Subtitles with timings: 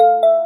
[0.00, 0.37] you.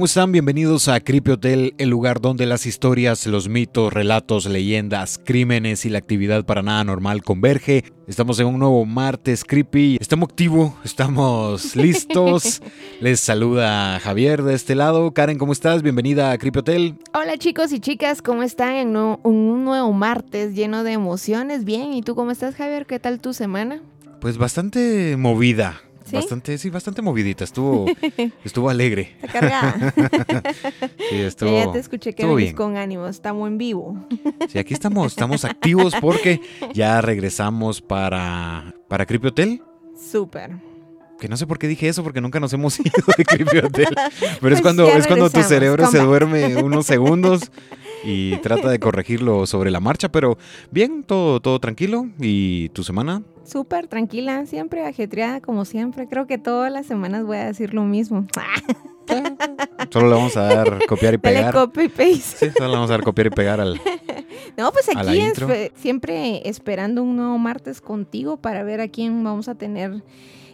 [0.00, 0.32] ¿Cómo están?
[0.32, 5.90] Bienvenidos a Creepy Hotel, el lugar donde las historias, los mitos, relatos, leyendas, crímenes y
[5.90, 7.84] la actividad para nada normal converge.
[8.06, 9.98] Estamos en un nuevo martes creepy.
[10.00, 12.62] Estamos activos, estamos listos.
[13.02, 15.12] Les saluda Javier de este lado.
[15.12, 15.82] Karen, ¿cómo estás?
[15.82, 16.94] Bienvenida a Creepy Hotel.
[17.12, 21.66] Hola chicos y chicas, ¿cómo están en un nuevo martes lleno de emociones?
[21.66, 22.86] Bien, ¿y tú cómo estás Javier?
[22.86, 23.82] ¿Qué tal tu semana?
[24.18, 25.82] Pues bastante movida.
[26.12, 27.44] Bastante, sí, bastante movidita.
[27.44, 27.86] Estuvo,
[28.44, 29.16] estuvo alegre.
[29.22, 29.94] Está cargada.
[31.10, 31.52] sí, estuvo.
[31.52, 33.06] Ya te escuché que venís con ánimo.
[33.06, 33.96] Estamos en vivo.
[34.48, 36.40] Sí, aquí estamos, estamos activos porque
[36.74, 39.62] ya regresamos para, para Creepy Hotel.
[40.10, 40.56] Súper.
[41.20, 43.94] Que no sé por qué dije eso, porque nunca nos hemos ido de Creepy Hotel.
[43.94, 47.50] Pero es pues cuando, es cuando tu cerebro se duerme unos segundos
[48.04, 50.10] y trata de corregirlo sobre la marcha.
[50.10, 50.38] Pero
[50.70, 52.08] bien, todo, todo tranquilo.
[52.18, 53.22] ¿Y tu semana?
[53.50, 56.06] súper tranquila, siempre ajetreada como siempre.
[56.08, 58.26] Creo que todas las semanas voy a decir lo mismo.
[59.90, 61.52] Solo le vamos a dar copiar y pegar.
[61.52, 62.20] copy paste.
[62.20, 63.80] Sí, solo le vamos a dar copiar y pegar al.
[64.56, 65.38] No, pues aquí es,
[65.74, 70.02] siempre esperando un nuevo martes contigo para ver a quién vamos a tener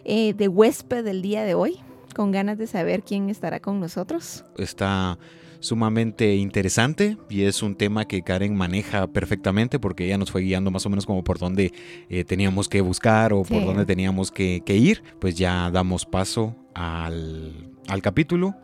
[0.05, 1.79] eh, de huésped del día de hoy.
[2.15, 4.43] Con ganas de saber quién estará con nosotros.
[4.57, 5.17] Está
[5.59, 10.71] sumamente interesante y es un tema que Karen maneja perfectamente porque ella nos fue guiando
[10.71, 11.73] más o menos como por dónde
[12.09, 15.03] eh, teníamos que buscar o por dónde teníamos que, ir.
[15.19, 17.53] Pues ya damos paso al,
[17.87, 18.55] al capítulo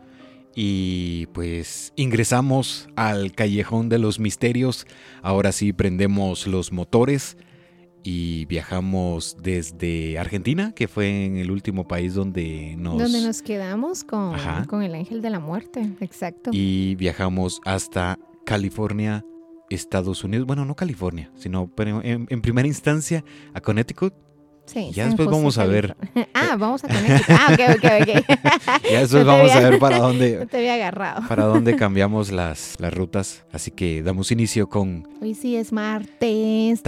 [0.54, 4.86] y pues ingresamos al callejón de los misterios.
[5.22, 7.36] Ahora sí prendemos los motores
[8.04, 12.98] y viajamos desde Argentina, que fue en el último país donde nos...
[12.98, 14.36] Donde nos quedamos con,
[14.68, 16.50] con el ángel de la muerte, exacto.
[16.52, 19.24] Y viajamos hasta California,
[19.70, 24.12] Estados Unidos, bueno, no California, sino en, en primera instancia a Connecticut,
[24.66, 25.96] Sí, ya después vamos a ver.
[26.34, 28.82] ah, vamos a tener Ah, ok, ok, ok.
[28.90, 30.38] ya después vamos a ver para dónde.
[30.38, 31.28] No te había agarrado.
[31.28, 33.44] Para dónde cambiamos las, las rutas.
[33.52, 35.06] Así que damos inicio con.
[35.20, 36.82] Hoy sí es martes.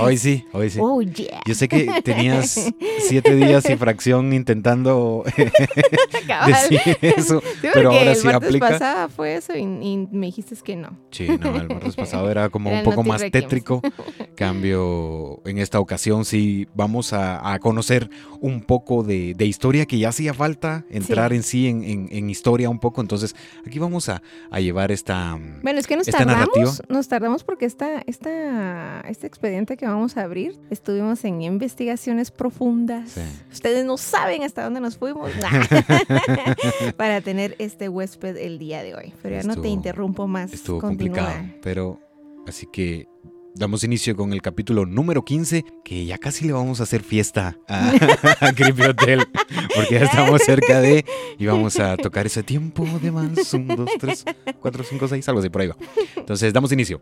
[0.00, 0.78] Hoy sí, hoy sí.
[0.80, 1.40] Oh, yeah.
[1.46, 2.70] Yo sé que tenías
[3.00, 5.24] siete días y fracción intentando
[6.46, 8.48] decir eso, pero ahora sí aplica.
[8.48, 9.66] El martes pasado fue eso y,
[10.10, 10.96] me dijiste que no.
[11.10, 13.82] Sí, no, el martes pasado era como un poco más tétrico.
[14.34, 18.08] Cambio, en esta ocasión sí vamos a, conocer
[18.40, 23.00] un poco de, historia que ya hacía falta entrar en sí en, historia un poco.
[23.00, 23.34] Entonces,
[23.66, 24.22] aquí vamos a,
[24.58, 29.86] llevar esta Bueno, es que nos tardamos, nos tardamos porque esta, esta, este expediente que
[29.88, 33.16] vamos a abrir, estuvimos en investigaciones profundas.
[33.52, 35.30] Ustedes no saben hasta dónde nos fuimos
[36.96, 39.14] para tener este huésped el día de hoy.
[39.22, 40.52] Pero ya no te interrumpo más.
[40.52, 41.32] Estuvo complicado,
[41.62, 42.00] pero
[42.46, 43.08] así que
[43.58, 47.58] damos inicio con el capítulo número 15, que ya casi le vamos a hacer fiesta
[47.68, 49.26] a, Creepy Hotel,
[49.74, 51.04] porque ya estamos cerca de
[51.38, 53.52] y vamos a tocar ese tiempo de más.
[53.54, 54.24] Un, dos, tres,
[54.60, 55.76] cuatro, cinco, seis, algo así por ahí va.
[56.16, 57.00] Entonces, damos inicio.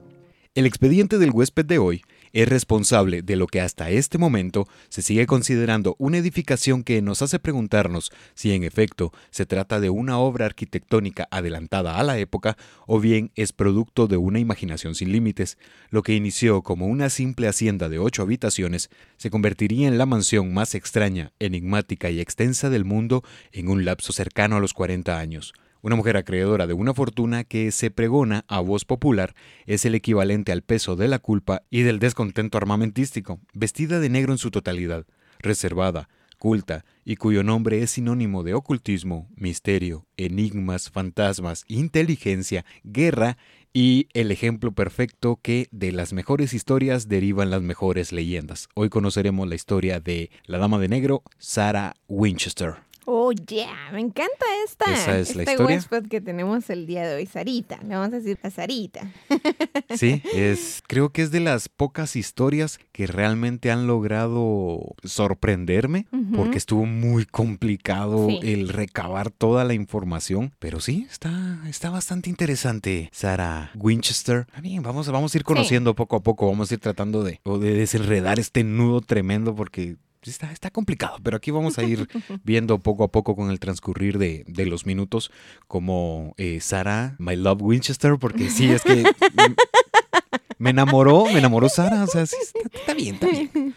[0.55, 2.03] El expediente del huésped de hoy
[2.37, 7.23] es responsable de lo que hasta este momento se sigue considerando una edificación que nos
[7.23, 12.59] hace preguntarnos si en efecto se trata de una obra arquitectónica adelantada a la época
[12.87, 15.57] o bien es producto de una imaginación sin límites.
[15.89, 20.53] Lo que inició como una simple hacienda de ocho habitaciones se convertiría en la mansión
[20.53, 25.55] más extraña, enigmática y extensa del mundo en un lapso cercano a los 40 años.
[25.87, 29.37] Una mujer acreedora de una fortuna que se pregona a voz popular
[29.67, 34.33] es el equivalente al peso de la culpa y del descontento armamentístico, vestida de negro
[34.33, 35.07] en su totalidad,
[35.39, 36.09] reservada,
[36.41, 43.39] culta y cuyo nombre es sinónimo de ocultismo, misterio, enigmas, fantasmas, inteligencia, guerra
[43.73, 48.69] y el ejemplo perfecto que de las mejores historias derivan las mejores leyendas.
[48.75, 52.86] Hoy conoceremos la historia de la Dama de Negro, Sarah Winchester.
[53.09, 54.93] Oh, yeah, me encanta esta.
[54.93, 56.03] Esa es la este historia.
[56.11, 57.79] que tenemos el día de hoy, Sarita.
[57.85, 59.13] Le vamos a decir a Sarita.
[59.95, 66.59] Sí, es, creo que es de las pocas historias que realmente han logrado sorprenderme, porque
[66.59, 70.53] estuvo muy complicado el recabar toda la información.
[70.59, 74.47] Pero sí, está, está bastante interesante, Sarah Winchester.
[74.61, 77.75] Bien, vamos, vamos a ir conociendo poco a poco, vamos a ir tratando de, de
[77.75, 79.97] desenredar este nudo tremendo, porque
[80.31, 82.09] está, está complicado, pero aquí vamos a ir
[82.45, 85.31] viendo poco a poco con el transcurrir de, los minutos
[85.69, 89.05] como eh, Sara, My Love Winchester, porque sí, es que
[90.59, 92.37] me enamoró, me enamoró Sara, o sea, sí,
[92.73, 93.75] está, bien, está bien.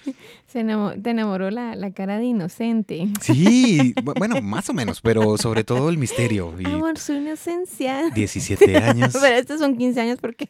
[0.47, 3.07] Se te enamoró la, la, cara de inocente.
[3.21, 6.55] Sí, bueno, más o menos, pero sobre todo el misterio.
[6.59, 8.09] Y Amor, su inocencia.
[8.09, 9.13] 17 años.
[9.21, 10.49] pero estos son 15 años porque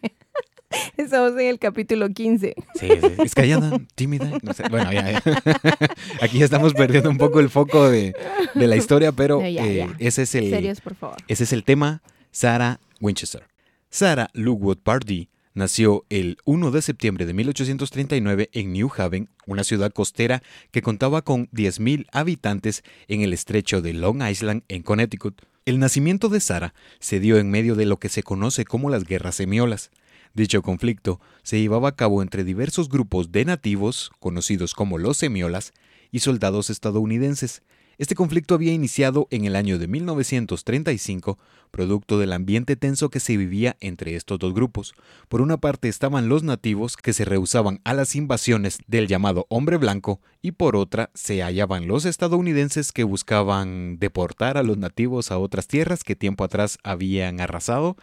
[0.98, 2.56] Estamos en el capítulo 15.
[2.76, 3.08] Sí, sí.
[3.24, 4.32] Es callada, tímida.
[4.42, 4.64] No sé.
[4.70, 5.22] Bueno, ya,
[6.22, 8.14] Aquí ya estamos perdiendo un poco el foco de,
[8.54, 10.50] la historia, pero eh, ese es el.
[10.50, 11.18] Serios, por favor.
[11.28, 12.02] Ese es el tema.
[12.32, 13.44] Sarah Winchester.
[13.90, 19.92] Sarah Lookwood Pardee nació el 1 de septiembre de 1839 en New Haven, una ciudad
[19.92, 25.42] costera que contaba con 10.000 habitantes en el estrecho de Long Island, en Connecticut.
[25.66, 29.06] El nacimiento de Sarah se dio en medio de lo que se conoce como las
[29.06, 29.90] guerras semiolas.
[30.34, 35.74] Dicho conflicto se llevaba a cabo entre diversos grupos de nativos, conocidos como los semiolas,
[36.12, 37.62] y soldados estadounidenses.
[37.98, 41.38] Este conflicto había iniciado en el año de 1935,
[41.70, 44.94] producto del ambiente tenso que se vivía entre estos dos grupos.
[45.28, 49.76] Por una parte estaban los nativos que se rehusaban a las invasiones del llamado hombre
[49.76, 55.38] blanco y por otra se hallaban los estadounidenses que buscaban deportar a los nativos a
[55.38, 57.98] otras tierras que tiempo atrás habían arrasado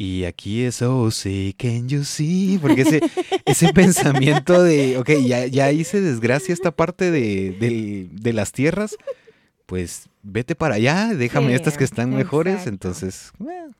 [0.00, 2.58] y aquí es, oh, sí, can you see?
[2.58, 3.00] Porque ese,
[3.44, 8.96] ese pensamiento de, ok, ya, ya hice desgracia esta parte de, las tierras,
[9.66, 12.66] pues vete para allá, déjame estas que están mejores.
[12.66, 13.30] Entonces,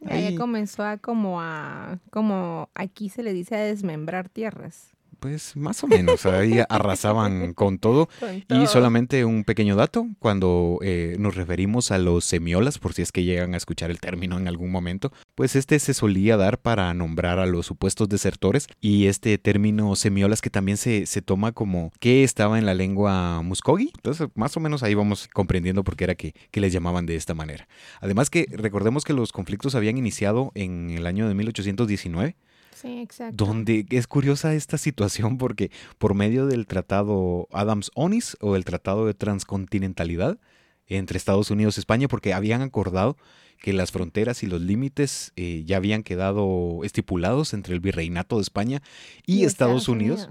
[0.05, 4.91] ahí comenzó a como a, como aquí se le dice a desmembrar tierras.
[5.21, 8.09] Pues más o menos, ahí arrasaban con todo.
[8.49, 13.13] Y solamente un pequeño dato, cuando eh, nos referimos a los semiolas, por si es
[13.13, 16.93] que llegan a escuchar el término en algún momento, pues este se solía dar para
[16.95, 21.93] nombrar a los supuestos desertores y este término semiolas que también se, se toma como
[22.01, 23.93] que estaba en la lengua muskogi.
[23.95, 27.17] Entonces, más o menos ahí vamos comprendiendo por qué era que, que les llamaban de
[27.17, 27.69] esta manera.
[28.01, 32.37] Además que recordemos que los conflictos habían iniciado en el año de 1819
[32.81, 33.44] Sí, exacto.
[33.44, 39.15] Donde es curiosa esta situación porque por medio del tratado Adams-Onis o el tratado de
[39.15, 40.38] transcontinentalidad
[40.87, 43.17] entre Estados Unidos y España, porque habían acordado
[43.61, 48.43] que las fronteras y los límites eh, ya habían quedado estipulados entre el virreinato de
[48.43, 48.83] España
[49.26, 50.29] y, Estados, Unidos,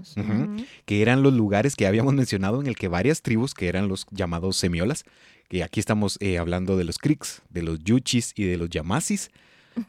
[0.84, 4.06] que eran los lugares que habíamos mencionado en el que varias tribus, que eran los
[4.10, 5.04] llamados semiolas,
[5.48, 9.30] que aquí estamos eh, hablando de los Creeks, de los Yuchis y de los Yamasis,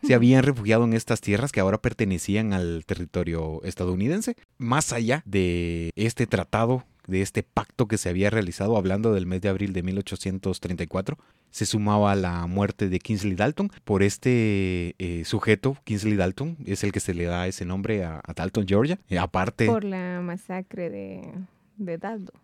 [0.04, 4.36] se habían refugiado en estas tierras que ahora pertenecían al territorio estadounidense.
[4.58, 9.42] Más allá de este tratado, de este pacto que se había realizado, hablando del mes
[9.42, 11.18] de abril de 1834,
[11.50, 13.70] se sumaba la muerte de Kingsley Dalton.
[13.84, 18.22] Por este eh, sujeto, Kingsley Dalton, es el que se le da ese nombre a,
[18.36, 19.00] Dalton, Georgia.
[19.10, 19.66] Eh, aparte.
[19.66, 21.34] Por la masacre de,
[21.78, 22.40] de Dalton.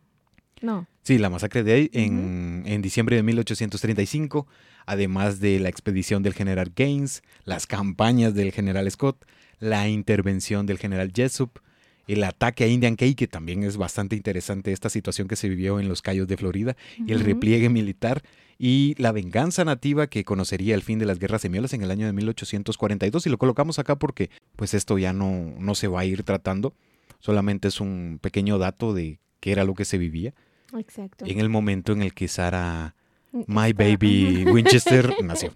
[0.62, 0.88] No.
[1.04, 4.48] Sí, la masacre de ahí en, en, diciembre de 1835,
[4.86, 9.26] además de la expedición del general Gaines, las campañas del general Scott,
[9.60, 11.60] la intervención del general Jessup,
[12.08, 15.80] el ataque a Indian Cay, que también es bastante interesante esta situación que se vivió
[15.80, 16.76] en los Cayos de Florida,
[17.06, 18.24] y el repliegue militar
[18.58, 22.06] y la venganza nativa que conocería el fin de las guerras semiolas en el año
[22.06, 23.28] de 1842.
[23.28, 26.74] Y lo colocamos acá porque pues esto ya no, no se va a ir tratando,
[27.20, 30.34] solamente es un pequeño dato de qué era lo que se vivía.
[30.78, 31.26] Exacto.
[31.26, 32.96] En el momento en el que Sara,
[33.32, 35.54] mm, My Baby Winchester, nació.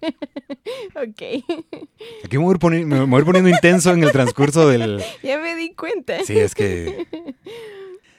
[0.95, 1.21] Ok.
[2.23, 5.03] Aquí me voy, me voy poniendo intenso en el transcurso del...
[5.23, 6.23] Ya me di cuenta.
[6.23, 7.07] Sí, es que...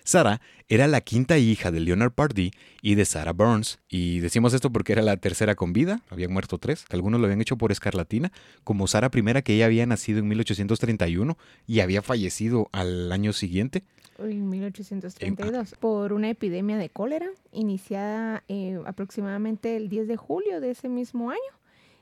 [0.05, 2.50] Sara era la quinta hija de Leonard Pardee
[2.81, 3.78] y de Sarah Burns.
[3.88, 7.26] Y decimos esto porque era la tercera con vida, habían muerto tres, que algunos lo
[7.26, 8.33] habían hecho por escarlatina,
[8.64, 11.37] como Sara I, que ella había nacido en 1831
[11.67, 13.85] y había fallecido al año siguiente.
[14.25, 20.71] En 1832, por una epidemia de cólera iniciada eh, aproximadamente el 10 de julio de
[20.71, 21.41] ese mismo año,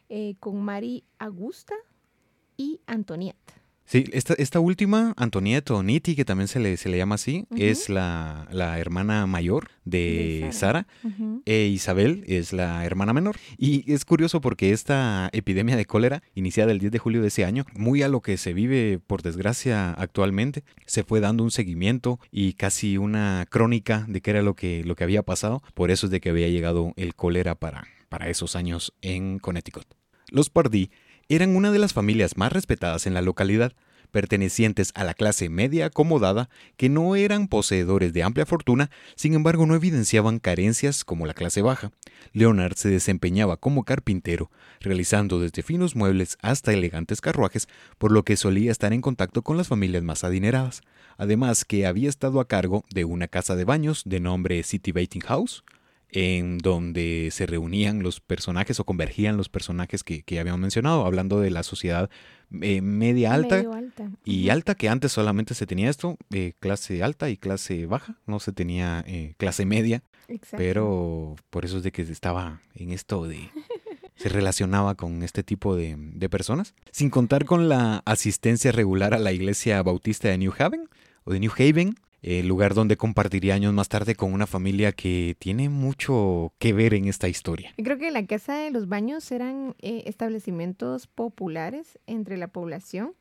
[0.09, 1.75] eh, con Mari Augusta
[2.57, 3.60] y Antoniette.
[3.91, 7.49] Sí, esta, esta última, Antonieta o Niti, que también se le, se le llama así,
[7.57, 8.47] es la,
[8.79, 10.87] hermana mayor de, Sara.
[11.45, 13.35] E Isabel es la hermana menor.
[13.59, 17.45] Y es curioso porque esta epidemia de cólera, iniciada el 10 de julio de ese
[17.45, 22.21] año, muy a lo que se vive por desgracia actualmente, se fue dando un seguimiento
[22.31, 25.65] y casi una crónica de qué era lo que, lo que había pasado.
[25.75, 29.87] Por eso es de que había llegado el cólera para, para esos años en Connecticut.
[30.31, 30.91] Los Pardee
[31.37, 33.73] eran una de las familias más respetadas en la localidad,
[34.11, 39.65] pertenecientes a la clase media acomodada, que no eran poseedores de amplia fortuna, sin embargo
[39.65, 41.93] no evidenciaban carencias como la clase baja.
[42.33, 47.69] Leonard se desempeñaba como carpintero, realizando desde finos muebles hasta elegantes carruajes,
[47.99, 50.83] por lo que solía estar en contacto con las familias más adineradas.
[51.17, 55.23] Además que había estado a cargo de una casa de baños de nombre City Bathing
[55.23, 55.65] House,
[56.13, 61.41] en donde se reunían los personajes o convergían los personajes que, que habíamos mencionado, hablando
[61.41, 62.11] de la sociedad
[62.63, 63.63] eh, media alta,
[64.25, 68.41] y alta, que antes solamente se tenía esto, eh, clase alta y clase baja, no
[68.41, 70.03] se tenía eh, clase media,
[70.57, 73.51] pero por eso es de que estaba en esto de...
[74.17, 79.19] se relacionaba con este tipo de, de personas, sin contar con la asistencia regular a
[79.19, 80.89] la iglesia bautista de New Haven,
[81.25, 85.37] o de New Haven, el lugar donde compartiría años más tarde con una familia que
[85.39, 87.73] tiene mucho que ver en esta historia.
[87.83, 93.15] Creo que la casa de los baños eran eh, establecimientos populares entre la población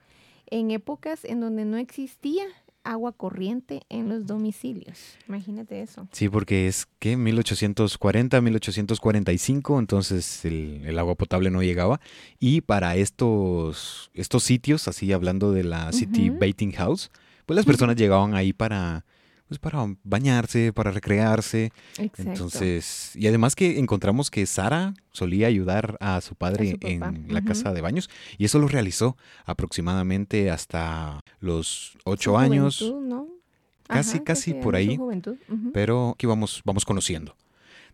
[0.48, 2.44] en épocas en donde no existía
[2.84, 5.18] agua corriente en los domicilios.
[5.28, 6.08] Imagínate eso.
[6.12, 12.00] Sí, porque es que 1840, 1845, entonces el, el, agua potable no llegaba.
[12.40, 17.12] Y para estos, estos sitios, así hablando de la City Bathing House,
[17.50, 19.06] pues las personas llegaban ahí para,
[19.48, 21.72] pues para bañarse, para recrearse.
[21.98, 27.74] Entonces, y además que encontramos que Sara solía ayudar a su padre en la casa
[27.74, 32.84] de baños y eso lo realizó aproximadamente hasta los ocho años.
[32.84, 33.26] ¿no?
[33.88, 35.00] Casi, casi por ahí.
[35.74, 37.36] Pero aquí vamos, vamos conociendo.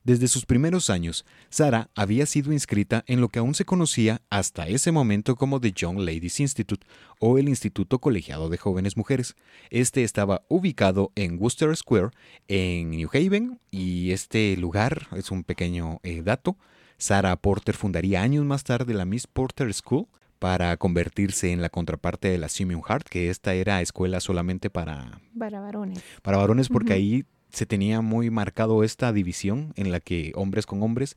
[0.05, 4.67] Desde sus primeros años, Sara había sido inscrita en lo que aún se conocía hasta
[4.67, 6.85] ese momento como The Young Ladies Institute
[7.19, 9.35] o el Instituto Colegiado de Jóvenes Mujeres.
[9.71, 12.11] Este estaba ubicado en Worcester Square,
[12.47, 16.55] en New Haven, y este lugar es un pequeño eh, dato.
[16.99, 20.05] Sara Porter fundaría años más tarde la Miss Porter School,
[20.37, 25.19] para convertirse en la contraparte de la Simeon Hart, que esta era escuela solamente para...
[25.39, 26.03] Para varones.
[26.21, 30.83] Para varones, porque ahí se tenía muy marcado esta división en la que hombres con
[30.83, 31.15] hombres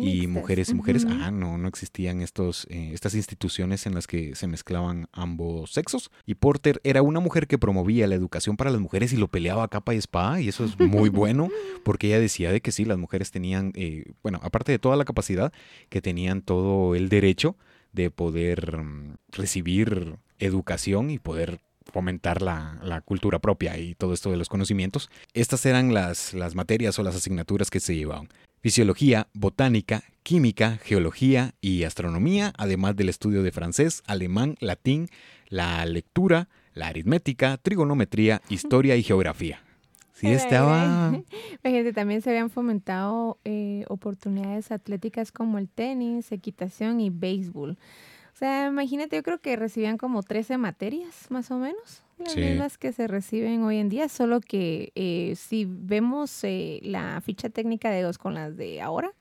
[0.00, 4.34] y mujeres y mujeres, ajá, no, no existían estos, eh, estas instituciones en las que
[4.34, 6.10] se mezclaban ambos sexos.
[6.26, 9.64] Y Porter era una mujer que promovía la educación para las mujeres y lo peleaba
[9.64, 11.50] a capa y espada, y eso es muy bueno,
[11.82, 15.04] porque ella decía de que sí, las mujeres tenían, eh, bueno, aparte de toda la
[15.04, 15.52] capacidad,
[15.88, 17.56] que tenían todo el derecho
[17.92, 21.60] de poder mm, recibir educación y poder
[21.92, 25.10] fomentar la, cultura propia y todo esto de los conocimientos.
[25.32, 28.28] Estas eran las, las materias o las asignaturas que se llevaban.
[28.60, 35.08] Fisiología, botánica, química, geología y astronomía, además del estudio de francés, alemán, latín,
[35.48, 39.60] la lectura, la aritmética, trigonometría, historia y geografía.
[40.14, 41.12] Sí, estaba.
[41.62, 47.76] Fíjate, también se habían fomentado eh, oportunidades atléticas como el tenis, equitación y béisbol.
[48.34, 52.78] O sea, imagínate, yo creo que recibían como 13 materias, más o menos, las mismas
[52.78, 57.90] que se reciben hoy en día, solo que eh, si vemos eh, la ficha técnica
[57.90, 59.12] de dos con las de ahora,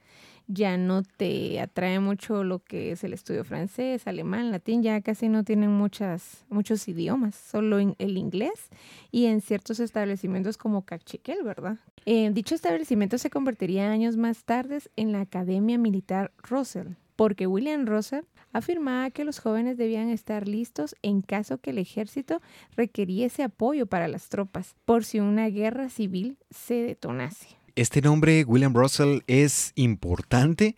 [0.47, 5.29] ya no te atrae mucho lo que es el estudio francés, alemán, latín, ya casi
[5.29, 8.69] no tienen muchas, muchos idiomas, solo en el inglés
[9.11, 11.77] y en ciertos establecimientos como Cachiquel, ¿verdad?
[12.05, 17.85] Eh, dicho establecimiento se convertiría años más tarde en la Academia Militar Russell, porque William
[17.85, 22.41] Russell afirmaba que los jóvenes debían estar listos en caso que el ejército
[22.77, 27.47] requiriese apoyo para las tropas, por si una guerra civil se detonase.
[27.75, 30.75] Este nombre, William Russell, es importante.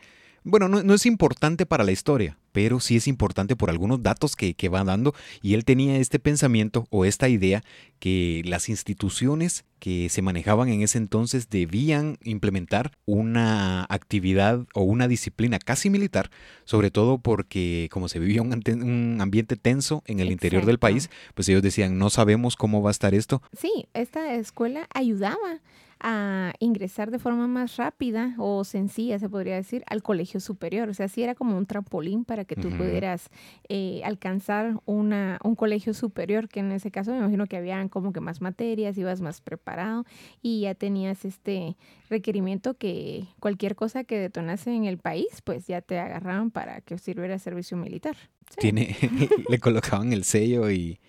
[0.48, 4.54] Bueno, no, es importante para la historia, pero sí es importante por algunos datos que,
[4.54, 5.16] que, va dando.
[5.42, 7.64] Y él tenía este pensamiento o esta idea
[7.98, 15.08] que las instituciones que se manejaban en ese entonces debían implementar una actividad o una
[15.08, 16.30] disciplina casi militar,
[16.64, 21.50] sobre todo porque como se vivía un, ambiente tenso en el interior del país, pues
[21.50, 23.42] ellos decían, no sabemos cómo va a estar esto.
[23.58, 25.62] Sí, esta escuela ayudaba
[26.00, 30.90] a ingresar de forma más rápida o sencilla, se podría decir, al colegio superior.
[30.90, 33.30] O sea, sí era como un trampolín para que tú pudieras
[33.70, 38.14] eh, alcanzar una, un colegio superior, que en ese caso me imagino que habían como
[38.14, 40.06] que más materias, ibas más preparado
[40.42, 41.78] y ya tenías este
[42.10, 46.98] requerimiento que cualquier cosa que detonase en el país, pues ya te agarraban para que
[46.98, 48.16] sirviera servicio militar.
[48.58, 48.96] Tiene,
[49.50, 51.00] le colocaban el sello y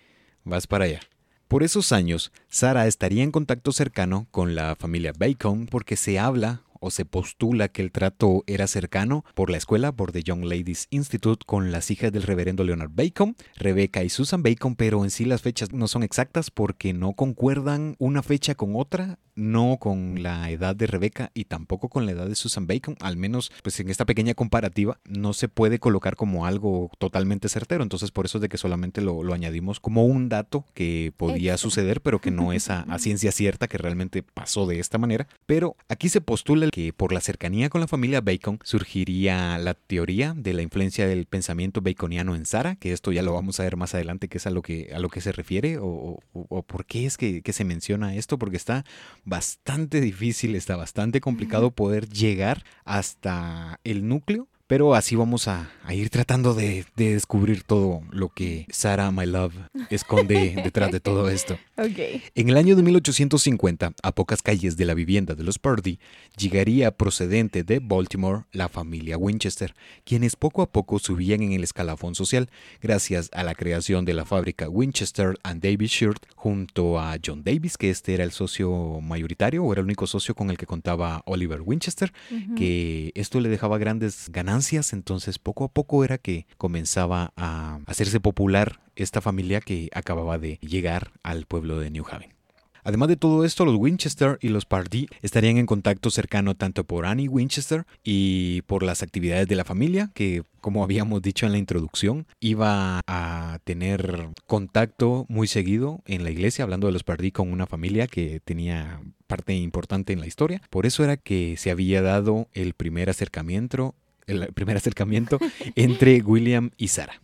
[0.43, 0.99] vas para allá.
[1.47, 6.61] Por esos años, Sara estaría en contacto cercano con la familia Bacon porque se habla
[6.79, 10.87] o se postula que el trato era cercano por la escuela, por The Young Ladies
[10.89, 15.25] Institute, con las hijas del reverendo Leonard Bacon, Rebecca y Susan Bacon, pero en sí
[15.25, 20.49] las fechas no son exactas porque no concuerdan una fecha con otra no con la
[20.49, 23.89] edad de Rebeca y tampoco con la edad de Susan Bacon, al menos pues en
[23.89, 28.41] esta pequeña comparativa no se puede colocar como algo totalmente certero, entonces por eso es
[28.41, 32.71] de que solamente lo, añadimos como un dato que podía suceder, pero que no es
[32.71, 35.27] a, ciencia cierta que realmente pasó de esta manera.
[35.45, 40.33] Pero aquí se postula que por la cercanía con la familia Bacon surgiría la teoría
[40.35, 43.77] de la influencia del pensamiento baconiano en Sara, que esto ya lo vamos a ver
[43.77, 46.19] más adelante, que es a lo que, a lo que se refiere, o,
[46.67, 48.85] por qué es que, que se menciona esto, porque está
[49.23, 56.09] bastante difícil, está bastante complicado poder llegar hasta el núcleo pero así vamos a, ir
[56.09, 59.53] tratando de, descubrir todo lo que Sarah, my love,
[59.89, 61.57] esconde detrás de todo esto.
[61.77, 65.99] En el año de 1850, a pocas calles de la vivienda de los Purdy,
[66.37, 72.15] llegaría procedente de Baltimore la familia Winchester, quienes poco a poco subían en el escalafón
[72.15, 72.49] social
[72.81, 77.77] gracias a la creación de la fábrica Winchester and Davis Shirt junto a John Davis,
[77.77, 81.21] que este era el socio mayoritario o era el único socio con el que contaba
[81.25, 82.11] Oliver Winchester,
[82.57, 84.56] que esto le dejaba grandes ganancias
[84.91, 90.57] entonces poco a poco era que comenzaba a hacerse popular esta familia que acababa de
[90.61, 92.37] llegar al pueblo de New Haven.
[92.83, 97.05] Además de todo esto, los Winchester y los Pardee estarían en contacto cercano tanto por
[97.05, 101.57] Annie Winchester y por las actividades de la familia, que como habíamos dicho en la
[101.57, 107.51] introducción, iba a tener contacto muy seguido en la iglesia, hablando de los Pardee con
[107.51, 110.61] una familia que tenía parte importante en la historia.
[110.69, 113.95] Por eso era que se había dado el primer acercamiento
[114.27, 115.39] el primer acercamiento
[115.75, 117.21] entre William y Sara.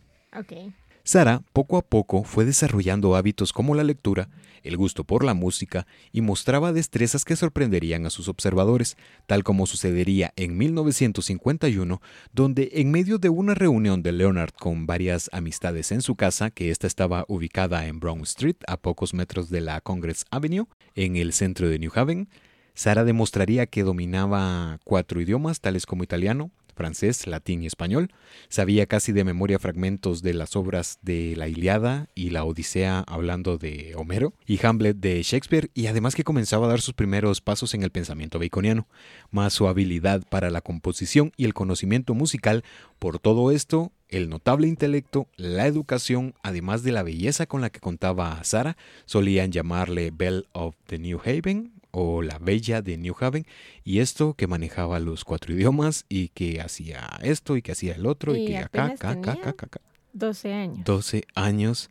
[1.04, 4.30] Sara poco a poco fue desarrollando hábitos como la lectura,
[4.62, 8.96] el gusto por la música y mostraba destrezas que sorprenderían a sus observadores,
[9.26, 12.00] tal como sucedería en 1951,
[12.32, 16.70] donde en medio de una reunión de Leonard con varias amistades en su casa, que
[16.70, 21.34] ésta estaba ubicada en Brown Street, a pocos metros de la Congress Avenue, en el
[21.34, 22.30] centro de New Haven,
[22.74, 28.10] Sara demostraría que dominaba cuatro idiomas, tales como italiano, francés, latín y español.
[28.48, 33.58] Sabía casi de memoria fragmentos de las obras de la Iliada y la Odisea hablando
[33.58, 37.74] de Homero y Hamlet de Shakespeare y además que comenzaba a dar sus primeros pasos
[37.74, 38.86] en el pensamiento baconiano,
[39.30, 42.64] más su habilidad para la composición y el conocimiento musical.
[42.98, 47.80] Por todo esto, el notable intelecto, la educación, además de la belleza con la que
[47.80, 48.76] contaba Sara,
[49.06, 53.46] solían llamarle Belle of the New Haven o La Bella de New Haven,
[53.84, 58.06] y esto que manejaba los cuatro idiomas y que hacía esto y que hacía el
[58.06, 59.80] otro y, que acá, acá, acá, acá, acá.
[60.14, 60.84] 12 años.
[60.84, 61.88] 12 años.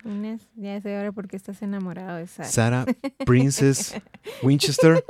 [0.55, 2.49] ya sé ahora por qué estás enamorado de Sara.
[2.49, 2.85] Sara
[3.25, 3.95] Princess
[4.43, 5.03] Winchester.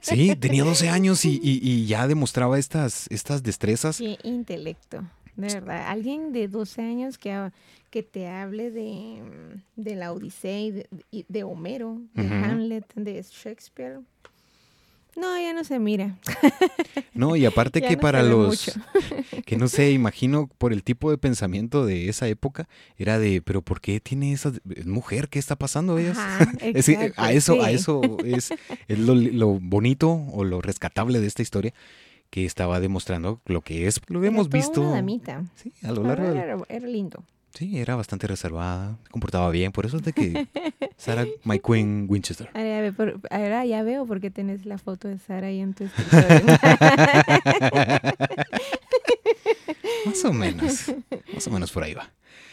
[0.00, 3.98] Sí, tenía 12 años y, y, ya demostraba estas, estas destrezas.
[3.98, 5.04] Qué intelecto,
[5.36, 5.88] de verdad.
[5.88, 7.50] Alguien de 12 años que,
[7.90, 9.22] que te hable de,
[9.76, 10.88] de la Odisea de,
[11.28, 14.00] de, Homero, de Hamlet, de Shakespeare.
[15.16, 16.18] No, ya no se mira.
[17.14, 18.72] No, y aparte que para los
[19.46, 23.60] que no sé, imagino por el tipo de pensamiento de esa época era de, pero
[23.60, 24.50] ¿por qué tiene esa
[24.86, 25.28] mujer?
[25.28, 25.96] ¿Qué está pasando
[27.16, 28.54] a eso, a eso es,
[28.88, 31.74] lo, bonito o lo rescatable de esta historia
[32.30, 34.94] que estaba demostrando lo que es, lo hemos visto.
[35.54, 36.64] Sí, a lo largo.
[36.68, 37.22] era lindo.
[37.54, 40.48] Sí, era bastante reservada, se comportaba bien, por eso es de que
[40.96, 42.48] Sarah, my queen Winchester.
[43.30, 46.46] Ahora, ya veo por qué tenés la foto de Sarah ahí en tu escritorio.
[50.06, 50.94] más o menos,
[51.34, 52.10] más o menos por ahí va.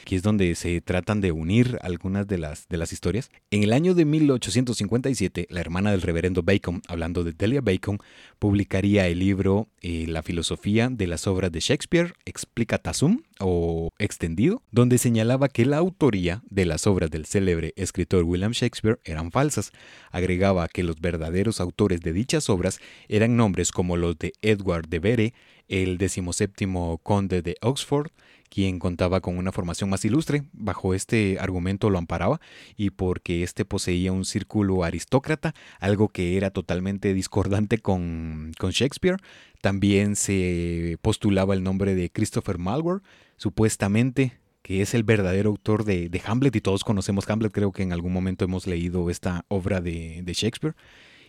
[0.09, 3.29] Aquí es donde se tratan de unir algunas de las, de las historias.
[3.51, 7.99] En el año de 1857, la hermana del reverendo Bacon, hablando de Delia Bacon,
[8.39, 14.97] publicaría el libro eh, La filosofía de las obras de Shakespeare, Explicatasum o extendido, donde
[14.97, 19.71] señalaba que la autoría de las obras del célebre escritor William Shakespeare eran falsas.
[20.09, 24.97] Agregaba que los verdaderos autores de dichas obras eran nombres como los de Edward de
[24.97, 25.33] Vere,
[25.67, 28.09] el decimoséptimo conde de Oxford,
[28.49, 30.43] quien contaba con una formación más ilustre.
[30.53, 32.41] Bajo este argumento lo amparaba
[32.75, 39.17] y porque éste poseía un círculo aristócrata, algo que era totalmente discordante con, con Shakespeare.
[39.61, 43.01] También se postulaba el nombre de Christopher Malware,
[43.37, 47.93] supuestamente que es el verdadero autor de, Hamlet y todos conocemos Hamlet, creo que en
[47.93, 50.75] algún momento hemos leído esta obra de, de Shakespeare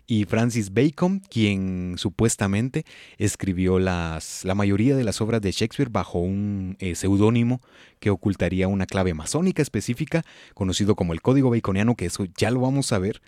[0.06, 2.84] y Francis Bacon, quien supuestamente
[3.18, 7.60] escribió las, la mayoría de las obras de Shakespeare bajo un eh, seudónimo
[7.98, 12.60] que ocultaría una clave masónica específica, conocido como el Código Baconiano, que eso ya lo
[12.60, 13.22] vamos a ver.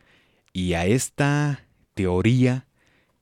[0.52, 2.66] Y a esta teoría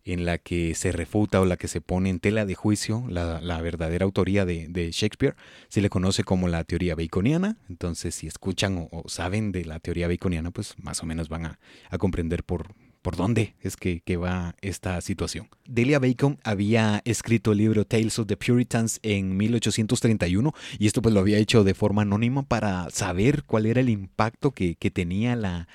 [0.05, 3.61] en la que se refuta o la que se pone en tela de juicio la,
[3.61, 5.37] verdadera autoría de, Shakespeare,
[5.69, 7.57] se le conoce como la teoría baconiana.
[7.69, 11.59] Entonces, si escuchan o, saben de la teoría baconiana, pues más o menos van a,
[11.99, 15.49] comprender por, por dónde es que, va esta situación.
[15.67, 21.15] Delia Bacon había escrito el libro Tales of the Puritans en 1831 y esto pues
[21.15, 25.67] lo había hecho de forma anónima para saber cuál era el impacto que, tenía la,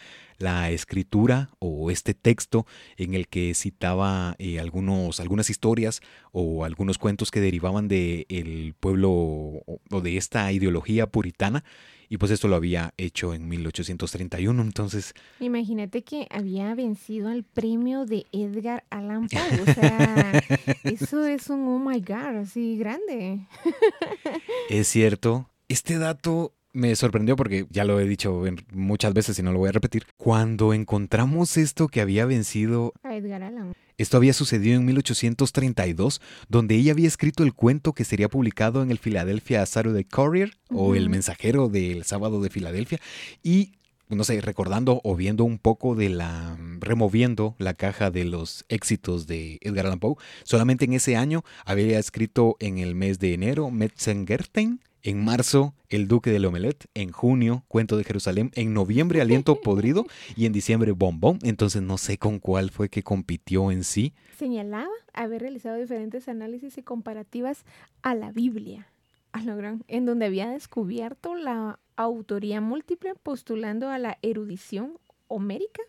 [0.70, 6.02] escritura o este texto en el que citaba eh, algunos, algunas historias
[6.34, 11.64] o algunos cuentos que derivaban del pueblo o, de esta ideología puritana.
[12.10, 15.14] Y pues esto lo había hecho en 1831, entonces...
[15.40, 20.44] Imagínate que había vencido al premio de Edgar Allan Poe, o sea,
[20.84, 23.48] eso es un oh my god, así grande.
[24.70, 29.54] Es cierto, este dato me sorprendió porque ya lo he dicho muchas veces y no
[29.54, 30.06] lo voy a repetir.
[30.18, 33.74] Cuando encontramos esto que había vencido a Edgar Allan.
[33.98, 38.92] Esto había sucedido en 1832, donde ella había escrito el cuento que sería publicado en
[38.92, 43.00] el Philadelphia Saturday Courier o el mensajero del sábado de Filadelfia
[43.42, 43.72] y
[44.10, 49.26] no sé, recordando o viendo un poco de la, removiendo la caja de los éxitos
[49.26, 53.72] de Edgar Allan Poe, solamente en ese año había escrito en el mes de enero
[53.72, 56.90] Metzengerten, en marzo, El Duque del Omelet.
[56.96, 58.50] En junio, Cuento de Jerusalén.
[58.56, 60.06] En noviembre, Aliento Podrido.
[60.36, 61.38] Y en diciembre, Bombón.
[61.44, 64.16] Entonces no sé con cuál fue que compitió en sí.
[64.36, 67.66] Señalaba haber realizado diferentes análisis y comparativas
[68.02, 68.88] a la Biblia,
[69.32, 75.84] a lo gran, en donde había descubierto la autoría múltiple postulando a la erudición homérica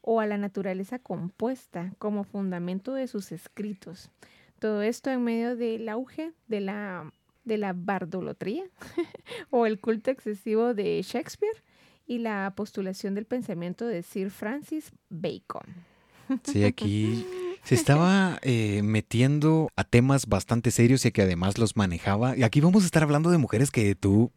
[0.00, 4.10] o a la naturaleza compuesta como fundamento de sus escritos.
[4.58, 7.12] Todo esto en medio del auge de la
[7.44, 8.64] de la bardolatría
[9.50, 11.62] o el culto excesivo de Shakespeare
[12.06, 15.62] y la postulación del pensamiento de Sir Francis Bacon.
[16.44, 17.26] Sí, aquí
[17.64, 22.36] se estaba eh, metiendo a temas bastante serios y que además los manejaba.
[22.36, 24.30] Y aquí vamos a estar hablando de mujeres que tú,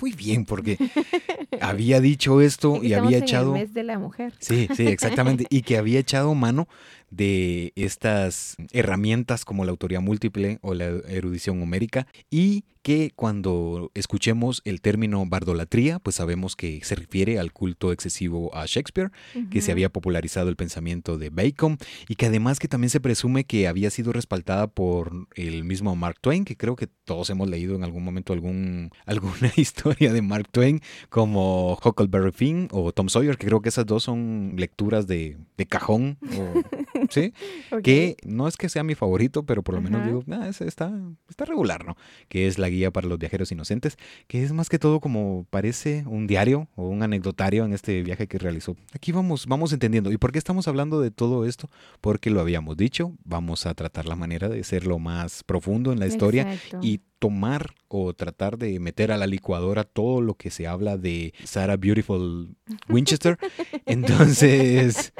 [0.00, 0.76] muy bien, porque
[1.60, 3.54] había dicho esto y había echado.
[3.54, 4.34] El mes de la mujer.
[4.40, 5.46] Sí, sí, exactamente.
[5.50, 6.68] y que había echado mano
[7.10, 14.62] de estas herramientas como la autoría múltiple o la erudición homérica y que cuando escuchemos
[14.64, 19.10] el término bardolatría, pues sabemos que se refiere al culto excesivo a Shakespeare,
[19.50, 21.76] que se había popularizado el pensamiento de Bacon
[22.08, 26.18] y que además que también se presume que había sido respaldada por el mismo Mark
[26.22, 30.48] Twain, que creo que todos hemos leído en algún momento algún, alguna historia de Mark
[30.50, 35.36] Twain, como Huckleberry Finn o Tom Sawyer, que creo que esas dos son lecturas de,
[35.58, 36.62] de cajón o
[37.10, 37.32] ¿sí?
[37.82, 40.92] Que no es que sea mi favorito, pero por lo menos digo, ah, está,
[41.28, 41.96] está regular, ¿no?
[42.28, 46.04] Que es la guía para los viajeros inocentes, que es más que todo como parece
[46.06, 48.76] un diario o un anecdotario en este viaje que realizó.
[48.92, 50.10] Aquí vamos, vamos entendiendo.
[50.10, 51.68] ¿Y por qué estamos hablando de todo esto?
[52.00, 56.00] Porque lo habíamos dicho, vamos a tratar la manera de ser lo más profundo en
[56.00, 60.66] la historia y tomar o tratar de meter a la licuadora todo lo que se
[60.66, 62.54] habla de Sarah Beautiful
[62.88, 63.38] Winchester.
[63.86, 65.12] Entonces,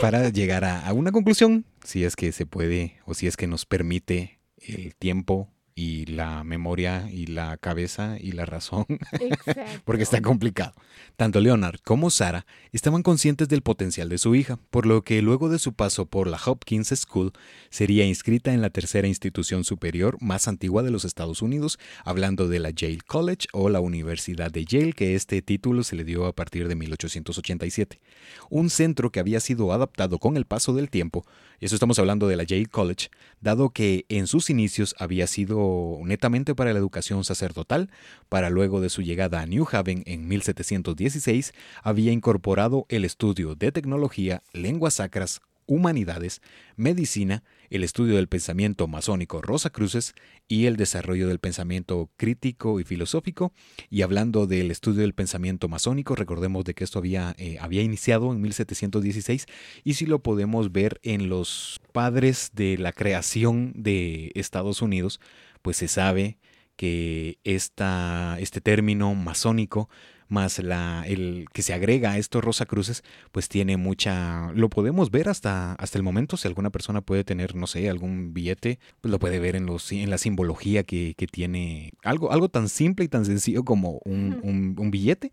[0.00, 3.64] para llegar a, una conclusión, si es que se puede o si es que nos
[3.64, 8.86] permite el tiempo y la memoria y la cabeza y la razón,
[9.84, 10.72] porque está complicado.
[11.16, 15.48] Tanto Leonard como Sara estaban conscientes del potencial de su hija, por lo que luego
[15.48, 17.32] de su paso por la Hopkins School
[17.70, 22.60] sería inscrita en la tercera institución superior más antigua de los Estados Unidos, hablando de
[22.60, 26.34] la Yale College o la Universidad de Yale, que este título se le dio a
[26.34, 28.00] partir de 1887.
[28.48, 31.24] Un centro que había sido adaptado con el paso del tiempo,
[31.60, 33.08] y eso estamos hablando de la Yale College,
[33.40, 35.63] dado que en sus inicios había sido
[36.04, 37.90] netamente para la educación sacerdotal,
[38.28, 43.72] para luego de su llegada a New Haven en 1716, había incorporado el estudio de
[43.72, 46.42] tecnología, lenguas sacras, humanidades,
[46.76, 50.14] medicina, el estudio del pensamiento masónico Rosacruces
[50.46, 53.52] y el desarrollo del pensamiento crítico y filosófico.
[53.90, 58.32] Y hablando del estudio del pensamiento masónico, recordemos de que esto había, eh, había iniciado
[58.32, 59.46] en 1716
[59.82, 65.20] y si lo podemos ver en los padres de la creación de Estados Unidos,
[65.64, 66.36] pues se sabe
[66.76, 69.88] que esta, este término masónico
[70.28, 75.30] más la, el que se agrega a estos Rosacruces, pues tiene mucha, lo podemos ver
[75.30, 79.18] hasta, hasta el momento, si alguna persona puede tener, no sé, algún billete, pues lo
[79.18, 83.08] puede ver en, los, en la simbología que, que tiene algo, algo tan simple y
[83.08, 85.32] tan sencillo como un, un, billete.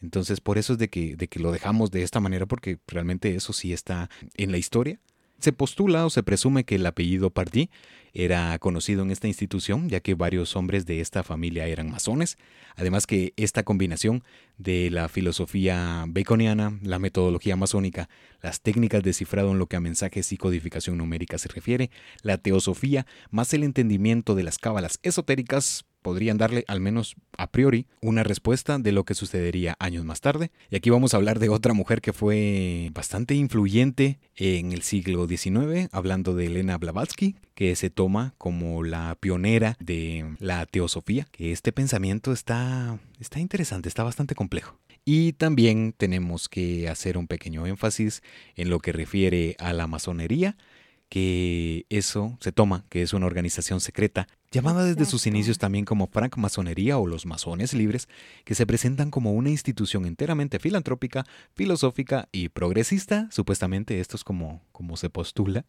[0.00, 3.34] Entonces, por eso es de que, de que lo dejamos de esta manera, porque realmente
[3.34, 5.00] eso sí está en la historia
[5.40, 7.68] Se postula o se presume que el apellido Pardee
[8.18, 12.36] era conocido en esta institución, ya que varios hombres de esta familia eran masones.
[12.74, 14.24] Además que esta combinación
[14.56, 18.08] de la filosofía baconiana, la metodología masónica,
[18.42, 22.38] las técnicas de cifrado en lo que a mensajes y codificación numérica se refiere, la
[22.38, 28.22] teosofía, más el entendimiento de las cábalas esotéricas, podrían darle, al menos a priori, una
[28.22, 30.50] respuesta de lo que sucedería años más tarde.
[30.70, 35.26] Y aquí vamos a hablar de otra mujer que fue bastante influyente en el siglo
[35.26, 41.52] XIX, hablando de Elena Blavatsky, que se toma como la pionera de la teosofía, que
[41.52, 44.78] este pensamiento está, está interesante, está bastante complejo.
[45.10, 48.22] Y también tenemos que hacer un pequeño énfasis
[48.56, 50.58] en lo que refiere a la masonería,
[51.08, 56.06] que eso se toma, que es una organización secreta, llamada desde sus inicios también como
[56.06, 58.08] francmasonería o los masones libres,
[58.44, 64.62] que se presentan como una institución enteramente filantrópica, filosófica y progresista, supuestamente esto es como,
[64.72, 65.64] como se postula,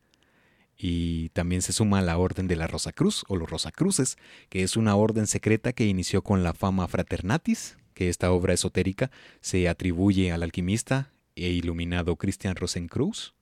[0.78, 4.64] y también se suma a la Orden de la Rosa Cruz o los Rosacruces, que
[4.64, 9.68] es una orden secreta que inició con la fama fraternatis, que esta obra esotérica se
[9.68, 13.36] atribuye al alquimista e iluminado Christian Rosencruz.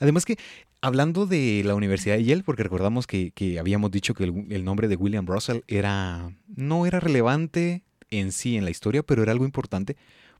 [0.00, 0.36] Además que
[0.82, 4.96] Hablando de la Universidad de Yale, porque recordamos que, habíamos dicho que el, nombre de
[4.96, 9.96] William Russell era, no era relevante en sí en la historia, pero era algo importante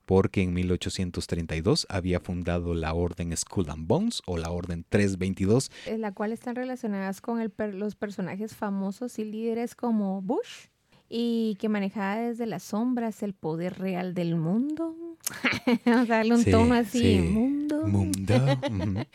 [0.07, 5.70] porque en 1832 había fundado la Orden Skull and Bones o la Orden 322.
[5.87, 7.38] En la cual están relacionadas con
[7.74, 10.68] los personajes famosos y líderes como Bush
[11.12, 14.94] y que manejaba desde las sombras el poder real del mundo.
[15.87, 17.87] o sea, un tono así, mundo.
[17.87, 18.35] Mundo.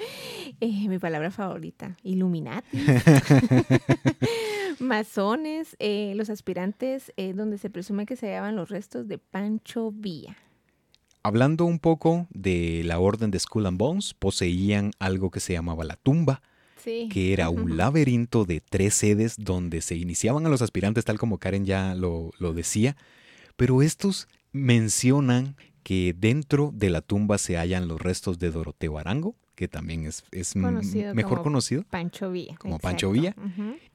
[0.62, 2.77] Eh, mi palabra favorita, Illuminati.
[4.79, 9.91] Masones, eh, los aspirantes eh, donde se presume que se hallaban los restos de Pancho
[9.91, 10.38] Villa.
[11.23, 15.84] Hablando un poco de la orden de Skull and Bones, poseían algo que se llamaba
[15.84, 16.41] la tumba,
[16.86, 21.38] que era un laberinto de tres sedes donde se iniciaban a los aspirantes, tal como
[21.38, 22.95] Karen ya lo, lo decía,
[23.56, 29.36] pero estos mencionan que dentro de la tumba se hallan los restos de Doroteo Arango,
[29.56, 30.24] que también es,
[30.56, 31.84] mejor conocido.
[31.84, 32.56] Pancho Villa.
[32.58, 33.36] Como Pancho Villa.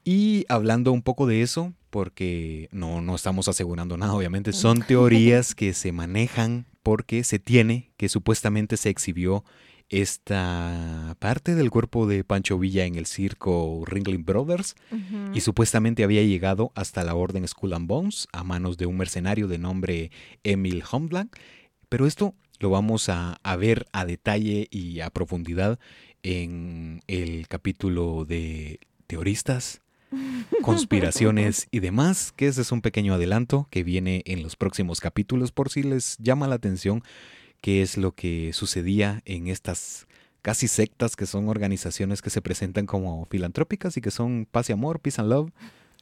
[0.03, 5.53] Y hablando un poco de eso, porque no, no estamos asegurando nada, obviamente, son teorías
[5.53, 9.43] que se manejan porque se tiene que supuestamente se exhibió
[9.91, 14.75] esta parte del cuerpo de Pancho Villa en el circo Ringling Brothers
[15.33, 19.49] y supuestamente había llegado hasta la orden Skull and Bones a manos de un mercenario
[19.49, 20.11] de nombre
[20.43, 21.35] Emil Humblank
[21.89, 25.77] pero esto lo vamos a, ver a detalle y a profundidad
[26.23, 29.81] en el capítulo de teoristas,
[30.61, 35.51] conspiraciones y demás, que ese es un pequeño adelanto que viene en los próximos capítulos
[35.51, 37.03] por si les llama la atención
[37.61, 40.07] qué es lo que sucedía en estas
[40.41, 44.73] casi sectas que son organizaciones que se presentan como filantrópicas y que son paz y
[44.73, 45.51] amor, peace and love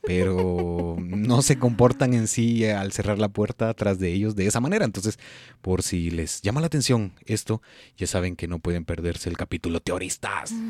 [0.01, 4.59] pero no se comportan en sí al cerrar la puerta atrás de ellos de esa
[4.59, 4.85] manera.
[4.85, 5.19] Entonces,
[5.61, 7.61] por si les llama la atención esto,
[7.97, 10.53] ya saben que no pueden perderse el capítulo Teoristas.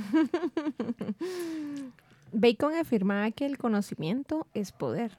[2.31, 5.17] Bacon afirmaba que el conocimiento es poder.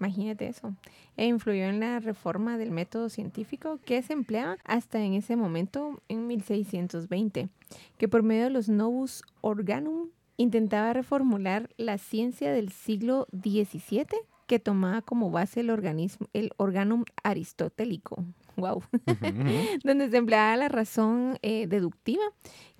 [0.00, 0.74] Imagínate eso.
[1.16, 6.02] E influyó en la reforma del método científico que se empleaba hasta en ese momento,
[6.08, 7.50] en 1620,
[7.98, 10.08] que por medio de los Novus Organum
[10.38, 14.06] intentaba reformular la ciencia del siglo XVII
[14.46, 18.24] que tomaba como base el organismo, el organum aristotélico,
[18.56, 18.82] wow,
[19.84, 22.24] donde se empleaba la razón eh, deductiva,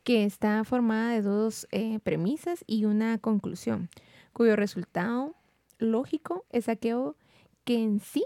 [0.03, 3.89] que está formada de dos eh, premisas y una conclusión,
[4.33, 5.37] cuyo resultado
[5.81, 7.17] lógico es aquello
[7.65, 8.25] que en sí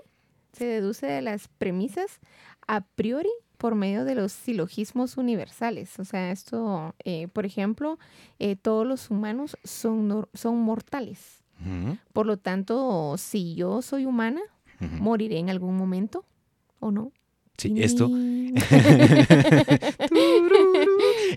[0.52, 2.20] se deduce de las premisas
[2.66, 5.98] a priori por medio de los silogismos universales.
[5.98, 7.98] O sea, esto, eh, por ejemplo,
[8.38, 11.40] eh, todos los humanos son, son mortales.
[12.12, 14.42] Por lo tanto, si yo soy humana,
[14.80, 16.26] moriré en algún momento,
[16.78, 17.10] ¿o no?
[17.56, 18.08] Sí, esto.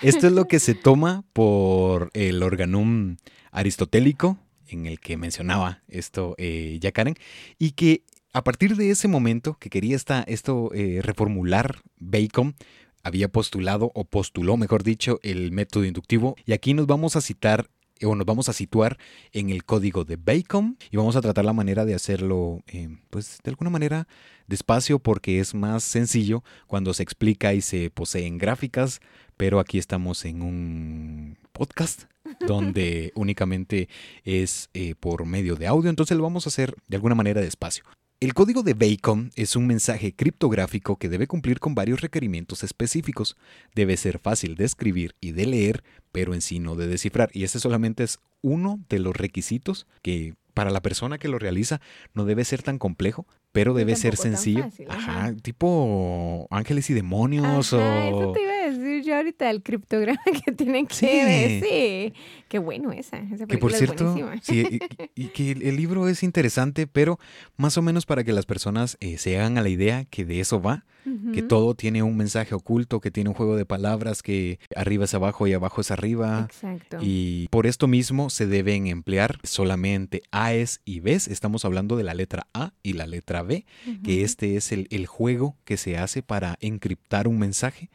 [0.02, 3.16] esto es lo que se toma por el organum
[3.52, 4.38] aristotélico,
[4.70, 7.16] en el que mencionaba esto eh, ya Karen,
[7.58, 8.04] y que
[8.34, 12.56] a partir de ese momento que quería esta, esto eh, reformular Bacon,
[13.04, 16.36] había postulado o postuló, mejor dicho, el método inductivo.
[16.46, 17.70] Y aquí nos vamos a citar
[18.04, 18.98] o nos vamos a situar
[19.32, 23.40] en el código de Bacon y vamos a tratar la manera de hacerlo, eh, pues
[23.44, 24.08] de alguna manera
[24.48, 29.02] despacio porque es más sencillo cuando se explica y se posee en gráficas,
[29.36, 32.04] pero aquí estamos en un podcast
[32.46, 33.90] donde únicamente
[34.24, 37.84] es eh, por medio de audio, entonces lo vamos a hacer de alguna manera despacio.
[38.20, 43.38] El código de Bacon es un mensaje criptográfico que debe cumplir con varios requerimientos específicos.
[43.76, 47.30] Debe ser fácil de escribir y de leer, pero en sí no de descifrar.
[47.34, 51.80] Y ese solamente es uno de los requisitos que para la persona que lo realiza
[52.16, 54.68] no debe ser tan complejo, pero debe ser sencillo.
[54.90, 57.80] ajá, tipo ángeles y demonios o...
[57.80, 58.57] Eso te iba a
[58.88, 61.62] decir yo ahorita, el criptograma que tienen que sí.
[61.64, 62.14] Sí,
[62.48, 63.18] qué bueno esa.
[63.18, 64.80] esa que por cierto, sí,
[65.16, 67.20] y, que el libro es interesante, pero
[67.58, 70.40] más o menos para que las personas eh, se hagan a la idea que de
[70.40, 70.86] eso va
[71.34, 75.14] que todo tiene un mensaje oculto, que tiene un juego de palabras, que arriba es
[75.14, 76.48] abajo y abajo es arriba.
[76.50, 76.98] Exacto.
[77.02, 81.28] Y por esto mismo se deben emplear solamente A's y B's.
[81.28, 83.66] Estamos hablando de la letra A y la letra B,
[84.04, 87.90] que este es el, el juego que se hace para encriptar un mensaje.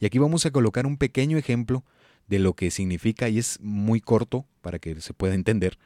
[0.00, 1.84] Y aquí vamos a colocar un pequeño ejemplo
[2.26, 5.78] de lo que significa y es muy corto para que se pueda entender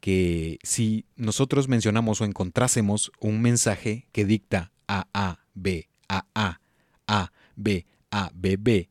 [0.00, 6.60] que si nosotros mencionamos o encontrásemos un mensaje que dicta A, A, B, a A,
[7.06, 8.88] A, B, A, B, B,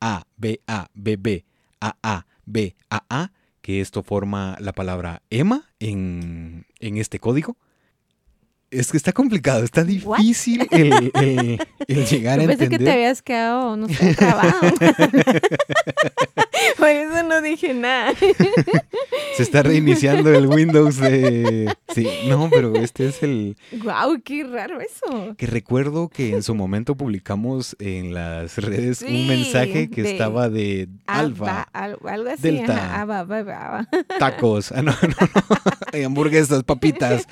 [0.00, 1.44] A, B, A, B, B,
[1.80, 7.56] A, A, B, A, A, que esto forma la palabra Emma en, en este código.
[8.72, 12.58] Es que está complicado, está difícil el, el, el, llegar a entender.
[12.58, 14.60] Pensé que te habías quedado, no sé, trabado.
[16.78, 18.14] Por eso no dije nada.
[19.36, 21.74] Se está reiniciando el Windows de...
[21.94, 23.56] Sí, no, pero este es el...
[23.72, 24.22] ¡Guau!
[24.22, 25.34] ¡Qué raro eso!
[25.36, 30.88] Que recuerdo que en su momento publicamos en las redes un mensaje que estaba de
[31.06, 33.16] alfa, algo así, delta,
[34.18, 37.26] tacos, ah, no, no, no, hamburguesas, papitas,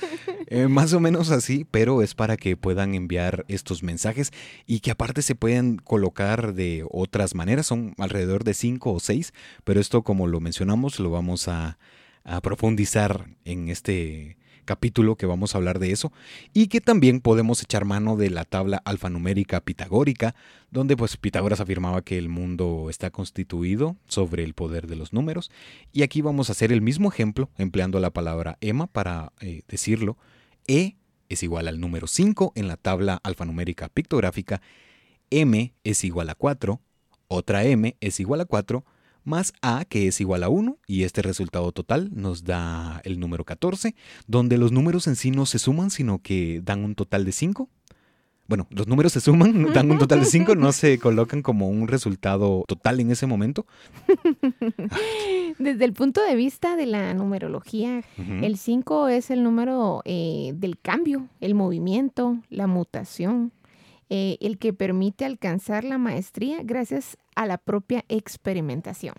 [0.47, 4.33] eh, más o menos así, pero es para que puedan enviar estos mensajes
[4.67, 7.67] y que aparte se pueden colocar de otras maneras.
[7.67, 9.33] Son alrededor de cinco o seis,
[9.65, 11.79] pero esto, como lo mencionamos, lo vamos a,
[12.25, 14.37] a profundizar en este
[14.71, 16.13] capítulo que vamos a hablar de eso
[16.55, 20.37] y que también podemos echar mano de la tabla alfanumérica pitagórica
[20.71, 25.51] donde pues Pitágoras afirmaba que el mundo está constituido sobre el poder de los números
[25.93, 30.17] y aquí vamos a hacer el mismo ejemplo empleando la palabra ema para eh, decirlo
[30.69, 30.95] e
[31.31, 34.61] es igual al número 5 en la tabla alfanumérica pictográfica,
[35.31, 36.81] m es igual a 4,
[37.29, 38.85] otra m es igual a 4,
[39.25, 43.45] más a que es igual a 1 y este resultado total nos da el número
[43.45, 43.95] 14,
[44.27, 47.69] donde los números en sí no se suman sino que dan un total de 5.
[48.51, 51.87] Bueno, los números se suman, dan un total de 5, no se colocan como un
[51.87, 53.65] resultado total en ese momento.
[55.61, 58.03] Desde el punto de vista de la numerología,
[58.43, 63.53] el 5 es el número eh, del cambio, el movimiento, la mutación,
[64.09, 69.15] eh, el que permite alcanzar la maestría gracias a la propia experimentación.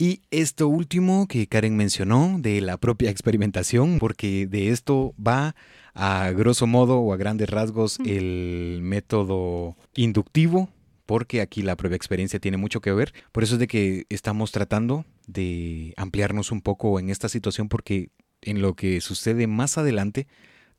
[0.00, 5.56] Y esto último que Karen mencionó de la propia experimentación, porque de esto va
[5.92, 10.68] a grosso modo o a grandes rasgos el método inductivo
[11.08, 13.14] porque aquí la propia experiencia tiene mucho que ver.
[13.32, 18.10] Por eso es de que estamos tratando de ampliarnos un poco en esta situación porque
[18.42, 20.28] en lo que sucede más adelante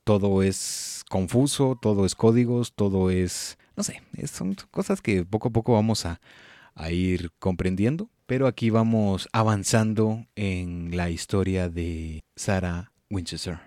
[0.04, 5.52] todo es confuso, todo es códigos, todo es, no sé, son cosas que poco a
[5.52, 6.22] poco vamos a,
[6.76, 8.08] a ir comprendiendo.
[8.30, 13.58] Pero aquí vamos avanzando en la historia de Sarah Winchester.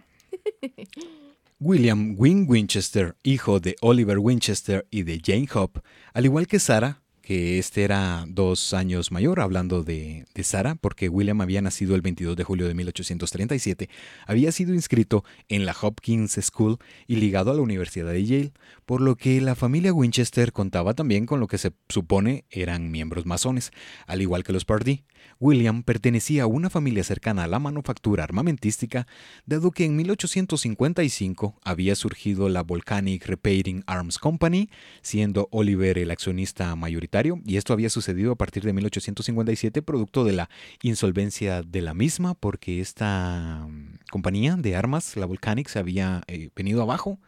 [1.59, 5.81] William Wynne Winchester, hijo de Oliver Winchester y de Jane Hope,
[6.15, 7.02] al igual que Sarah,
[7.33, 12.37] este era dos años mayor, hablando de, de Sarah, porque William había nacido el 22
[12.37, 13.89] de julio de 1837,
[14.27, 18.53] había sido inscrito en la Hopkins School y ligado a la Universidad de Yale,
[18.85, 23.27] por lo que la familia Winchester contaba también con lo que se supone eran miembros
[23.27, 23.71] masones,
[24.07, 25.05] al igual que los Pardee.
[25.39, 29.07] William pertenecía a una familia cercana a la manufactura armamentística,
[29.47, 36.75] dado que en 1855 había surgido la Volcanic Repairing Arms Company, siendo Oliver el accionista
[36.77, 40.51] mayoritario, y esto había sucedido a partir de 1857 producto de la
[40.83, 46.51] insolvencia de la misma, porque esta mm, compañía de armas, la Volcanic, se había eh,
[46.55, 47.19] venido abajo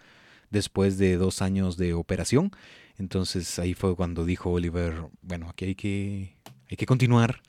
[0.50, 2.50] después de dos años de operación.
[2.98, 6.36] Entonces ahí fue cuando dijo Oliver, bueno, aquí hay que,
[6.70, 7.40] hay que continuar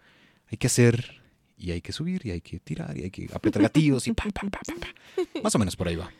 [0.51, 1.21] hay que hacer
[1.57, 4.25] y hay que subir y hay que tirar y hay que apretar gatillos y pa,
[4.33, 4.59] pa, pa,
[5.43, 6.11] Más o menos por ahí va.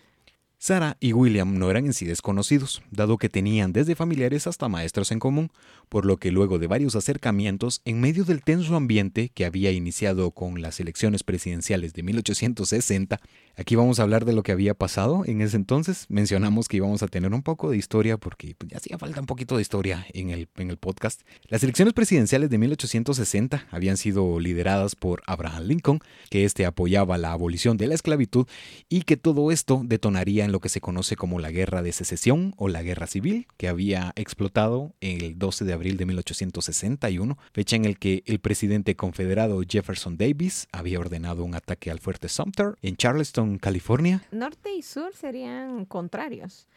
[0.66, 5.12] Sara y William no eran en sí desconocidos, dado que tenían desde familiares hasta maestros
[5.12, 5.52] en común,
[5.90, 10.32] por lo que luego de varios acercamientos, en medio del tenso ambiente que había iniciado
[10.32, 13.22] con las elecciones presidenciales de 1860,
[13.56, 16.08] aquí vamos a hablar de lo que había pasado en ese entonces.
[16.10, 19.28] Mencionamos que íbamos a tener un poco de historia porque pues, ya hacía falta un
[19.28, 21.22] poquito de historia en el, en el podcast.
[21.48, 26.00] Las elecciones presidenciales de 1860 habían sido lideradas por Abraham Lincoln,
[26.32, 28.48] que este apoyaba la abolición de la esclavitud
[28.90, 32.54] y que todo esto detonaría en lo que se conoce como la Guerra de Secesión
[32.56, 37.84] o la Guerra Civil, que había explotado el 12 de abril de 1861, fecha en
[37.84, 42.96] el que el presidente confederado Jefferson Davis había ordenado un ataque al fuerte Sumter en
[42.96, 44.24] Charleston, California.
[44.32, 46.68] Norte y sur serían contrarios.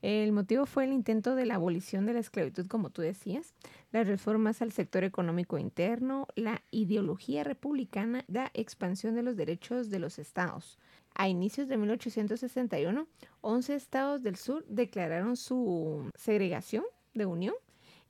[0.00, 3.52] El motivo fue el intento de la abolición de la esclavitud, como tú decías,
[3.92, 9.98] las reformas al sector económico interno, la ideología republicana, la expansión de los derechos de
[9.98, 10.78] los estados.
[11.18, 13.08] A inicios de 1861,
[13.40, 17.54] 11 estados del sur declararon su segregación de unión.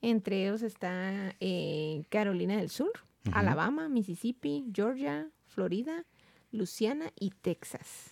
[0.03, 2.91] Entre ellos está eh, Carolina del Sur,
[3.33, 6.05] Alabama, Mississippi, Georgia, Florida,
[6.51, 8.11] Luisiana y Texas.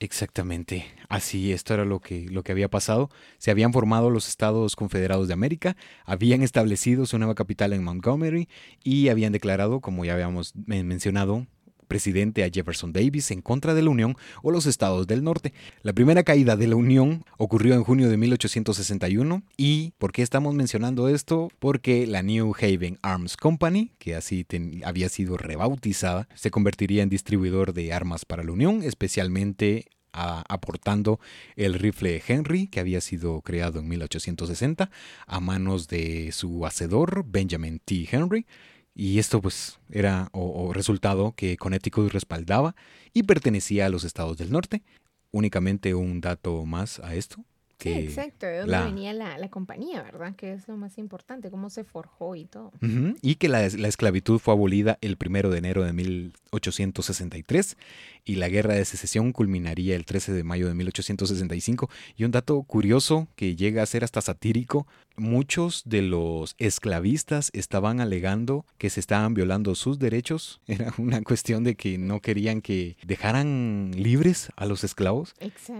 [0.00, 3.08] Exactamente, así esto era lo que, lo que había pasado.
[3.38, 8.48] Se habían formado los Estados Confederados de América, habían establecido su nueva capital en Montgomery
[8.82, 11.46] y habían declarado, como ya habíamos mencionado,
[11.92, 15.52] presidente a Jefferson Davis en contra de la Unión o los estados del norte.
[15.82, 20.54] La primera caída de la Unión ocurrió en junio de 1861 y ¿por qué estamos
[20.54, 21.50] mencionando esto?
[21.58, 24.46] Porque la New Haven Arms Company, que así
[24.86, 29.84] había sido rebautizada, se convertiría en distribuidor de armas para la Unión, especialmente
[30.14, 31.20] aportando
[31.56, 34.90] el rifle Henry, que había sido creado en 1860,
[35.26, 38.08] a manos de su hacedor Benjamin T.
[38.10, 38.46] Henry,
[38.94, 42.74] y esto pues era o, resultado que Connecticut respaldaba
[43.12, 44.82] y pertenecía a los estados del norte.
[45.30, 47.44] Únicamente un dato más a esto.
[47.82, 50.34] Sí, exacto, de dónde venía la, compañía, ¿verdad?
[50.36, 52.72] Que es lo más importante, cómo se forjó y todo.
[53.20, 57.76] Y que la, la, esclavitud fue abolida el primero de enero de 1863
[58.24, 61.90] y la guerra de secesión culminaría el 13 de mayo de 1865.
[62.16, 68.00] Y un dato curioso que llega a ser hasta satírico, muchos de los esclavistas estaban
[68.00, 70.60] alegando que se estaban violando sus derechos.
[70.66, 75.34] Era una cuestión de que no querían que dejaran libres a los esclavos,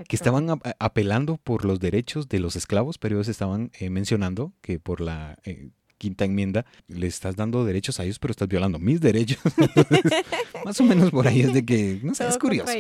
[0.09, 0.49] que estaban
[0.79, 5.39] apelando por los derechos de los esclavos, pero ellos estaban eh, mencionando que por la...
[5.45, 9.39] Eh, quinta enmienda, le estás dando derechos a ellos, pero estás violando mis derechos.
[10.65, 12.73] Más o menos por ahí es de que, no sé, es curioso.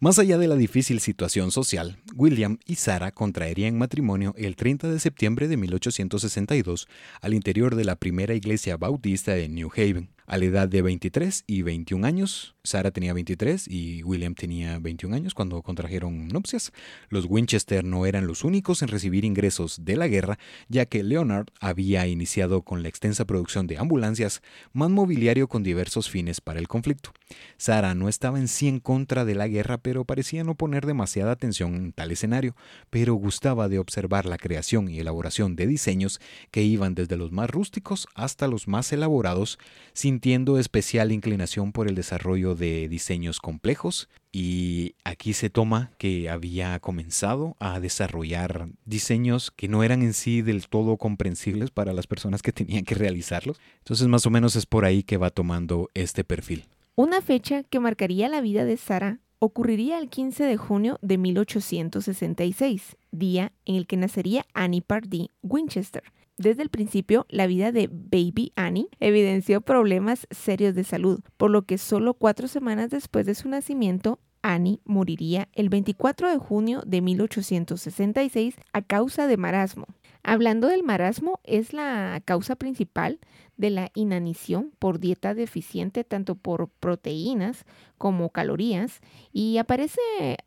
[0.00, 4.98] Más allá de la difícil situación social, William y Sarah contraerían matrimonio el 30 de
[4.98, 6.88] septiembre de 1862
[7.20, 10.08] al interior de la primera iglesia bautista de New Haven.
[10.26, 15.14] A la edad de 23 y 21 años, Sarah tenía 23 y William tenía 21
[15.14, 16.72] años cuando contrajeron nupcias.
[17.08, 20.38] Los Winchester no eran los únicos en recibir ingresos de la guerra,
[20.68, 24.42] ya que Leonard había iniciado con la extensa producción de ambulancias,
[24.72, 27.12] más mobiliario con diversos fines para el conflicto.
[27.56, 31.32] Sarah no estaba en sí en contra de la guerra, pero parecía no poner demasiada
[31.32, 32.56] atención en tal escenario,
[32.90, 37.48] pero gustaba de observar la creación y elaboración de diseños que iban desde los más
[37.48, 39.58] rústicos hasta los más elaborados,
[39.92, 46.78] sintiendo especial inclinación por el desarrollo de diseños complejos y aquí se toma que había
[46.80, 52.42] comenzado a desarrollar diseños que no eran en sí del todo comprensibles para las personas
[52.42, 53.60] que tenían que realizarlos.
[53.78, 56.64] Entonces más o menos es por ahí que va tomando este perfil.
[56.94, 62.96] Una fecha que marcaría la vida de Sara ocurriría el 15 de junio de 1866,
[63.10, 66.02] día en el que nacería Annie Pardee Winchester,
[66.38, 71.62] desde el principio, la vida de Baby Annie evidenció problemas serios de salud, por lo
[71.62, 77.00] que solo cuatro semanas después de su nacimiento, Annie moriría el 24 de junio de
[77.00, 79.86] 1866 a causa de marasmo.
[80.22, 83.18] Hablando del marasmo, es la causa principal
[83.56, 87.64] de la inanición por dieta deficiente tanto por proteínas
[87.96, 89.00] como calorías
[89.32, 90.00] y aparece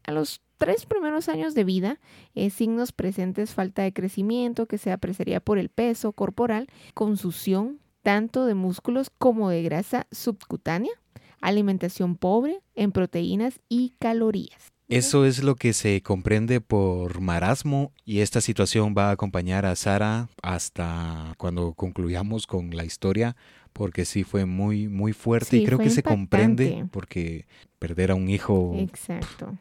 [0.04, 2.00] a los tres primeros años de vida,
[2.36, 8.46] eh, signos presentes falta de crecimiento que se apreciaría por el peso corporal, consusión tanto
[8.46, 10.92] de músculos como de grasa subcutánea,
[11.42, 14.72] alimentación pobre en proteínas y calorías.
[14.90, 19.76] Eso es lo que se comprende por marasmo y esta situación va a acompañar a
[19.76, 23.36] Sara hasta cuando concluyamos con la historia
[23.72, 27.46] porque sí fue muy muy fuerte y creo que se comprende porque
[27.80, 28.76] perder a un hijo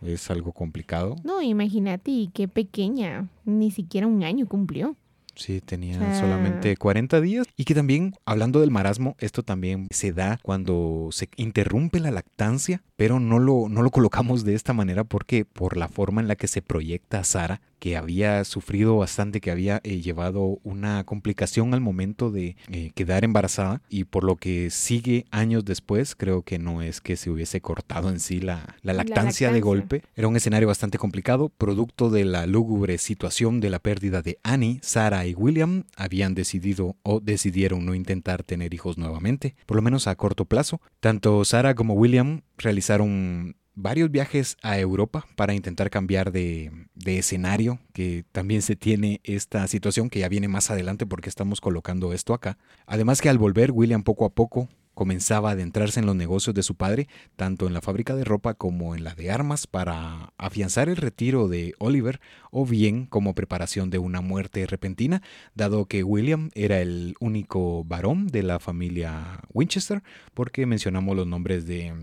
[0.02, 1.16] es algo complicado.
[1.24, 4.96] No, imagínate, qué pequeña, ni siquiera un año cumplió.
[5.34, 7.46] Sí, tenía solamente 40 días.
[7.56, 12.82] Y que también, hablando del marasmo, esto también se da cuando se interrumpe la lactancia,
[12.98, 16.34] pero no lo, no lo colocamos de esta manera porque por la forma en la
[16.34, 21.74] que se proyecta a Sara, que había sufrido bastante, que había eh, llevado una complicación
[21.74, 26.58] al momento de eh, quedar embarazada y por lo que sigue años después, creo que
[26.58, 30.02] no es que se hubiese cortado en sí la, la, lactancia, de golpe.
[30.16, 34.80] Era un escenario bastante complicado, producto de la lúgubre situación de la pérdida de Annie,
[34.82, 40.08] Sara y William habían decidido o decidieron no intentar tener hijos nuevamente, por lo menos
[40.08, 40.80] a corto plazo.
[40.98, 47.78] Tanto Sara como William realizaron varios viajes a Europa para intentar cambiar de, de, escenario,
[47.92, 52.34] que también se tiene esta situación que ya viene más adelante porque estamos colocando esto
[52.34, 52.58] acá.
[52.86, 56.64] Además que al volver, William poco a poco comenzaba a adentrarse en los negocios de
[56.64, 57.06] su padre,
[57.36, 61.46] tanto en la fábrica de ropa como en la de armas, para afianzar el retiro
[61.46, 65.22] de Oliver o bien como preparación de una muerte repentina,
[65.54, 70.02] dado que William era el único varón de la familia Winchester,
[70.34, 71.94] porque mencionamos los nombres de,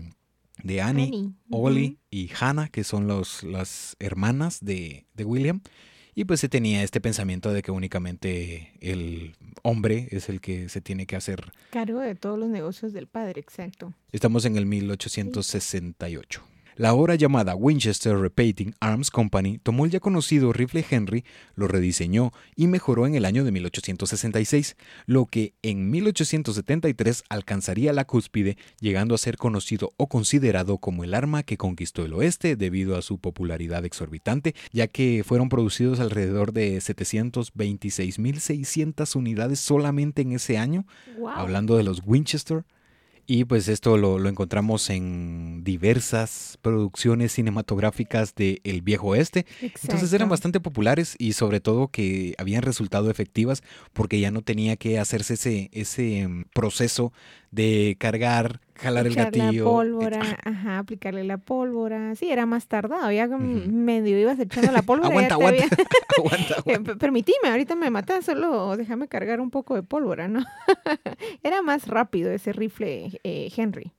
[0.66, 5.60] de Annie, Ollie y Hannah, que son los, las hermanas de, de William.
[6.14, 10.80] Y pues se tenía este pensamiento de que únicamente el hombre es el que se
[10.80, 13.92] tiene que hacer cargo de todos los negocios del padre, exacto.
[14.12, 16.42] Estamos en el 1868.
[16.78, 21.24] La ahora llamada Winchester Repeating Arms Company tomó el ya conocido rifle Henry,
[21.54, 28.04] lo rediseñó y mejoró en el año de 1866, lo que en 1873 alcanzaría la
[28.04, 32.98] cúspide, llegando a ser conocido o considerado como el arma que conquistó el oeste debido
[32.98, 40.58] a su popularidad exorbitante, ya que fueron producidos alrededor de 726.600 unidades solamente en ese
[40.58, 40.84] año,
[41.34, 42.66] hablando de los Winchester
[43.26, 49.46] y pues esto lo, encontramos en diversas producciones cinematográficas de El Viejo Oeste.
[49.60, 53.62] Entonces eran bastante populares y sobre todo que habían resultado efectivas
[53.92, 57.12] porque ya no tenía que hacerse ese, ese mm, proceso
[57.50, 59.64] de cargar, jalar el gatillo.
[59.64, 62.14] La pólvora, ajá, aplicarle la pólvora.
[62.14, 63.10] Sí, era más tardado.
[63.10, 65.08] Ya medio ibas echando la pólvora.
[65.08, 65.64] aguanta, aguanta,
[66.18, 70.44] aguanta, eh, Permitime, ahorita me matas, solo déjame cargar un poco de pólvora, ¿no?
[71.42, 73.92] era más rápido ese rifle eh, Henry.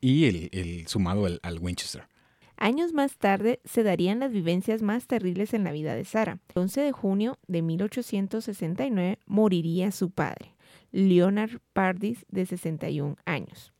[0.00, 2.08] Y el, sumado al, Winchester.
[2.56, 6.38] Años más tarde se darían las vivencias más terribles en la vida de Sara.
[6.54, 10.54] El 11 de junio de 1869 moriría su padre.
[10.90, 13.71] Leonard Pardis, de 61 años.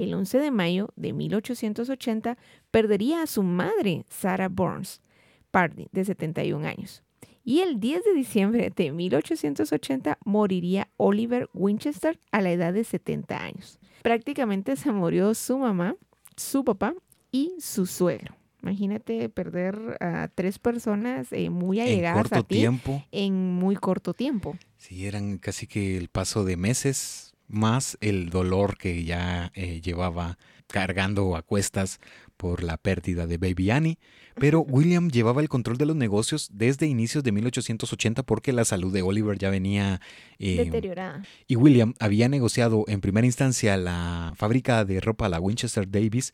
[0.00, 2.38] El 11 de mayo de 1880
[2.70, 5.02] perdería a su madre, Sarah Burns
[5.50, 7.02] Pardis, de 71 años.
[7.44, 13.44] Y el 10 de diciembre de 1880 moriría Oliver Winchester a la edad de 70
[13.44, 13.78] años.
[14.00, 15.96] Prácticamente se murió su mamá,
[16.34, 16.94] su papá
[17.30, 18.34] y su suegro.
[18.62, 23.04] Imagínate perder a tres personas eh, muy allegadas a ti tiempo.
[23.12, 24.56] en muy corto tiempo.
[24.78, 30.38] Sí, eran casi que el paso de meses más el dolor que ya eh, llevaba
[30.68, 32.00] cargando a cuestas
[32.36, 33.98] por la pérdida de Baby Annie.
[34.36, 38.92] Pero William llevaba el control de los negocios desde inicios de 1880 porque la salud
[38.92, 40.00] de Oliver ya venía
[40.38, 41.22] eh, deteriorada.
[41.46, 46.32] Y William había negociado en primera instancia la fábrica de ropa, la Winchester Davis,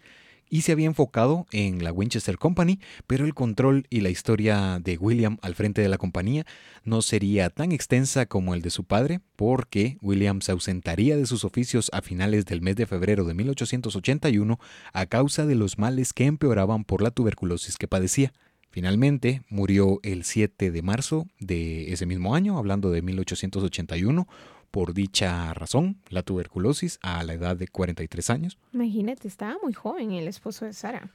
[0.49, 4.97] y se había enfocado en la Winchester Company, pero el control y la historia de
[4.97, 6.47] William al frente de la compañía
[6.85, 11.45] no sería tan extensa como el de su padre, porque William se ausentaría de sus
[11.45, 14.59] oficios a finales del mes de febrero de 1881
[14.93, 18.33] a causa de los males que empeoraban por la tuberculosis que padecía.
[18.77, 24.29] Finalmente murió el 7 de marzo de ese mismo año, hablando de 1881,
[24.71, 28.59] por dicha razón, la tuberculosis, a la edad de 43 años.
[28.73, 31.11] Imagínate, estaba muy joven el esposo de Sara.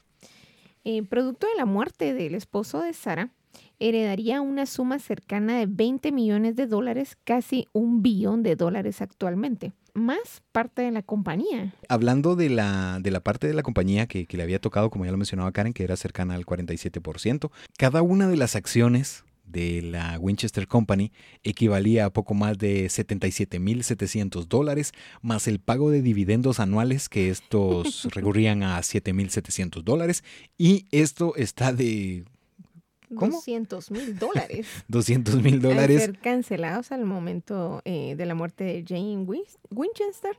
[0.83, 3.29] Eh, producto de la muerte del esposo de Sara,
[3.79, 9.73] heredaría una suma cercana de 20 millones de dólares, casi un billón de dólares actualmente,
[9.93, 11.73] más parte de la compañía.
[11.89, 15.05] Hablando de la, de la parte de la compañía que, que le había tocado, como
[15.05, 19.81] ya lo mencionaba Karen, que era cercana al 47%, cada una de las acciones de
[19.81, 21.11] la Winchester Company
[21.43, 28.07] equivalía a poco más de 77.700 dólares, más el pago de dividendos anuales, que estos
[28.13, 30.23] recurrían a 7.700 dólares,
[30.57, 32.25] y esto está de...
[33.13, 33.33] ¿Cómo?
[33.33, 34.67] 200 mil dólares.
[34.87, 36.01] 200 mil dólares.
[36.01, 39.27] ser cancelados al momento eh, de la muerte de Jane
[39.69, 40.37] Winchester.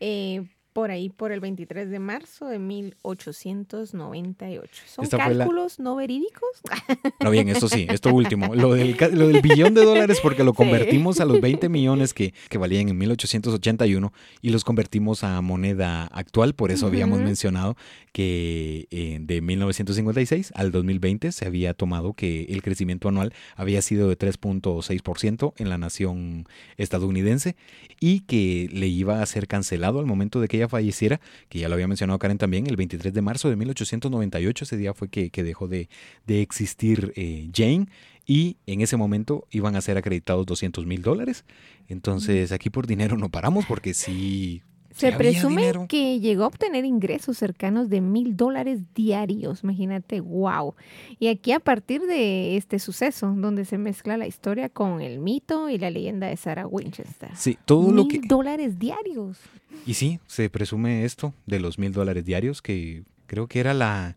[0.00, 0.42] Eh,
[0.74, 4.82] por ahí por el 23 de marzo de 1898.
[4.86, 6.50] ¿Son cálculos no verídicos?
[7.22, 8.54] No, bien, esto sí, esto último.
[8.54, 12.34] Lo del, lo del billón de dólares porque lo convertimos a los 20 millones que,
[12.50, 14.12] que, valían en 1881
[14.42, 16.54] y los convertimos a moneda actual.
[16.54, 17.76] Por eso habíamos mencionado
[18.12, 24.08] que eh, de 1956 al 2020 se había tomado que el crecimiento anual había sido
[24.08, 26.46] de 3.6% en la nación
[26.76, 27.56] estadounidense
[28.00, 31.68] y que le iba a ser cancelado al momento de que ella falleciera, que ya
[31.68, 35.30] lo había mencionado Karen también, el 23 de marzo de 1898, ese día fue que,
[35.42, 35.88] dejó de,
[36.26, 37.86] existir eh, Jane
[38.26, 41.44] y en ese momento iban a ser acreditados 200 mil dólares.
[41.88, 44.62] Entonces aquí por dinero no paramos porque sí
[44.94, 49.64] se presume que llegó a obtener ingresos cercanos de mil dólares diarios.
[49.64, 50.74] Imagínate, wow.
[51.18, 55.68] Y aquí a partir de este suceso, donde se mezcla la historia con el mito
[55.68, 57.30] y la leyenda de Sarah Winchester.
[57.34, 58.20] Sí, todo lo que.
[58.20, 59.38] Mil dólares diarios.
[59.84, 64.16] Y sí, se presume esto de los mil dólares diarios que, creo que era la,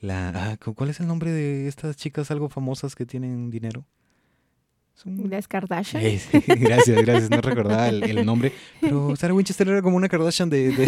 [0.00, 3.84] la, ah, ¿cuál es el nombre de estas chicas algo famosas que tienen dinero?
[5.04, 6.02] Las Kardashian.
[6.46, 7.30] gracias, gracias.
[7.30, 8.52] No recordaba el, nombre.
[8.80, 10.84] Pero Sarah Winchester era como una Kardashian de, de,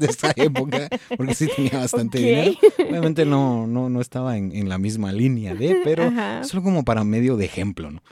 [0.00, 2.52] esa época, porque sí tenía bastante dinero.
[2.78, 6.12] Obviamente no, no, no estaba en, en, la misma línea de, pero
[6.44, 8.02] solo como para medio de ejemplo, ¿no?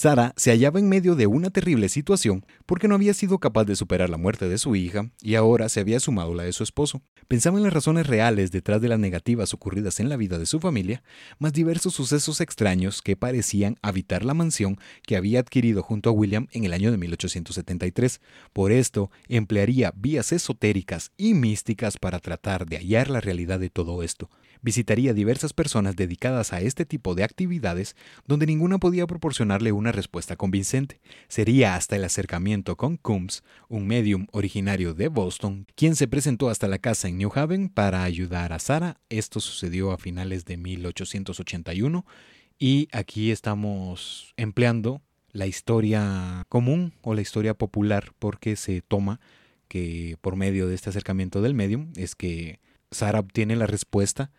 [0.00, 3.76] Sara se hallaba en medio de una terrible situación porque no había sido capaz de
[3.76, 7.02] superar la muerte de su hija y ahora se había sumado la de su esposo.
[7.28, 10.58] Pensaba en las razones reales detrás de las negativas ocurridas en la vida de su
[10.58, 11.02] familia,
[11.38, 16.46] más diversos sucesos extraños que parecían habitar la mansión que había adquirido junto a William
[16.52, 18.22] en el año de 1873.
[18.54, 24.02] Por esto, emplearía vías esotéricas y místicas para tratar de hallar la realidad de todo
[24.02, 24.30] esto
[24.62, 27.96] visitaría diversas personas dedicadas a este tipo de actividades
[28.26, 31.00] donde ninguna podía proporcionarle una respuesta convincente.
[31.28, 36.68] Sería hasta el acercamiento con Coombs, un medium originario de Boston, quien se presentó hasta
[36.68, 39.00] la casa en New Haven para ayudar a Sara.
[39.08, 42.04] Esto sucedió a finales de 1881
[42.58, 45.00] y aquí estamos empleando
[45.32, 49.20] la historia común o la historia popular porque se toma
[49.68, 52.58] que por medio de este acercamiento del medium es que
[52.90, 54.30] Sara obtiene la respuesta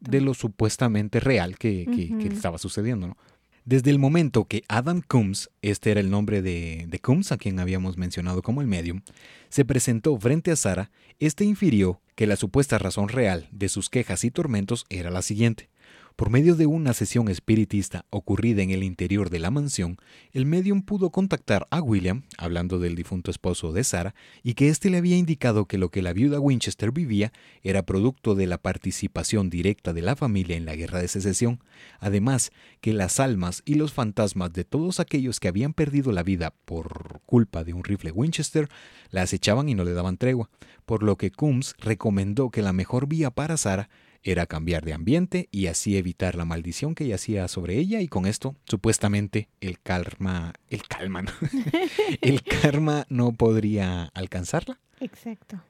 [0.00, 1.86] de lo supuestamente real que,
[2.30, 3.16] estaba sucediendo.
[3.64, 7.58] Desde el momento que Adam Coombs, este era el nombre de, de Coombs a quien
[7.58, 9.02] habíamos mencionado como el medium,
[9.48, 14.22] se presentó frente a Sara, este infirió que la supuesta razón real de sus quejas
[14.24, 15.68] y tormentos era la siguiente.
[16.16, 19.98] Por medio de una sesión espiritista ocurrida en el interior de la mansión,
[20.32, 24.88] el medium pudo contactar a William, hablando del difunto esposo de Sara, y que éste
[24.88, 29.50] le había indicado que lo que la viuda Winchester vivía era producto de la participación
[29.50, 31.60] directa de la familia en la guerra de secesión,
[32.00, 32.50] además
[32.80, 37.20] que las almas y los fantasmas de todos aquellos que habían perdido la vida por
[37.26, 38.70] culpa de un rifle Winchester
[39.10, 40.48] la acechaban y no le daban tregua,
[40.86, 43.90] por lo que Coombs recomendó que la mejor vía para Sara
[44.26, 48.26] era cambiar de ambiente y así evitar la maldición que yacía sobre ella y con
[48.26, 51.24] esto supuestamente el karma, el calma,
[52.20, 54.80] el karma no podría alcanzarla.
[55.00, 55.60] Exacto.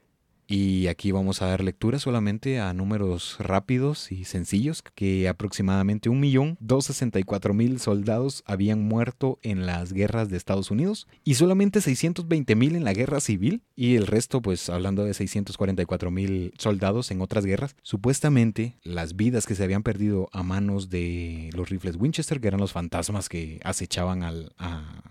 [0.49, 7.79] Y aquí vamos a dar lectura solamente a números rápidos y sencillos, que aproximadamente 1.264.000
[7.79, 13.21] soldados habían muerto en las guerras de Estados Unidos y solamente 620.000 en la guerra
[13.21, 19.47] civil y el resto, pues hablando de 644.000 soldados en otras guerras, supuestamente las vidas
[19.47, 23.61] que se habían perdido a manos de los rifles Winchester, que eran los fantasmas que
[23.65, 24.53] acechaban al...
[24.59, 25.03] A,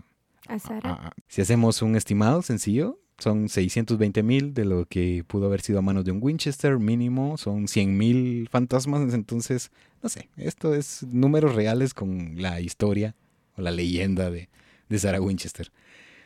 [0.47, 5.79] a si hacemos un estimado sencillo, son 620 mil de lo que pudo haber sido
[5.79, 9.71] a manos de un Winchester mínimo, son 100 mil fantasmas, entonces,
[10.03, 13.15] no sé, esto es números reales con la historia
[13.57, 14.49] o la leyenda de,
[14.89, 15.71] de Sarah Winchester.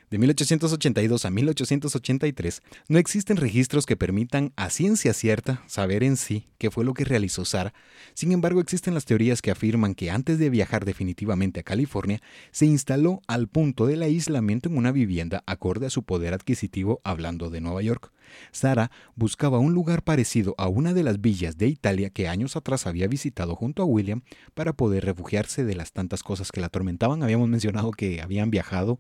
[0.09, 6.47] De 1882 a 1883 no existen registros que permitan a ciencia cierta saber en sí
[6.57, 7.75] qué fue lo que realizó Sara.
[8.15, 12.65] Sin embargo, existen las teorías que afirman que antes de viajar definitivamente a California, se
[12.65, 17.61] instaló al punto del aislamiento en una vivienda acorde a su poder adquisitivo hablando de
[17.61, 18.11] Nueva York.
[18.51, 22.87] Sara buscaba un lugar parecido a una de las villas de Italia que años atrás
[22.87, 24.23] había visitado junto a William
[24.55, 27.21] para poder refugiarse de las tantas cosas que la atormentaban.
[27.21, 28.99] Habíamos mencionado que habían viajado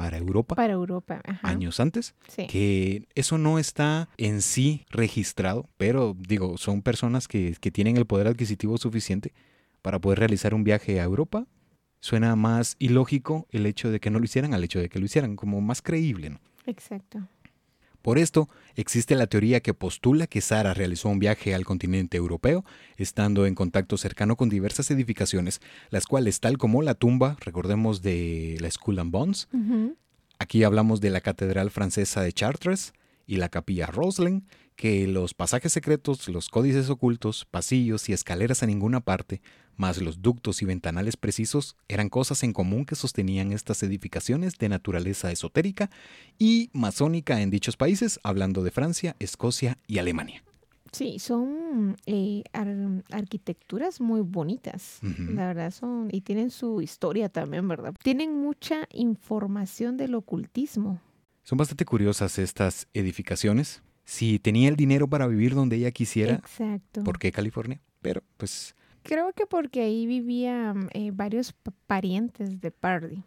[0.00, 0.54] para Europa.
[0.54, 2.14] Para Europa, Años antes.
[2.48, 8.06] Que eso no está en sí registrado, pero digo, son personas que, que tienen el
[8.06, 9.34] poder adquisitivo suficiente
[9.82, 11.46] para poder realizar un viaje a Europa.
[12.00, 15.04] Suena más ilógico el hecho de que no lo hicieran al hecho de que lo
[15.04, 16.40] hicieran, como más creíble, ¿no?
[16.64, 17.18] Exacto.
[18.02, 22.64] Por esto, existe la teoría que postula que Sara realizó un viaje al continente europeo,
[22.96, 28.56] estando en contacto cercano con diversas edificaciones, las cuales, tal como la tumba, recordemos de
[28.60, 29.48] la Skull and Bones,
[30.38, 32.94] aquí hablamos de la Catedral Francesa de Chartres
[33.26, 34.46] y la Capilla Roslin,
[34.76, 39.42] que los pasajes secretos, los códices ocultos, pasillos y escaleras a ninguna parte,
[39.80, 44.68] más los ductos y ventanales precisos, eran cosas en común que sostenían estas edificaciones de
[44.68, 45.90] naturaleza esotérica
[46.38, 50.44] y masónica en dichos países, hablando de Francia, Escocia y Alemania.
[50.92, 52.42] Sí, son eh,
[53.10, 57.94] arquitecturas muy bonitas, la verdad son, y tienen su historia también, ¿verdad?
[58.02, 61.00] Tienen mucha información del ocultismo.
[61.42, 66.34] Son bastante curiosas estas edificaciones si tenía el dinero para vivir donde ella quisiera.
[66.34, 67.04] Exacto.
[67.04, 67.80] ¿Por qué California?
[68.02, 68.74] Pero pues...
[69.02, 71.54] Creo que porque ahí vivían eh, varios
[71.86, 73.22] parientes de Pardy.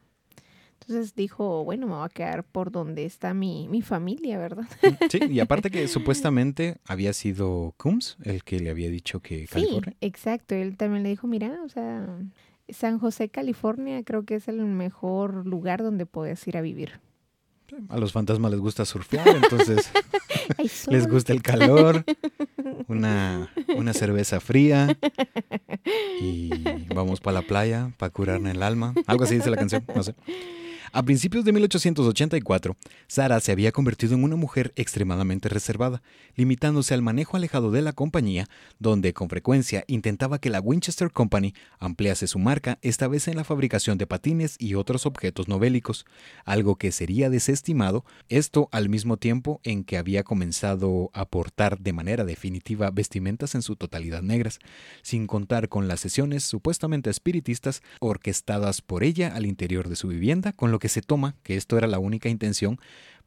[0.79, 4.65] Entonces dijo, bueno, me voy a quedar por donde está mi, mi familia, ¿verdad?
[4.81, 9.47] Mm, sí, y aparte que supuestamente había sido Coombs el que le había dicho que
[9.47, 9.91] California.
[9.91, 10.55] Sí, exacto.
[10.55, 12.05] Él también le dijo, mira, o sea,
[12.69, 16.99] San José, California, creo que es el mejor lugar donde puedes ir a vivir.
[17.89, 19.89] A los fantasmas les gusta surfear, entonces
[20.87, 22.03] les gusta el calor.
[22.87, 24.97] una, una cerveza fría
[26.19, 26.49] y
[26.93, 28.93] vamos para la playa para curarme el alma.
[29.07, 30.15] Algo así dice la canción, no sé.
[30.95, 32.77] A principios de 1884,
[33.07, 36.03] Sara se había convertido en una mujer extremadamente reservada,
[36.35, 41.55] limitándose al manejo alejado de la compañía, donde con frecuencia intentaba que la Winchester Company
[41.79, 46.05] ampliase su marca, esta vez en la fabricación de patines y otros objetos novélicos,
[46.45, 51.93] algo que sería desestimado, esto al mismo tiempo en que había comenzado a portar de
[51.93, 54.59] manera definitiva vestimentas en su totalidad negras,
[55.01, 60.53] sin contar con las sesiones supuestamente espiritistas orquestadas por ella al interior de su vivienda,
[60.53, 62.77] con lo que se toma que esto era la única intención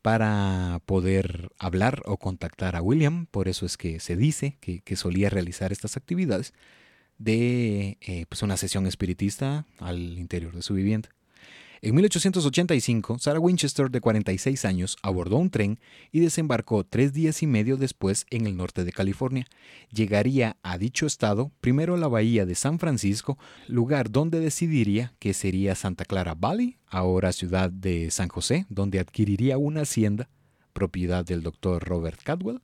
[0.02, 5.30] para poder hablar o contactar a William, por eso es que se dice que, solía
[5.30, 6.52] realizar estas actividades
[7.16, 11.09] de eh, pues una sesión espiritista al interior de su vivienda.
[11.83, 15.79] En 1885, Sarah Winchester, de 46 años, abordó un tren
[16.11, 19.47] y desembarcó tres días y medio después en el norte de California.
[19.93, 25.35] Llegaría a dicho estado primero a la bahía de San Francisco, lugar donde decidiría que
[25.35, 30.31] sería Santa Clara Valley, ahora ciudad de San José, donde adquiriría una hacienda,
[30.72, 32.61] propiedad del doctor Robert Cadwell.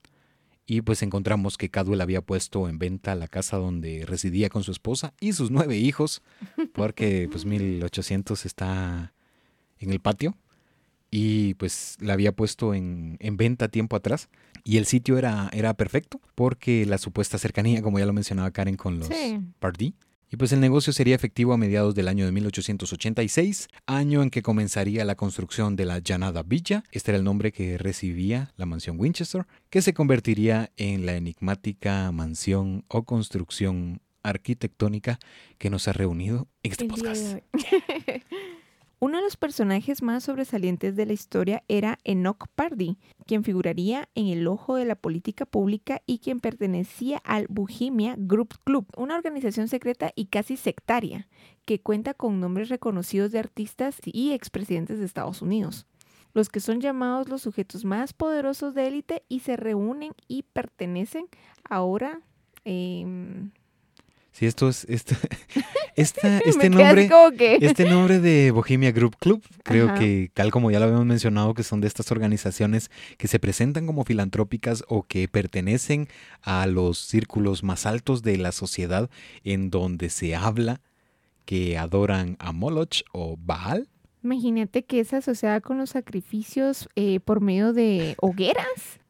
[0.67, 4.71] Y pues encontramos que Cadwell había puesto en venta la casa donde residía con su
[4.71, 6.23] esposa y sus nueve hijos,
[6.73, 9.13] porque pues 1800 está
[9.79, 10.37] en el patio
[11.11, 14.31] y pues la había puesto en, en, venta tiempo atrás
[14.65, 18.77] y el sitio era, era perfecto porque la supuesta cercanía, como ya lo mencionaba Karen,
[18.77, 19.41] con los sí.
[20.33, 24.41] Y pues el negocio sería efectivo a mediados del año de 1886, año en que
[24.41, 28.99] comenzaría la construcción de la Llanada Villa, este era el nombre que recibía la mansión
[28.99, 35.18] Winchester, que se convertiría en la enigmática mansión o construcción arquitectónica
[35.59, 37.41] que nos ha reunido en este podcast.
[39.03, 44.28] Uno de los personajes más sobresalientes de la historia era Enoch Pardy, quien figuraría en
[44.28, 49.66] el ojo de la política pública y quien pertenecía al Bohemia Group Club, una organización
[49.66, 51.26] secreta y casi sectaria
[51.64, 55.88] que cuenta con nombres reconocidos de artistas y expresidentes de Estados Unidos.
[56.32, 61.26] Los que son llamados los sujetos más poderosos de élite y se reúnen y pertenecen
[61.68, 62.20] ahora
[62.64, 63.05] eh,
[64.33, 65.14] Sí, esto es esto,
[65.95, 67.11] este nombre
[67.61, 71.62] este nombre de Bohemia Group Club, creo que tal como ya lo habíamos mencionado que
[71.62, 76.09] son de estas organizaciones que se presentan como filantrópicas o que pertenecen
[76.41, 79.11] a los círculos más altos de la sociedad
[79.45, 80.80] en donde se habla
[81.45, 83.89] que adoran a Moloch o Baal.
[84.24, 89.01] Imagínate que es asociada con los sacrificios eh, por medio de hogueras.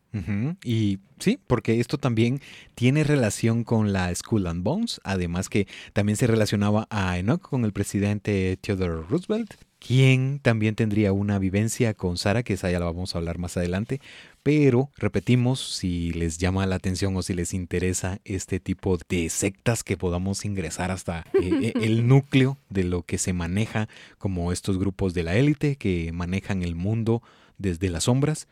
[0.63, 2.41] Y sí, porque esto también
[2.75, 7.65] tiene relación con la Skull and Bones, además que también se relacionaba a Enoch con
[7.65, 12.85] el presidente Theodore Roosevelt, quien también tendría una vivencia con Sara, que esa ya la
[12.85, 14.01] vamos a hablar más adelante,
[14.43, 19.83] pero repetimos, si les llama la atención o si les interesa este tipo de sectas
[19.83, 23.89] que podamos ingresar hasta eh, eh, el núcleo de lo que se maneja
[24.19, 27.23] como estos grupos de la élite que manejan el mundo
[27.59, 28.49] desde las sombras,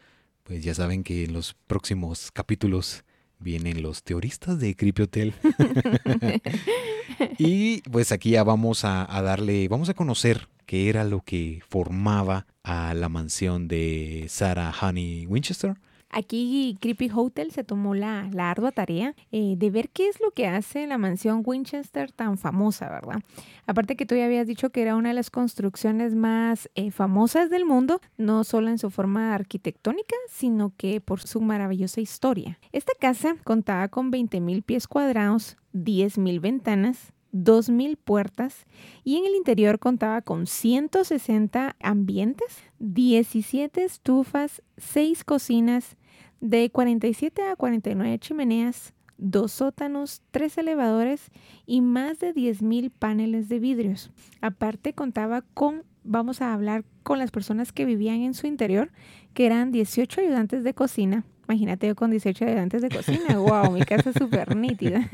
[0.51, 3.05] pues ya saben que en los próximos capítulos
[3.39, 5.33] vienen los teoristas de Creepy Hotel.
[7.39, 11.63] y pues aquí ya vamos a, a, darle, vamos a conocer qué era lo que
[11.69, 15.77] formaba a la mansión de Sarah Honey Winchester.
[16.11, 20.49] Aquí Creepy Hotel se tomó la, ardua tarea eh, de ver qué es lo que
[20.49, 23.23] hace la mansión Winchester tan famosa, ¿verdad?
[23.67, 27.49] Aparte que tú ya habías dicho que era una de las construcciones más eh, famosas
[27.49, 32.59] del mundo, no solo en su forma arquitectónica, sino que por su maravillosa historia.
[32.73, 38.67] Esta casa contaba con 20.000 pies cuadrados, 10.000 ventanas, 2.000 puertas
[39.05, 45.97] y en el interior contaba con 160 ambientes, 17 estufas, 6 cocinas,
[46.41, 51.31] de 47 a 49 chimeneas, dos sótanos, tres elevadores
[51.67, 54.11] y más de 10.000 paneles de vidrios.
[54.41, 58.91] Aparte contaba con, vamos a hablar con las personas que vivían en su interior,
[59.35, 61.25] que eran 18 ayudantes de cocina.
[61.49, 63.37] Imagínate yo con 18 ayudantes de cocina.
[63.39, 63.73] ¡Wow!
[63.73, 65.09] Mi casa es súper nítida.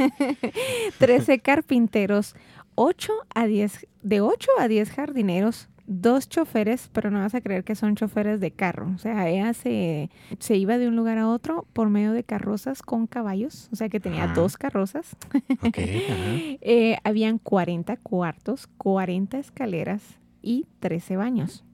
[0.99, 2.37] 13 carpinteros,
[2.75, 7.65] 8 a 10, de 8 a 10 jardineros, dos choferes, pero no vas a creer
[7.65, 8.91] que son choferes de carro.
[8.95, 12.83] O sea, ella se, se iba de un lugar a otro por medio de carrozas
[12.83, 13.69] con caballos.
[13.73, 15.17] O sea, que tenía dos carrozas.
[15.63, 20.03] eh, habían 40 cuartos, 40 escaleras
[20.43, 21.65] y 13 baños.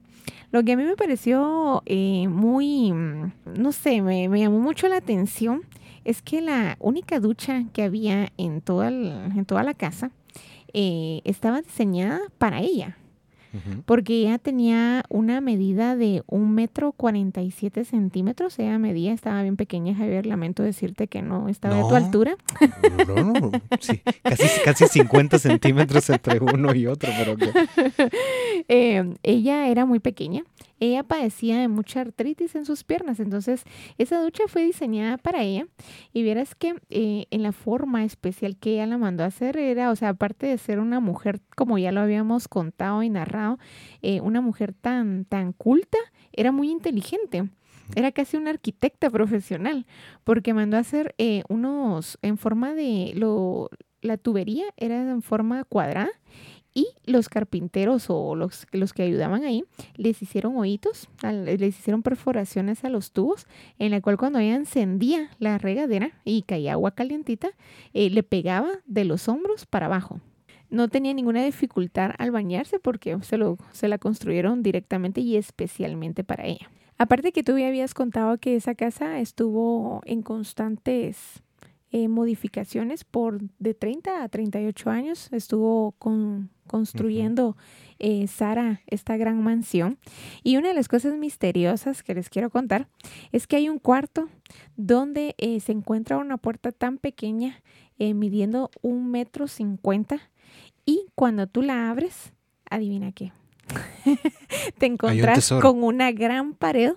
[0.51, 2.93] Lo que a mí me pareció eh, muy,
[3.57, 5.63] no sé, me, me, llamó mucho la atención
[6.05, 10.11] es que la única ducha que había en toda, en toda la casa
[10.73, 12.97] eh, estaba diseñada para ella.
[13.85, 18.57] Porque ella tenía una medida de un metro 47 centímetros.
[18.59, 20.25] Ella medía, estaba bien pequeña, Javier.
[20.25, 22.35] Lamento decirte que no estaba de tu altura.
[23.07, 27.35] No, no, sí, casi, casi 50 centímetros entre uno y otro, pero
[28.67, 30.43] eh, ella era muy pequeña
[30.83, 33.63] ella padecía de mucha artritis en sus piernas, entonces
[33.97, 35.67] esa ducha fue diseñada para ella
[36.11, 39.91] y vieras que eh, en la forma especial que ella la mandó a hacer era,
[39.91, 43.59] o sea, aparte de ser una mujer, como ya lo habíamos contado y narrado,
[44.01, 45.97] eh, una mujer tan, tan culta,
[46.33, 47.49] era muy inteligente.
[47.95, 49.85] Era casi una arquitecta profesional,
[50.23, 53.69] porque mandó a hacer eh, unos en forma de lo,
[54.01, 56.09] la tubería era en forma cuadrada
[56.73, 59.63] y los carpinteros o los, los que ayudaban ahí
[59.95, 63.47] les hicieron oídos, les hicieron perforaciones a los tubos,
[63.79, 67.51] en la cual cuando ella encendía la regadera y caía agua calientita,
[67.93, 70.19] eh, le pegaba de los hombros para abajo.
[70.69, 76.23] No tenía ninguna dificultad al bañarse porque se, lo, se la construyeron directamente y especialmente
[76.23, 76.69] para ella.
[76.97, 81.43] Aparte que tú ya habías contado que esa casa estuvo en constantes
[81.91, 85.29] eh, modificaciones por de 30 a 38 años.
[85.31, 87.55] Estuvo con, construyendo
[87.99, 89.99] eh, Sara esta gran mansión.
[90.41, 92.87] Y una de las cosas misteriosas que les quiero contar
[93.31, 94.27] es que hay un cuarto
[94.75, 97.61] donde eh, se encuentra una puerta tan pequeña,
[97.99, 100.31] midiendo un metro cincuenta.
[100.83, 102.33] Y cuando tú la abres,
[102.69, 103.31] adivina qué.
[104.79, 106.93] Te encuentras con una gran pared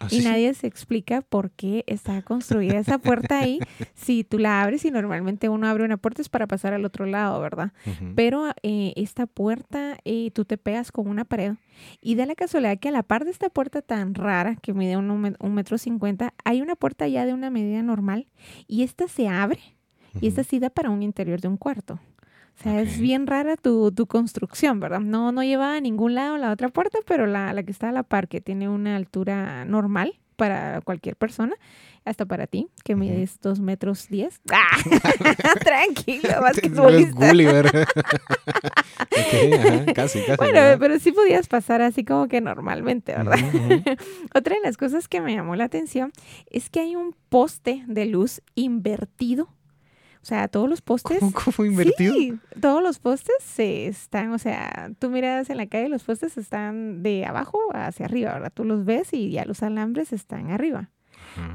[0.00, 3.58] Ah, y nadie se explica por qué está construida esa puerta ahí.
[3.94, 7.06] si tú la abres y normalmente uno abre una puerta es para pasar al otro
[7.06, 7.72] lado, ¿verdad?
[8.14, 11.54] Pero eh, esta puerta, eh, tú te pegas con una pared
[12.00, 14.96] y da la casualidad que a la par de esta puerta tan rara que mide
[14.96, 18.28] un, un metro cincuenta, hay una puerta ya de una medida normal
[18.66, 19.60] y esta se abre
[20.20, 22.00] y esta sí da para un interior de un cuarto.
[22.58, 24.98] O sea, es bien rara tu, tu, construcción, ¿verdad?
[24.98, 27.92] No, no lleva a ningún lado la otra puerta, pero la, la que está a
[27.92, 31.54] la par, que tiene una altura normal para cualquier persona,
[32.04, 34.40] hasta para ti, que mides dos metros diez.
[34.52, 34.76] ¡Ah!
[35.64, 37.28] Tranquilo, basquetbolista.
[37.28, 37.70] Gulliver.
[39.94, 40.36] casi, casi.
[40.36, 43.38] Bueno, pero sí podías pasar así como que normalmente, ¿verdad?
[44.34, 46.12] Otra de las cosas que me llamó la atención
[46.50, 49.48] es que hay un poste de luz invertido
[50.22, 51.18] o sea, todos los postes.
[51.20, 52.14] ¿Cómo, fue invertido?
[52.14, 56.36] Sí, todos los postes se están, o sea, tú miras en la calle, los postes
[56.36, 58.52] están de abajo hacia arriba, ¿verdad?
[58.52, 60.90] Tú los ves y ya los alambres están arriba.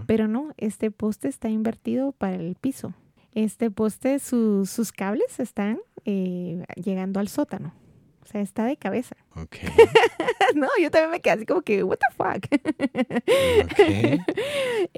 [0.08, 2.94] Pero no, este poste está invertido para el piso.
[3.34, 7.74] Este poste, sus cables están eh, llegando al sótano.
[8.22, 9.16] O sea, está de cabeza.
[9.36, 9.56] Ok.
[10.56, 12.46] no, yo también me quedé así como que, what the fuck.
[13.66, 14.20] okay.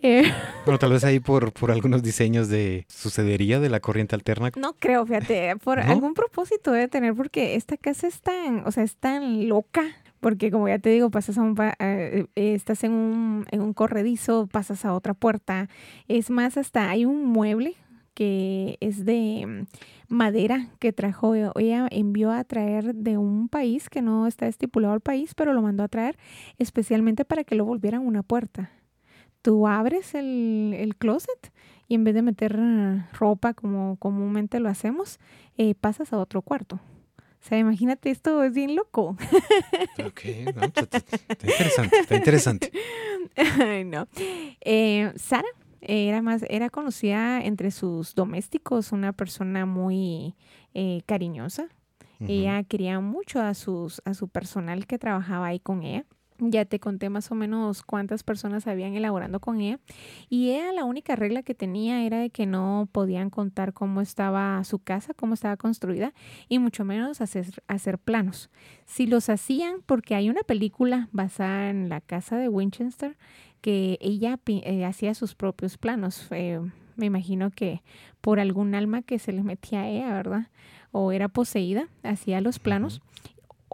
[0.06, 0.22] Eh,
[0.66, 4.52] bueno, tal vez ahí por, por algunos diseños de sucedería de la corriente alterna.
[4.56, 8.84] No creo, fíjate, por algún propósito debe tener porque esta casa es tan, o sea,
[8.84, 9.84] es tan loca
[10.20, 14.48] porque como ya te digo, pasas a un, eh, estás en un, en un corredizo,
[14.48, 15.70] pasas a otra puerta,
[16.08, 17.76] es más, hasta hay un mueble
[18.14, 24.04] que es de mm, madera que trajo, ella envió a traer de un país que
[24.04, 26.16] no está estipulado al país, pero lo mandó a traer
[26.60, 28.72] especialmente para que lo volvieran una puerta.
[29.46, 31.52] Tú abres el, el closet
[31.88, 32.58] y en vez de meter
[33.14, 35.20] ropa como comúnmente lo hacemos,
[35.56, 36.80] eh, pasas a otro cuarto.
[37.18, 39.16] O sea, imagínate, esto es bien loco.
[40.04, 42.72] Ok, está, interesante, está interesante.
[43.62, 44.08] Ay, no.
[44.62, 45.48] Eh, Sara
[45.80, 50.34] era más, era conocida entre sus domésticos, una persona muy
[50.74, 51.68] eh, cariñosa.
[52.20, 56.04] Ella quería mucho a sus, a su personal que trabajaba ahí con ella.
[56.40, 59.80] Ya te conté más o menos cuántas personas habían elaborando con ella.
[60.30, 64.62] Y ella la única regla que tenía era de que no podían contar cómo estaba
[64.66, 66.14] su casa, cómo estaba construida,
[66.50, 68.50] y mucho menos hacer, hacer planos.
[68.86, 73.16] Si los hacían, porque hay una película basada en la casa de Winchester
[73.62, 76.28] que ella eh, hacía sus propios planos.
[76.30, 77.82] me imagino que
[78.22, 80.48] por algún alma que se le metía a ella, ¿verdad?
[80.92, 83.02] O era poseída, hacía los planos.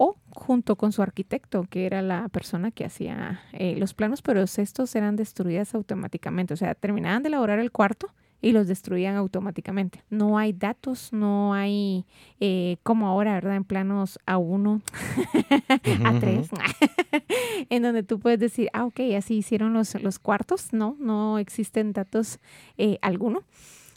[0.03, 4.41] O junto con su arquitecto, que era la persona que hacía eh, los planos, pero
[4.41, 6.55] estos eran destruidas automáticamente.
[6.55, 10.03] O sea, terminaban de elaborar el cuarto y los destruían automáticamente.
[10.09, 12.07] No hay datos, no hay
[12.39, 13.57] eh, como ahora, ¿verdad?
[13.57, 14.81] En planos A1,
[16.01, 16.49] A3,
[17.69, 20.73] en donde tú puedes decir, ah, ok, así hicieron los, los cuartos.
[20.73, 22.39] No, no existen datos
[22.79, 23.43] eh, alguno.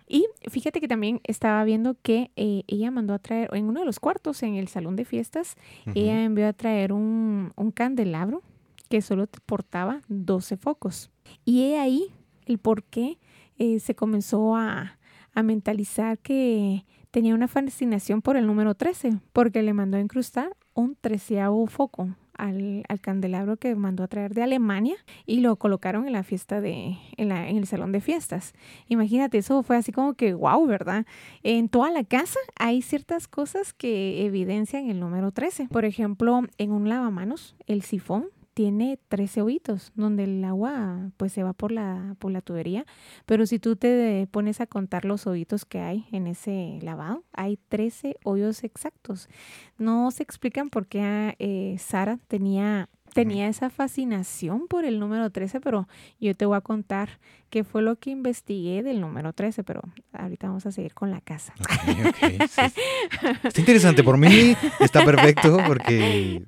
[0.07, 3.87] Y fíjate que también estaba viendo que eh, ella mandó a traer, en uno de
[3.87, 5.57] los cuartos, en el salón de fiestas,
[5.95, 8.43] ella envió a traer un, un candelabro
[8.89, 11.11] que solo portaba 12 focos.
[11.45, 12.13] Y he ahí
[12.47, 13.19] el por qué
[13.59, 14.99] eh, se comenzó a,
[15.43, 20.95] mentalizar que tenía una fascinación por el número 13, porque le mandó a incrustar un
[20.95, 26.23] treceavo foco al, candelabro que mandó a traer de Alemania y lo colocaron en la
[26.23, 28.55] fiesta de, en, en, el salón de fiestas.
[28.89, 31.07] Imagínate, eso fue así como que wow, ¿verdad?
[31.43, 35.69] En toda la casa hay ciertas cosas que evidencian el número 13.
[35.69, 41.43] Por ejemplo, en un lavamanos, el sifón tiene 13 hoyitos donde el agua pues se
[41.43, 42.87] va por la, por la tubería,
[43.27, 47.59] pero si tú te pones a contar los hoyitos que hay en ese lavado, hay
[47.69, 49.29] 13 hoyos exactos.
[49.77, 55.61] No se explican por qué eh, Sara tenía tenía esa fascinación por el número 13,
[55.61, 55.89] pero
[56.21, 59.81] yo te voy a contar qué fue lo que investigué del número 13, pero
[60.13, 61.55] ahorita vamos a seguir con la casa.
[63.45, 66.43] Está interesante, por mí está perfecto porque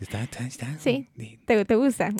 [0.00, 0.28] está,
[0.78, 1.08] Sí,
[1.44, 2.10] te, gusta.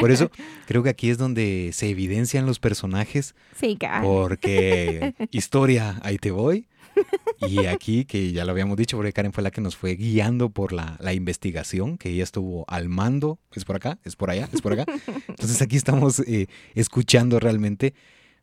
[0.00, 0.30] por eso
[0.66, 3.36] creo que aquí es donde se evidencian los personajes.
[3.54, 4.08] Sí, claro.
[4.08, 6.66] Porque historia, ahí te voy.
[7.48, 10.50] Y aquí, que ya lo habíamos dicho, porque Karen fue la que nos fue guiando
[10.50, 14.62] por la, investigación, que ella estuvo al mando, es por acá, es por allá, es
[14.62, 14.84] por acá.
[15.28, 17.94] Entonces aquí estamos eh, escuchando realmente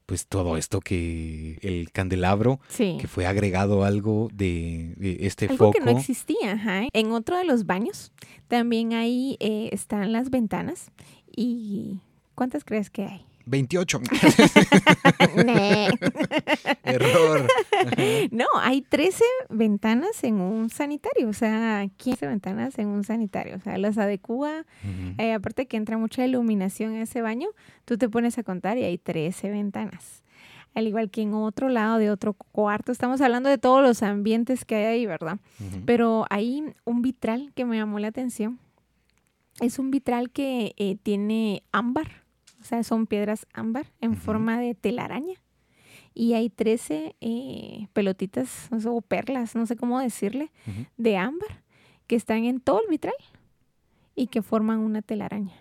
[0.05, 5.71] pues todo esto que el candelabro, que fue agregado algo de, este foco.
[5.71, 6.87] que no existía, ajá.
[6.93, 8.11] En otro de los baños
[8.47, 10.91] también ahí eh, están las ventanas
[11.27, 11.99] y
[12.33, 13.28] ¿cuántas crees que hay?
[13.49, 14.01] 28.
[16.83, 17.47] Error.
[18.31, 23.59] No, hay 13 ventanas en un sanitario, o sea, 15 ventanas en un sanitario, o
[23.59, 24.65] sea, las adecua,
[25.17, 27.49] eh, aparte que entra mucha iluminación en ese baño,
[27.85, 30.23] tú te pones a contar y hay 13 ventanas.
[30.75, 34.65] Al igual que en otro lado de otro cuarto, estamos hablando de todos los ambientes
[34.65, 35.39] que hay ahí, ¿verdad?
[35.85, 38.59] Pero hay un vitral que me llamó la atención.
[39.59, 42.28] Es un vitral que eh, tiene ámbar
[42.69, 45.35] sea, son piedras ámbar en forma de telaraña.
[46.13, 50.51] Y hay 13 eh, pelotitas o perlas, no sé cómo decirle,
[50.97, 51.63] de ámbar
[52.07, 53.13] que están en todo el vitral
[54.15, 55.53] y que forman una telaraña.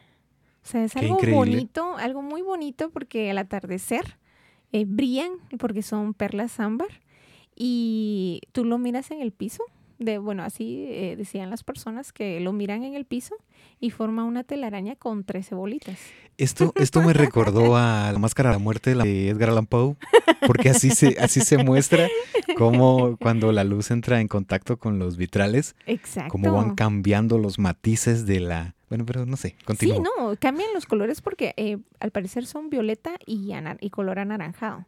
[0.63, 4.19] O sea, es algo bonito, algo muy bonito porque al atardecer
[4.73, 6.89] eh, brillan porque son perlas ámbar
[7.55, 9.63] y tú lo miras en el piso
[9.99, 13.35] de, bueno, así eh, decían las personas que lo miran en el piso
[13.81, 15.99] y forma una telaraña con 13 bolitas.
[16.37, 19.97] Esto, esto me recordó a la máscara de la muerte de Edgar Allan Poe,
[20.47, 22.09] porque así se, así se muestra
[22.57, 26.31] como cuando la luz entra en contacto con los vitrales, Exacto.
[26.31, 28.75] cómo van cambiando los matices de la...
[28.89, 29.97] Bueno, pero no sé, continúo.
[29.97, 34.87] Sí, no, cambian los colores porque eh, al parecer son violeta y, y color anaranjado.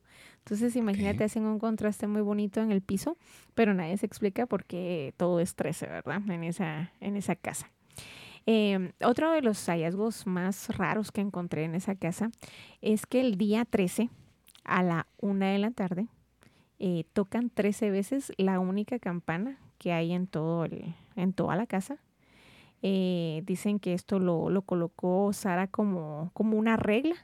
[0.51, 3.17] Entonces, imagínate, hacen un contraste muy bonito en el piso,
[3.55, 6.29] pero nadie se explica por qué todo es 13, ¿verdad?
[6.29, 7.71] En esa, en esa casa.
[8.47, 12.33] Em, otro de los hallazgos más raros que encontré en esa casa
[12.81, 14.11] es que el día 13,
[14.65, 16.09] a la una de la tarde,
[16.81, 21.69] eh, tocan 13 veces la única campana que hay en, todo el, en toda la
[21.69, 21.99] casa.
[22.83, 27.15] Eh, dicen que esto lo, lo, colocó Sara como, como una regla.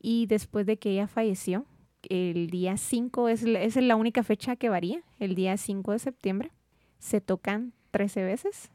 [0.00, 1.66] Y después de que ella falleció,
[2.12, 6.50] el día 5 es, es la única fecha que varía, el día 5 de septiembre,
[6.98, 8.70] se tocan 13 veces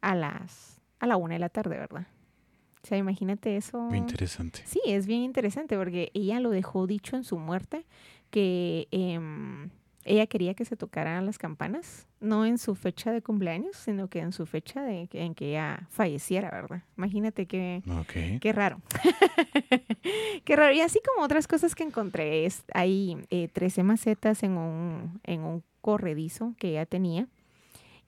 [0.00, 2.06] a las a la una de la tarde, ¿verdad?
[2.82, 3.80] O sea, imagínate eso.
[3.80, 4.62] Muy interesante.
[4.64, 7.84] Sí, es bien interesante porque ella lo dejó dicho en su muerte
[8.30, 9.70] que em,
[10.06, 14.20] ella quería que se tocaran las campanas, no en su fecha de cumpleaños, sino que
[14.20, 16.82] en su fecha de, en que ella falleciera, ¿verdad?
[16.96, 17.82] Imagínate qué,
[18.40, 18.80] qué raro.
[20.44, 20.72] qué raro.
[20.72, 25.42] Y así como otras cosas que encontré, es, hay eh, 13 macetas en un, en
[25.42, 27.28] un corredizo que ella tenía,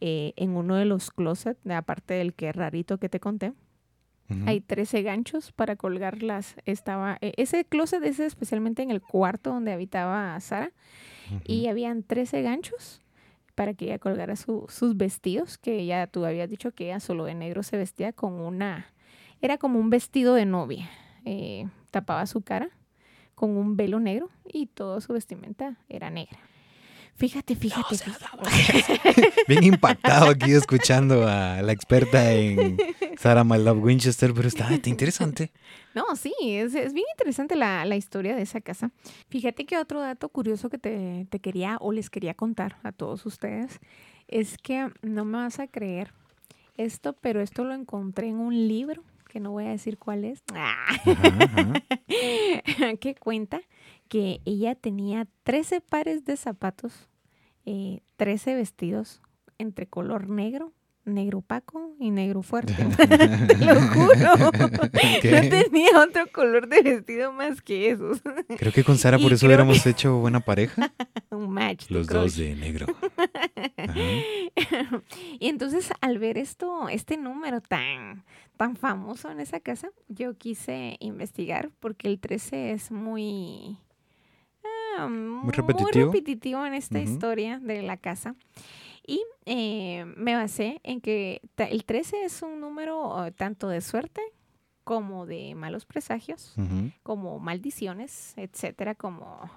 [0.00, 3.52] eh, en uno de los closets, aparte del que rarito que te conté.
[4.46, 6.56] Hay 13 ganchos para colgarlas.
[6.66, 10.70] Estaba, eh, ese closet es especialmente en el cuarto donde habitaba Sara
[11.44, 13.00] y habían 13 ganchos
[13.54, 17.34] para que ella colgara sus vestidos, que ya tú habías dicho que ella solo de
[17.34, 18.86] negro se vestía con una,
[19.40, 20.88] era como un vestido de novia,
[21.24, 22.70] eh, tapaba su cara
[23.34, 26.38] con un velo negro y toda su vestimenta era negra.
[27.18, 27.96] Fíjate, fíjate.
[29.48, 32.78] Bien impactado aquí escuchando a la experta en
[33.18, 35.50] Sarah My Love Winchester, pero está, interesante.
[35.96, 38.92] No, sí, es, bien interesante la, historia de esa casa.
[39.30, 43.26] Fíjate que otro dato curioso que te, te quería o les quería contar a todos
[43.26, 43.80] ustedes
[44.28, 46.12] es que no me vas a creer
[46.76, 50.42] esto, pero esto lo encontré en un libro que no voy a decir cuál es,
[53.00, 53.60] que cuenta
[54.08, 57.08] que ella tenía 13 pares de zapatos,
[57.64, 59.22] eh, 13 vestidos
[59.58, 60.72] entre color negro,
[61.08, 62.74] negro opaco y negro fuerte.
[63.60, 64.36] lo juro.
[64.36, 68.20] No tenía otro color de vestido más que esos.
[68.58, 70.92] Creo que con Sara por eso hubiéramos hecho buena pareja.
[71.30, 71.90] Un match.
[71.90, 72.86] Los dos de negro.
[75.38, 78.24] y entonces al ver esto, este número tan,
[78.56, 83.78] tan famoso en esa casa, yo quise investigar porque el 13 es muy...
[85.06, 86.66] Muy, repetitivo.
[86.66, 88.34] en esta historia de la casa.
[89.06, 94.20] Y eh, me basé en que el 13 es un número eh, tanto de suerte
[94.84, 96.54] como de malos presagios,
[97.02, 99.50] como maldiciones, etcétera, como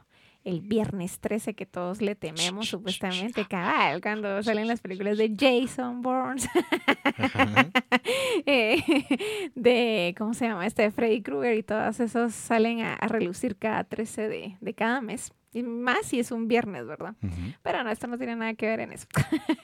[0.43, 6.01] el viernes 13 que todos le tememos supuestamente, cabal, cuando salen las películas de Jason
[6.01, 6.41] Bourne,
[8.45, 10.65] eh, de, ¿cómo se llama?
[10.65, 15.01] Este de Freddy Krueger y todos esos salen a, relucir cada 13 de, de, cada
[15.01, 15.31] mes.
[15.53, 17.13] Y más si es un viernes, ¿verdad?
[17.61, 19.05] Pero no, esto no tiene nada que ver en eso.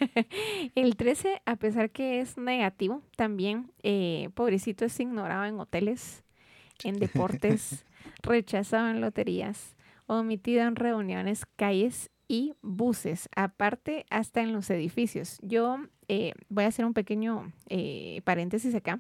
[0.76, 6.26] el 13, a pesar que es negativo, también, eh, pobrecito, es ignorado en hoteles,
[6.84, 7.86] en deportes,
[8.22, 9.77] rechazado en loterías,
[10.08, 15.38] omitido en reuniones, calles y buses, aparte hasta en los edificios.
[15.42, 15.80] Yo
[16.10, 19.00] eh, voy a hacer un pequeño eh, paréntesis acá.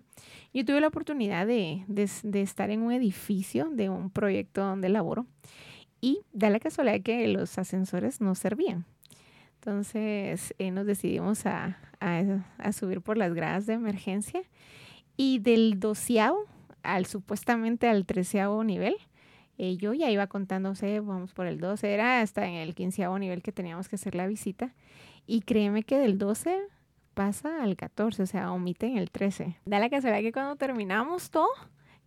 [0.54, 1.86] Yo tuve la oportunidad de,
[2.34, 5.26] estar en un edificio de un proyecto donde laboro
[6.00, 8.86] y da la casualidad que los ascensores no servían.
[9.56, 14.42] Entonces eh, nos decidimos a, a, subir por las gradas de emergencia
[15.18, 16.46] y del doceavo
[16.84, 18.96] al supuestamente al treceavo nivel,
[19.58, 23.42] eh, yo ya iba contándose, vamos por el 12, era hasta en el quinceavo nivel
[23.42, 24.74] que teníamos que hacer la visita.
[25.26, 26.60] Y créeme que del 12
[27.14, 29.58] pasa al 14, o sea, omiten el 13.
[29.66, 31.50] Da la casualidad que cuando terminamos todo,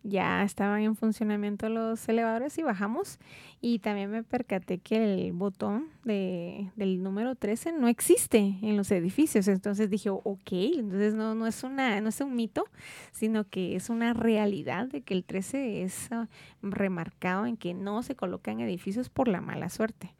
[0.03, 3.19] ya estaban en funcionamiento los elevadores y bajamos.
[3.61, 8.89] Y también me percaté que el botón de, del número 13 no existe en los
[8.91, 9.47] edificios.
[9.47, 12.65] Entonces dije, ok, entonces no, no, es una, no es un mito,
[13.11, 16.27] sino que es una realidad de que el 13 es ah,
[16.61, 20.15] remarcado en que no se coloca en edificios por la mala suerte.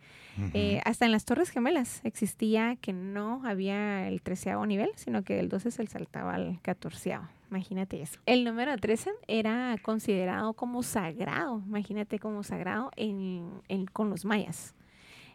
[0.54, 5.40] Eh, hasta en las Torres Gemelas existía que no había el treceavo nivel, sino que
[5.40, 7.28] el 12 se saltaba al catorceavo.
[7.50, 8.20] Imagínate eso.
[8.26, 13.62] El número 13 era considerado como sagrado, imagínate como sagrado en,
[13.92, 14.74] con los mayas.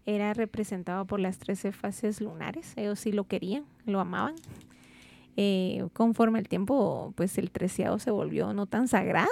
[0.07, 4.35] Era representado por las 13 fases lunares, ellos sí lo querían, lo amaban.
[5.39, 9.29] Eh, conforme el tiempo, pues el treceavo se volvió no tan sagrado.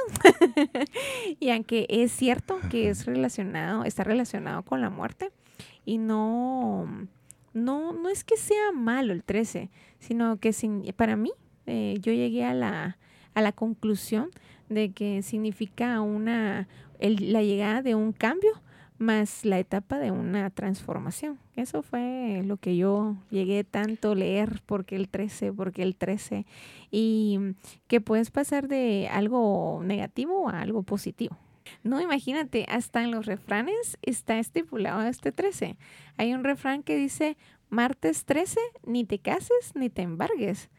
[1.40, 5.32] y aunque es cierto que es relacionado, está relacionado con la muerte,
[5.84, 6.86] y no,
[7.52, 11.32] no, no es que sea malo el 13, sino que sin, para mí
[11.66, 12.98] eh, yo llegué a la,
[13.34, 14.30] a la conclusión
[14.68, 16.68] de que significa una,
[16.98, 18.52] la llegada de un cambio
[18.98, 21.38] más la etapa de una transformación.
[21.56, 26.46] Eso fue lo que yo llegué tanto a leer, porque el 13, porque el 13,
[26.90, 27.54] y
[27.86, 31.36] que puedes pasar de algo negativo a algo positivo.
[31.82, 35.76] No, imagínate, hasta en los refranes está estipulado este 13.
[36.16, 37.36] Hay un refrán que dice,
[37.68, 40.70] martes 13, ni te cases ni te embargues,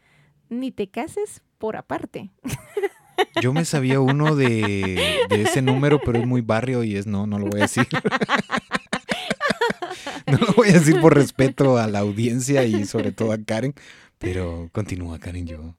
[0.48, 2.30] ni te cases por aparte.
[3.42, 7.38] Yo me sabía uno de, ese número, pero es muy barrio y es no, no
[7.38, 7.86] lo voy a decir.
[10.26, 13.74] no lo voy a decir por respeto a la audiencia y sobre todo a Karen,
[14.18, 15.76] pero continúa, Karen, yo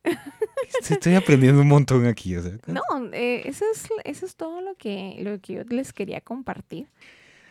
[0.90, 2.36] estoy aprendiendo un montón aquí.
[2.68, 2.82] No,
[3.14, 6.88] eh, eso, es, eso es todo lo que, lo que yo les quería compartir.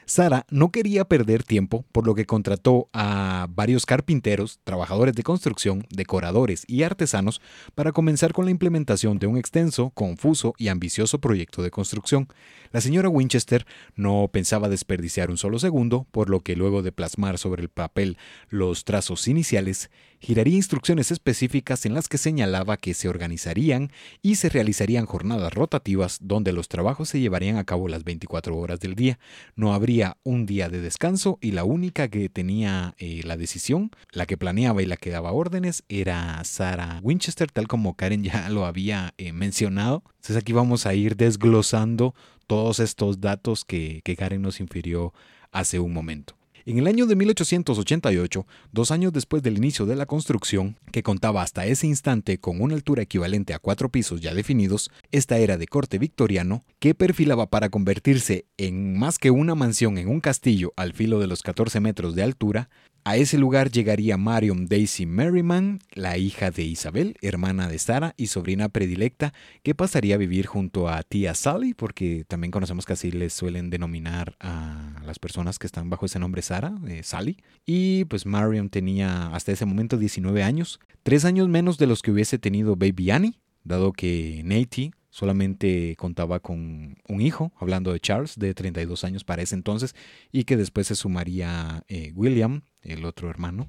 [0.09, 5.85] Sara no quería perder tiempo, por lo que contrató a varios carpinteros, trabajadores de construcción,
[5.91, 7.43] decoradores y artesanos
[7.75, 12.29] para comenzar con la implementación de un extenso, confuso y ambicioso proyecto de construcción.
[12.71, 17.37] La señora Winchester no pensaba desperdiciar un solo segundo, por lo que luego de plasmar
[17.37, 18.17] sobre el papel
[18.49, 19.91] los trazos iniciales,
[20.21, 23.91] giraría instrucciones específicas en las que señalaba que se organizarían
[24.23, 28.81] y se realizarían jornadas rotativas donde los trabajos se llevarían a cabo las 24 horas
[28.81, 29.19] del día.
[29.55, 34.27] No habría un día de descanso y la única que tenía eh, la decisión, la
[34.27, 38.67] que planeaba y la que daba órdenes era Sarah Winchester, tal como Karen ya lo
[38.67, 40.03] había eh, mencionado.
[40.07, 42.15] Entonces aquí vamos a ir desglosando
[42.47, 45.13] todos estos datos que, que Karen nos infirió
[45.53, 46.36] hace un momento.
[46.69, 51.43] En el año de 1888, dos años después del inicio de la construcción, que contaba
[51.43, 55.69] hasta ese instante con una altura equivalente a cuatro pisos ya definidos, esta era de
[55.69, 60.93] corte victoriano, que perfilaba para convertirse en más que una mansión en un castillo al
[60.93, 62.69] filo de los 14 metros de altura,
[63.07, 68.27] a ese lugar llegaría Marion Daisy Merriman, la hija de Isabel, hermana de Sara y
[68.27, 69.33] sobrina predilecta,
[69.63, 73.71] que pasaría a vivir junto a tía Sally, porque también conocemos que así les suelen
[73.71, 77.37] denominar a las personas que están bajo ese nombre Sara, eh, Sally.
[77.65, 82.11] Y pues Marion tenía hasta ese momento 19 años, tres años menos de los que
[82.11, 88.39] hubiese tenido Baby Annie, dado que Nate solamente contaba con un hijo, hablando de Charles,
[88.39, 89.97] de 32 años para ese entonces,
[90.31, 93.67] y que después se sumaría eh, William, el otro hermano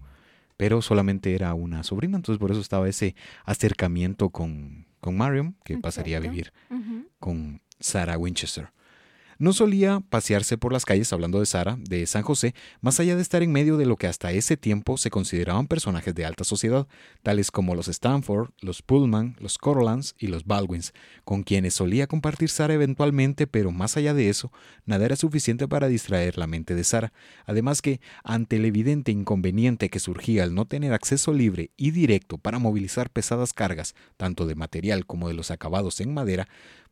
[0.57, 3.15] pero solamente era una sobrina, entonces por eso estaba ese
[3.45, 6.51] acercamiento con, con Marion, que pasaría a vivir
[7.19, 8.71] con Sarah Winchester.
[9.39, 13.21] No solía pasearse por las calles hablando de Sara, de San José, más allá de
[13.21, 16.87] estar en medio de lo que hasta ese tiempo se consideraban personajes de alta sociedad,
[17.21, 20.91] tales como los Stanford, los Pullman, los Corlands y los Baldwins,
[21.23, 24.51] con quienes solía compartir Sara eventualmente, pero más allá de eso,
[24.85, 27.13] nada era suficiente para distraer la mente de Sara.
[27.45, 32.39] Además que, ante el evidente inconveniente que surgía al no tener acceso libre y directo
[32.39, 36.47] para movilizar pesadas cargas, tanto de material como de los acabados en madera,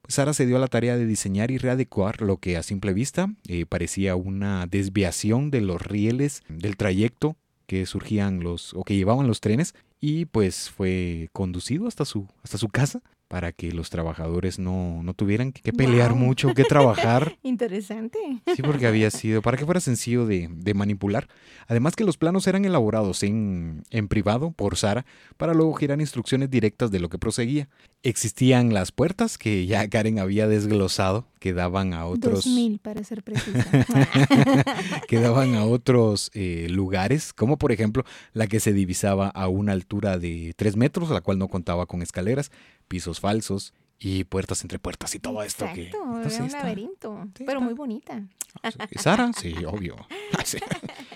[0.07, 3.29] Sara se dio a la tarea de diseñar y readecuar lo que a simple vista
[3.47, 7.35] eh, parecía una desviación de los rieles del trayecto
[7.67, 12.57] que surgían los o que llevaban los trenes y pues fue conducido hasta su hasta
[12.57, 17.37] su casa para que los trabajadores no, tuvieran que pelear mucho, que trabajar.
[17.43, 18.19] Interesante.
[18.55, 21.27] Sí, porque había sido, para que fuera sencillo de, manipular.
[21.67, 25.05] Además que los planos eran elaborados en, en privado por Sara
[25.37, 27.67] para luego girar instrucciones directas de lo que proseguía.
[28.05, 32.45] Existían las puertas que ya Karen había desglosado, que daban a otros...
[32.45, 33.65] mil para ser precisa.
[35.07, 39.71] que daban a otros eh, lugares, como por ejemplo la que se divisaba a una
[39.71, 42.51] altura de tres metros, la cual no contaba con escaleras,
[42.87, 45.99] pisos falsos y puertas entre puertas y todo esto que era
[46.43, 48.21] un laberinto, pero muy bonita.
[48.61, 48.69] Ah,
[48.99, 49.95] Sara, sí, obvio.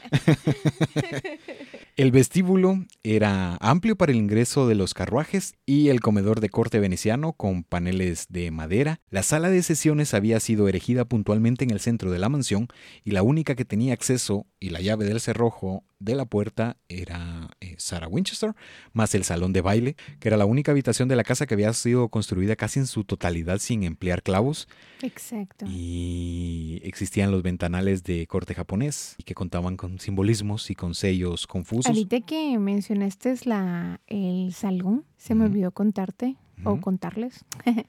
[1.99, 6.79] El vestíbulo era amplio para el ingreso de los carruajes y el comedor de corte
[6.79, 9.01] veneciano con paneles de madera.
[9.09, 12.69] La sala de sesiones había sido erigida puntualmente en el centro de la mansión
[13.03, 17.49] y la única que tenía acceso y la llave del cerrojo de la puerta era
[17.59, 18.55] eh, Sarah Winchester,
[18.93, 21.71] más el salón de baile, que era la única habitación de la casa que había
[21.73, 24.67] sido construida casi en su totalidad sin emplear clavos.
[25.01, 25.65] Exacto.
[25.67, 31.47] Y existían los ventanales de corte japonés y que contaban con simbolismos y con sellos
[31.47, 31.87] confusos.
[31.87, 37.45] Ahorita que mencionaste la, el salón, se me olvidó contarte o contarles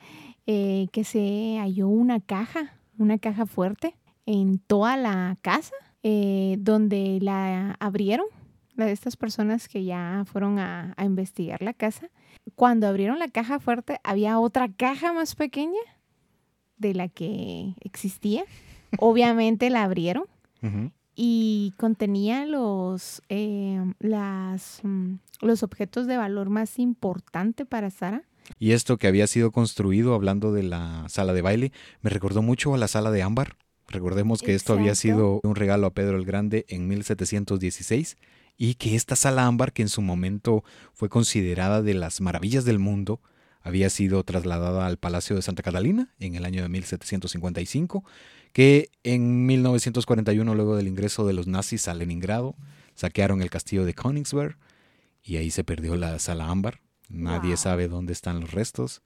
[0.46, 3.96] eh, que se halló una caja, una caja fuerte
[4.26, 8.26] en toda la casa eh, donde la abrieron,
[8.74, 12.08] la de estas personas que ya fueron a, investigar la casa.
[12.54, 15.80] Cuando abrieron la caja fuerte, había otra caja más pequeña
[16.78, 18.44] de la que existía.
[18.98, 20.24] Obviamente la abrieron
[21.14, 28.24] y contenía los, eh, las, mm, los objetos de valor más importante para Sara.
[28.58, 32.74] Y esto que había sido construido, hablando de la sala de baile, me recordó mucho
[32.74, 33.56] a la sala de ámbar
[33.90, 38.16] Recordemos que esto había sido un regalo a Pedro el Grande en 1716
[38.56, 40.62] y que esta sala ámbar, que en su momento
[40.94, 43.20] fue considerada de las maravillas del mundo,
[43.62, 48.04] había sido trasladada al Palacio de Santa Catalina en el año de 1755,
[48.52, 52.54] que en 1941, luego del ingreso de los nazis a Leningrado,
[52.94, 54.56] saquearon el castillo de Königsberg
[55.22, 56.80] y ahí se perdió la sala ámbar.
[57.08, 59.02] Nadie sabe dónde están los restos.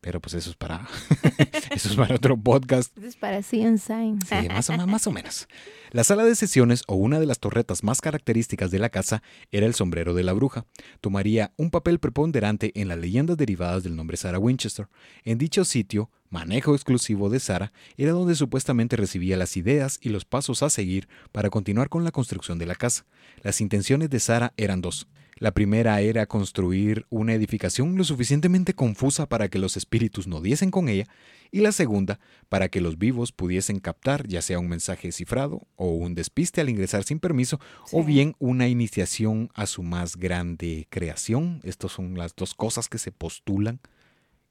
[0.00, 0.86] Pero pues eso es para
[1.70, 2.96] eso es para otro podcast.
[2.96, 3.92] Eso es para Science
[4.26, 5.48] Sí, más o, más o menos.
[5.90, 9.66] La sala de sesiones o una de las torretas más características de la casa era
[9.66, 10.66] el sombrero de la bruja.
[11.00, 14.88] Tomaría un papel preponderante en las leyendas derivadas del nombre Sarah Winchester.
[15.24, 20.24] En dicho sitio, manejo exclusivo de Sarah, era donde supuestamente recibía las ideas y los
[20.24, 23.06] pasos a seguir para continuar con la construcción de la casa.
[23.42, 29.28] Las intenciones de Sarah eran dos la primera era construir una edificación lo suficientemente confusa
[29.28, 31.06] para que los espíritus no diesen con ella,
[31.50, 32.18] y la segunda
[32.48, 36.70] para que los vivos pudiesen captar ya sea un mensaje cifrado o un despiste al
[36.70, 37.60] ingresar sin permiso,
[37.92, 41.60] o bien una iniciación a su más grande creación.
[41.64, 43.80] Estas son las dos cosas que se postulan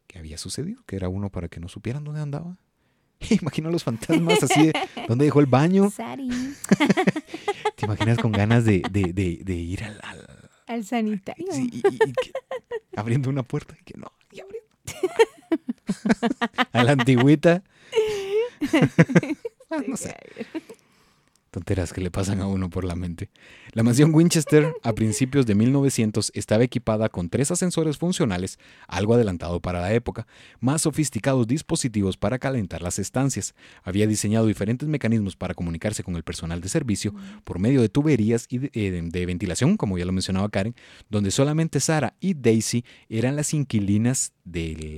[0.07, 2.57] que había sucedido, que era uno para que no supieran dónde andaba.
[3.41, 4.73] Imagino los fantasmas así de
[5.07, 5.91] dónde dejó el baño.
[7.75, 8.83] ¿Te imaginas con ganas de,
[9.47, 10.44] ir al al
[10.83, 11.47] sanitario.
[11.51, 11.81] Sí, y,
[12.95, 14.69] abriendo una puerta y que no, y abriendo.
[16.71, 17.63] a la antigüita.
[19.87, 20.15] no sé
[21.55, 23.29] tonteras que le pasan a uno por la mente.
[23.75, 28.57] La mansión Winchester a principios de 1900 estaba equipada con tres ascensores funcionales,
[28.87, 30.27] algo adelantado para la época,
[30.61, 33.53] más sofisticados dispositivos para calentar las estancias.
[33.83, 38.45] Había diseñado diferentes mecanismos para comunicarse con el personal de servicio por medio de tuberías
[38.49, 40.73] y de, eh, ventilación, como ya lo mencionaba Karen,
[41.09, 44.31] donde solamente Sara y Daisy eran las inquilinas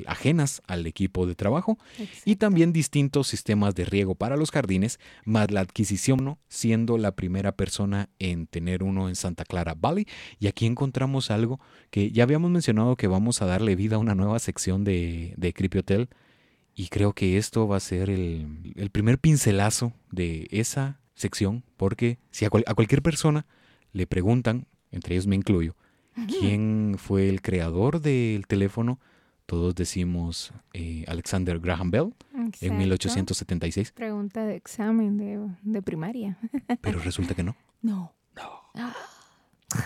[0.05, 1.79] ajenas al equipo de trabajo.
[2.25, 7.55] Y también distintos sistemas de riego para los jardines, más la adquisición siendo la primera
[7.55, 10.07] persona en tener uno en Santa Clara Valley.
[10.39, 14.15] Y aquí encontramos algo que ya habíamos mencionado que vamos a darle vida a una
[14.15, 16.09] nueva sección de, de Creepy Hotel.
[16.75, 22.45] Y creo que esto va a ser el, primer pincelazo de esa sección, porque si
[22.45, 23.47] a, cualquier persona
[23.93, 25.75] le preguntan entre ellos me incluyo,
[26.27, 28.99] quién fue el creador del teléfono,
[29.45, 32.13] todos decimos eh, Alexander Graham Bell
[32.61, 33.93] en 1876.
[33.93, 35.17] Pregunta de examen
[35.63, 36.37] de, primaria.
[36.81, 37.55] Pero resulta que no.
[37.79, 38.11] No.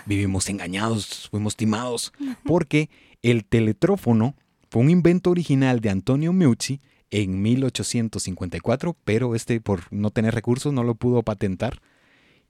[0.06, 2.14] Vivimos engañados, fuimos timados,
[2.46, 2.90] porque
[3.22, 4.36] el teletrófono
[4.70, 10.72] fue un invento original de Antonio Meucci en 1854, pero este por no tener recursos
[10.72, 11.82] no lo pudo patentar.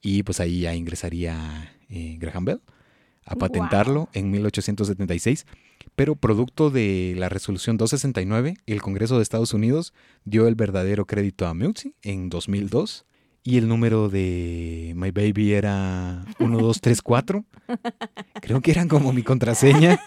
[0.02, 2.62] Y pues ahí ya ingresaría eh, Graham Bell
[3.26, 5.46] a patentarlo en 1876,
[5.96, 9.94] pero producto de la resolución 269, el Congreso de Estados Unidos
[10.26, 13.06] dio el verdadero crédito a Meucci en 2002
[13.44, 17.46] y el número de My Baby era 1234.
[18.42, 20.00] Creo que eran como mi contraseña.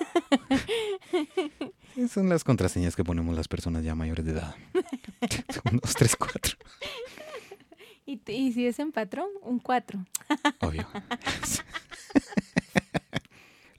[2.09, 4.55] Son las contraseñas que ponemos las personas ya mayores de edad.
[5.71, 6.57] 1234.
[8.07, 9.29] ¿Y, ¿Y si es en patrón?
[9.43, 10.05] Un 4.
[10.61, 10.87] Obvio.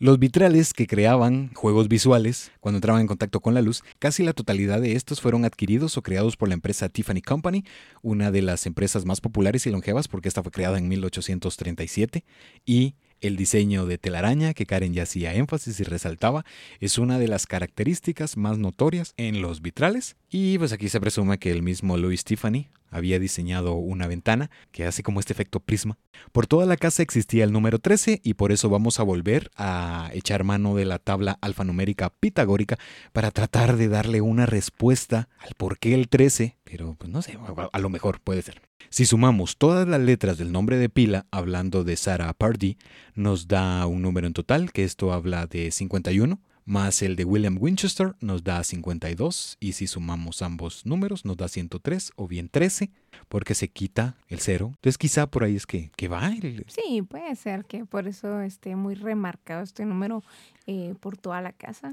[0.05, 4.33] Los vitrales que creaban juegos visuales cuando entraban en contacto con la luz, casi la
[4.33, 7.63] totalidad de estos fueron adquiridos o creados por la empresa Tiffany Company,
[8.03, 12.23] una de las empresas más populares y longevas porque esta fue creada en 1837
[12.67, 16.45] y el diseño de telaraña, que Karen ya hacía énfasis y resaltaba,
[16.79, 20.17] es una de las características más notorias en los vitrales.
[20.29, 24.85] Y pues aquí se presume que el mismo Louis Tiffany había diseñado una ventana que
[24.85, 25.97] hace como este efecto prisma.
[26.31, 30.09] Por toda la casa existía el número 13 y por eso vamos a volver a
[30.13, 32.77] echar mano de la tabla alfanumérica pitagórica
[33.11, 37.37] para tratar de darle una respuesta al por qué el 13, pero pues no sé,
[37.71, 38.61] a lo mejor puede ser.
[38.89, 42.77] Si sumamos todas las letras del nombre de pila, hablando de Sarah Pardee,
[43.13, 47.57] nos da un número en total, que esto habla de 51 más el de William
[47.59, 52.91] Winchester nos da 52 y si sumamos ambos números nos da 103 o bien 13
[53.27, 54.71] porque se quita el cero.
[54.75, 56.31] Entonces quizá por ahí es que, que va.
[56.67, 60.23] Sí, puede ser que por eso esté muy remarcado este número
[60.65, 61.91] eh, por toda la casa.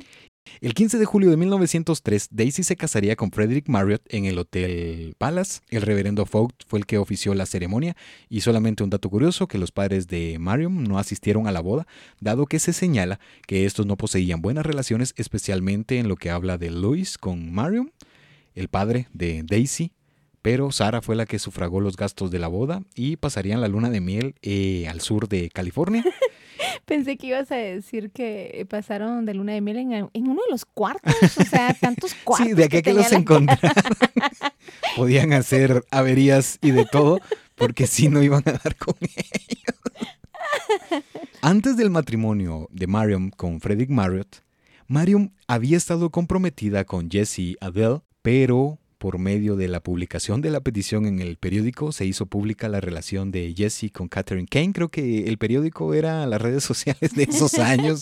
[0.62, 5.14] El 15 de julio de 1903, Daisy se casaría con Frederick Marriott en el Hotel
[5.19, 5.60] Palace.
[5.70, 7.97] El reverendo Fogt fue el que ofició la ceremonia
[8.28, 11.89] y solamente un dato curioso que los padres de Marion no asistieron a la boda,
[12.20, 16.59] dado que se señala que estos no poseían buenas relaciones, especialmente en lo que habla
[16.59, 17.93] de Louis con Marion,
[18.55, 19.90] el padre de Daisy,
[20.43, 23.90] pero Sara fue la que sufragó los gastos de la boda y pasarían la luna
[23.90, 26.05] de miel eh, al sur de California.
[26.85, 30.64] Pensé que ibas a decir que pasaron de luna de miel en, uno de los
[30.64, 32.47] cuartos, o sea, tantos cuartos.
[32.48, 33.97] Sí, de aquí que, los encontraron.
[34.97, 37.20] Podían hacer averías y de todo,
[37.55, 39.73] porque si no iban a dar con ellos.
[41.40, 44.43] Antes del matrimonio de Marion con Frederick Marriott,
[44.89, 50.61] Marion había estado comprometida con Jesse Adele, pero por medio de la publicación de la
[50.61, 54.73] petición en el periódico, se hizo pública la relación de Jesse con Catherine Kane.
[54.73, 57.99] Creo que el periódico era las redes sociales de esos años.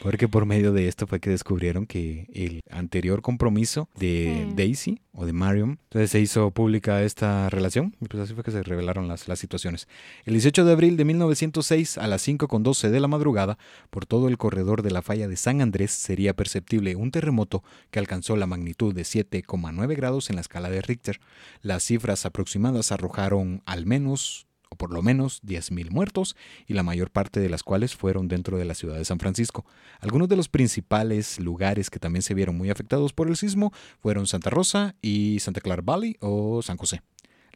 [0.00, 5.26] Porque por medio de esto fue que descubrieron que el anterior compromiso de Daisy o
[5.26, 9.08] de Marion, entonces se hizo pública esta relación y pues así fue que se revelaron
[9.08, 9.88] las, las situaciones.
[10.24, 13.58] El 18 de abril de 1906 a las 5.12 de la madrugada,
[13.90, 17.98] por todo el corredor de la falla de San Andrés sería perceptible un terremoto que
[17.98, 21.18] alcanzó la magnitud de 7,9 grados en la escala de Richter.
[21.62, 26.36] Las cifras aproximadas arrojaron al menos o por lo menos 10.000 muertos,
[26.66, 29.64] y la mayor parte de las cuales fueron dentro de la ciudad de San Francisco.
[30.00, 34.26] Algunos de los principales lugares que también se vieron muy afectados por el sismo fueron
[34.26, 37.02] Santa Rosa y Santa Clara Valley o San José.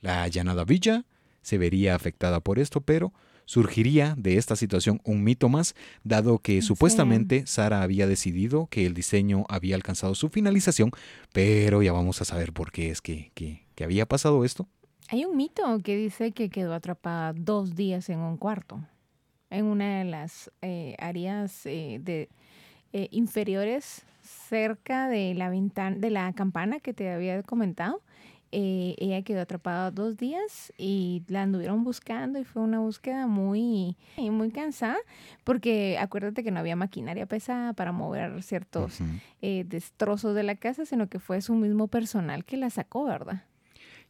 [0.00, 1.04] La Llanada Villa
[1.42, 3.12] se vería afectada por esto, pero
[3.44, 5.74] surgiría de esta situación un mito más,
[6.04, 10.90] dado que supuestamente Sara había decidido que el diseño había alcanzado su finalización,
[11.32, 14.68] pero ya vamos a saber por qué es que, que había pasado esto.
[15.12, 18.80] Hay un mito que dice que quedó atrapada dos días en un cuarto,
[19.50, 22.30] en una de las eh, áreas eh, de,
[22.94, 28.00] eh, inferiores cerca de la ventana, de la campana que te había comentado.
[28.52, 34.50] ella quedó atrapada dos días y la anduvieron buscando y fue una búsqueda muy, muy
[34.50, 34.96] cansada
[35.44, 39.00] porque acuérdate que no había maquinaria pesada para mover ciertos
[39.42, 43.42] destrozos de la casa, sino que fue su mismo personal que la sacó, ¿verdad?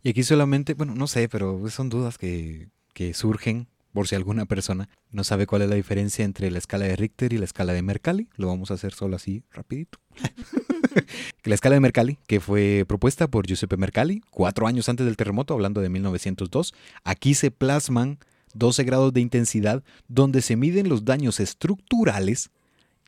[0.03, 4.47] Y aquí solamente, bueno, no sé, pero son dudas que, que surgen por si alguna
[4.47, 7.73] persona no sabe cuál es la diferencia entre la escala de Richter y la escala
[7.73, 8.29] de Mercalli.
[8.37, 9.99] Lo vamos a hacer solo así, rapidito.
[11.45, 15.55] la escala de Mercalli, que fue propuesta por Giuseppe Mercalli cuatro años antes del terremoto,
[15.55, 16.75] hablando de 1902.
[17.05, 18.19] Aquí se plasman
[18.55, 22.51] 12 grados de intensidad donde se miden los daños estructurales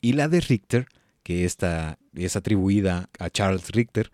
[0.00, 0.86] y la de Richter,
[1.22, 4.12] que esta es atribuida a Charles Richter,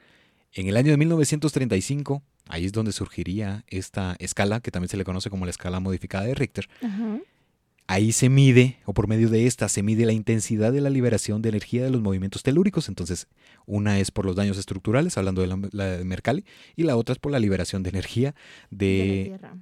[0.52, 5.04] en el año de 1935 Ahí es donde surgiría esta escala, que también se le
[5.04, 6.68] conoce como la escala modificada de Richter.
[7.86, 11.42] Ahí se mide, o por medio de esta, se mide la intensidad de la liberación
[11.42, 12.88] de energía de los movimientos telúricos.
[12.88, 13.26] Entonces,
[13.66, 16.44] una es por los daños estructurales, hablando de la, de Mercalli,
[16.76, 18.34] y la otra es por la liberación de energía
[18.70, 19.30] de...
[19.30, 19.54] la tierra.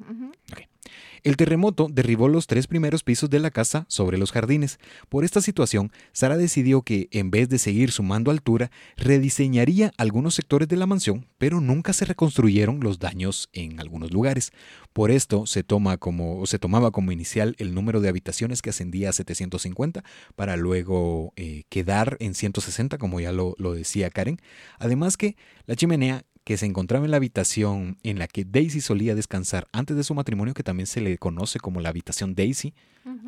[1.23, 4.79] El terremoto derribó los tres primeros pisos de la casa sobre los jardines.
[5.09, 10.69] Por esta situación, Sara decidió que, en vez de seguir sumando altura, rediseñaría algunos sectores
[10.69, 14.53] de la mansión, pero nunca se reconstruyeron los daños en algunos lugares.
[14.93, 19.11] Por esto se, toma como, se tomaba como inicial el número de habitaciones que ascendía
[19.11, 20.03] a 750
[20.35, 24.41] para luego eh, quedar en 160, como ya lo, lo decía Karen.
[24.79, 25.37] Además que
[25.67, 29.99] la chimenea que se encontraba en la habitación en la que Daisy solía descansar antes
[29.99, 32.73] de su matrimonio, que también se le conoce como la habitación Daisy,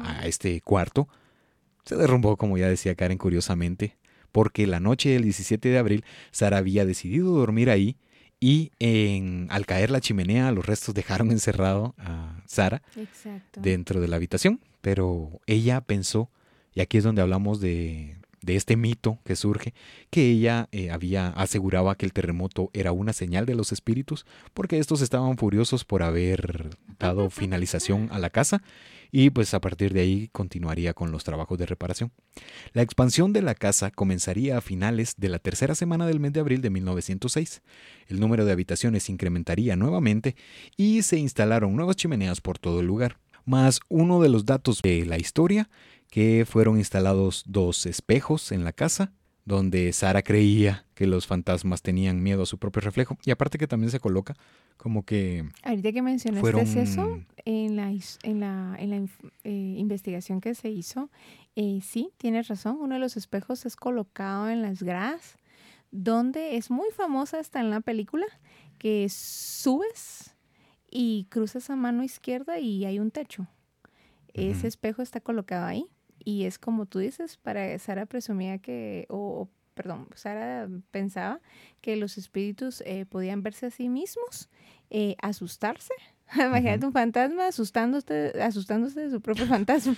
[0.01, 1.07] a este cuarto,
[1.85, 3.99] se derrumbó, como ya decía Karen curiosamente,
[4.33, 7.99] porque la noche del 17 de abril Sara había decidido dormir ahí
[8.41, 12.81] y en, al caer la chimenea los restos dejaron encerrado a Sara
[13.55, 16.31] dentro de la habitación, pero ella pensó,
[16.73, 19.75] y aquí es donde hablamos de de este mito que surge,
[20.11, 24.79] que ella eh, había aseguraba que el terremoto era una señal de los espíritus, porque
[24.79, 28.63] estos estaban furiosos por haber dado finalización a la casa
[29.13, 32.13] y pues a partir de ahí continuaría con los trabajos de reparación.
[32.73, 36.41] La expansión de la casa comenzaría a finales de la tercera semana del mes de
[36.41, 37.63] abril de 1906.
[38.07, 40.37] El número de habitaciones incrementaría nuevamente
[40.77, 43.19] y se instalaron nuevas chimeneas por todo el lugar.
[43.45, 45.69] Más uno de los datos de la historia
[46.11, 49.13] que fueron instalados dos espejos en la casa,
[49.45, 53.17] donde Sara creía que los fantasmas tenían miedo a su propio reflejo.
[53.25, 54.35] Y aparte que también se coloca
[54.77, 55.49] como que...
[55.63, 57.91] Ahorita que mencionaste eso, en la,
[58.23, 59.09] en la, en la
[59.45, 61.11] eh, investigación que se hizo,
[61.57, 65.37] eh, sí, tienes razón, uno de los espejos es colocado en las gradas,
[65.91, 68.27] donde es muy famosa hasta en la película,
[68.79, 70.37] que subes
[70.91, 73.47] y cruzas a mano izquierda y hay un techo.
[74.33, 75.87] Ese espejo está colocado ahí
[76.25, 81.41] y es como tú dices, para Sara presumía que, o, perdón, Sara pensaba
[81.81, 84.49] que los espíritus eh, podían verse a sí mismos,
[84.91, 85.95] eh, asustarse.
[86.35, 89.97] Imagínate un fantasma asustándose, asustándose de su propio fantasma.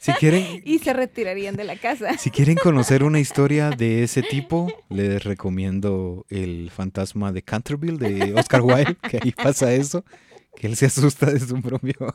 [0.00, 2.16] si quieren, y se retirarían de la casa.
[2.18, 8.34] Si quieren conocer una historia de ese tipo, les recomiendo el fantasma de Canterville de
[8.34, 10.04] Oscar Wilde, que ahí pasa eso,
[10.56, 12.14] que él se asusta de su propio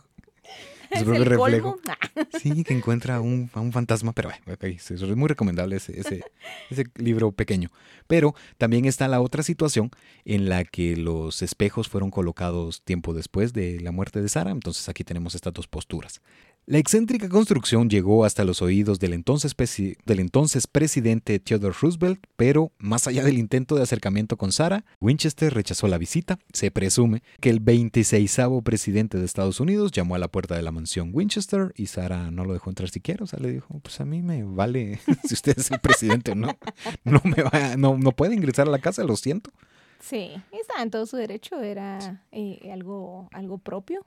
[0.98, 1.80] su propio reflejo.
[2.42, 6.24] Sí, que encuentra a un, un fantasma, pero es muy recomendable ese, ese,
[6.70, 7.72] ese, libro pequeño.
[8.08, 9.92] Pero también está la otra situación
[10.26, 14.88] en la que los espejos fueron colocados tiempo después de la muerte de Sara, entonces
[14.90, 16.22] aquí tenemos estas dos posturas.
[16.70, 19.56] La excéntrica construcción llegó hasta los oídos del entonces,
[20.06, 25.54] del entonces, presidente Theodore Roosevelt, pero más allá del intento de acercamiento con Sara, Winchester
[25.54, 26.40] rechazó la visita.
[26.52, 30.74] Se presume que el 26 presidente de Estados Unidos llamó a la puerta de la
[30.74, 33.24] mansión Winchester y Sara no lo dejó entrar siquiera.
[33.24, 36.36] O sea, le dijo, pues a mí me vale si usted es el presidente o
[36.36, 36.50] no.
[37.06, 39.52] No, me va, no, no puede ingresar a la casa, lo siento.
[40.02, 44.06] Sí, estaba en todo su derecho, era eh, algo, algo propio.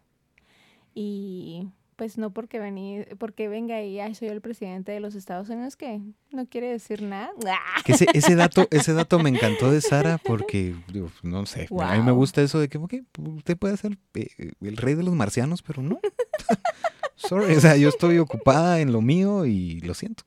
[0.94, 1.66] Y
[2.00, 6.00] pues no porque vení, porque venga y soy el presidente de los Estados Unidos que
[6.30, 7.30] no quiere decir nada.
[7.86, 10.74] ese, ese dato, ese dato me encantó de Sara porque
[11.22, 14.28] no sé, a mí me gusta eso de que usted puede ser eh,
[14.62, 16.00] el rey de los marcianos, pero no.
[17.16, 20.24] Sorry, o sea, yo estoy ocupada en lo mío y lo siento.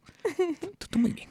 [0.78, 1.30] Tú, muy bien.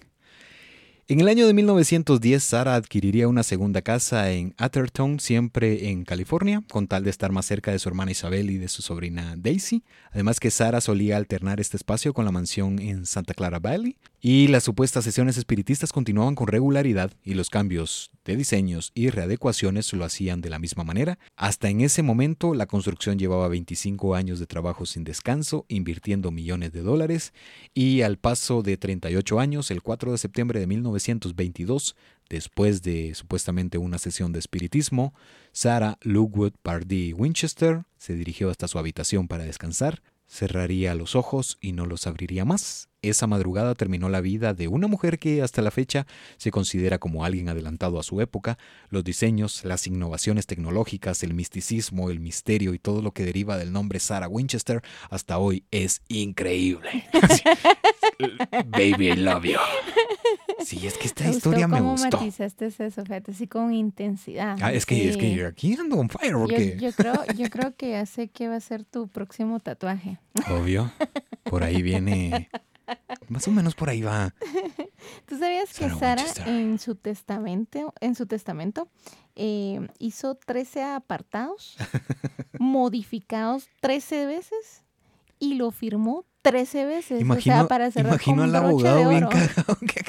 [1.13, 6.65] En el año de 1910, Sara adquiriría una segunda casa en Atherton, siempre en California,
[6.71, 9.85] con tal de estar más cerca de su hermana Isabel y de su sobrina Daisy.
[10.13, 14.47] Además que Sara solía alternar este espacio con la mansión en Santa Clara Valley, y
[14.47, 20.05] las supuestas sesiones espiritistas continuaban con regularidad y los cambios de diseños y readecuaciones lo
[20.05, 21.19] hacían de la misma manera.
[21.35, 26.73] Hasta en ese momento la construcción llevaba 25 años de trabajo sin descanso, invirtiendo millones
[26.73, 27.33] de dólares
[27.75, 30.69] y al paso de 38 años, el 4 de septiembre de
[31.09, 31.97] 1922,
[32.29, 35.15] después de supuestamente una sesión de espiritismo,
[35.53, 41.73] Sarah Lookwood Pardee Winchester se dirigió hasta su habitación para descansar, cerraría los ojos y
[41.73, 45.71] no los abriría más esa madrugada terminó la vida de una mujer que hasta la
[45.71, 46.07] fecha
[46.37, 48.59] se considera como alguien adelantado a su época.
[48.89, 53.73] Los diseños, las innovaciones tecnológicas, el misticismo, el misterio y todo lo que deriva del
[53.73, 57.05] nombre Sarah Winchester hasta hoy es increíble.
[58.67, 59.59] Baby, I love you.
[60.65, 62.11] Sí, es que esta historia me gustó.
[62.11, 64.57] ¿Cómo matizaste eso, fíjate, así con intensidad.
[64.61, 66.35] Ah, es que, es que aquí ando on fire.
[66.35, 66.77] Porque...
[66.81, 70.19] Yo, creo, yo creo que ya sé que va a ser tu próximo tatuaje.
[70.51, 70.93] Obvio.
[71.45, 72.49] Por ahí viene
[73.33, 74.35] más o menos por ahí va.
[75.27, 78.89] ¿Tú sabías que Sara en su testamento, en su testamento
[79.35, 81.77] eh, hizo 13 apartados,
[82.59, 84.85] modificados 13 veces
[85.39, 87.21] y lo firmó 13 veces.
[87.21, 90.03] Imagino, o sea, para cerrar imagino al abogado bien cagado que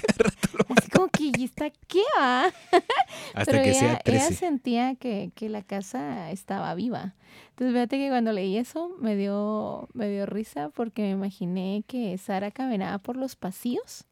[0.78, 2.04] Así como que, ¿y está qué?
[2.22, 4.26] Hasta Pero que ella, sea 13.
[4.26, 7.16] ella sentía que, que, la casa estaba viva.
[7.50, 12.18] Entonces, fíjate que cuando leí eso me dio, me dio risa porque me imaginé que
[12.18, 14.06] Sara caminaba por los pasillos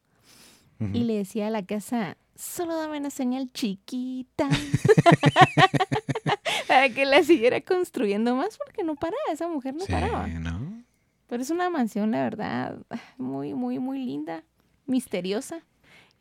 [0.92, 4.48] y le decía a la casa, solo dame una señal chiquita.
[6.68, 10.26] Para que la siguiera construyendo más porque no paraba, esa mujer no paraba.
[10.26, 10.82] ¿no?
[11.28, 12.78] Pero es una mansión, la verdad,
[13.16, 14.42] muy, muy, muy linda,
[14.86, 15.62] misteriosa.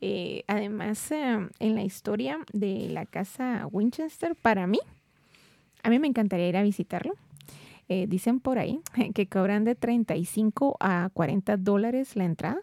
[0.02, 4.80] Eh, además, em, en la historia de la casa Winchester, para mí,
[5.84, 7.14] a mí me encantaría ir a visitarlo.
[7.88, 8.82] Eh, dicen por ahí
[9.14, 12.60] que cobran de 35 a 40 dólares la entrada,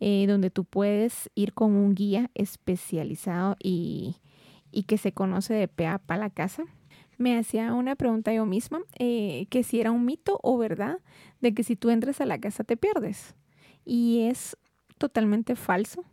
[0.00, 4.16] eh, donde tú puedes ir con un guía especializado y,
[4.88, 6.64] que se conoce de pe a pa la casa
[7.16, 10.98] me hacía una pregunta yo misma, que si era un mito o verdad
[11.40, 13.34] de que si tú entras a la casa te pierdes.
[13.86, 14.54] Y es
[14.98, 16.04] totalmente falso.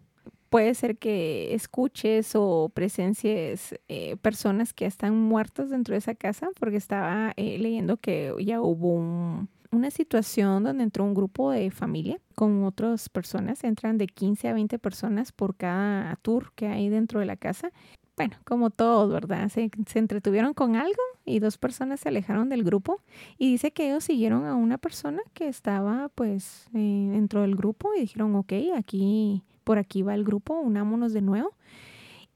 [0.53, 6.47] Puede ser que escuches o presencies eh, personas que están muertas dentro de esa casa,
[6.59, 12.19] porque estaba eh, leyendo que ya hubo una situación donde entró un grupo de familia
[12.35, 17.19] con otras personas, entran de 15 a 20 personas por cada tour que hay dentro
[17.19, 17.71] de la casa
[18.15, 19.49] bueno, como todos, ¿verdad?
[19.49, 23.01] Se, entretuvieron con algo y dos personas se alejaron del grupo
[23.39, 27.89] y dice que ellos siguieron a una persona que estaba pues eh, dentro del grupo
[27.95, 31.53] y dijeron, ok, aquí, por aquí va el grupo, unámonos de nuevo.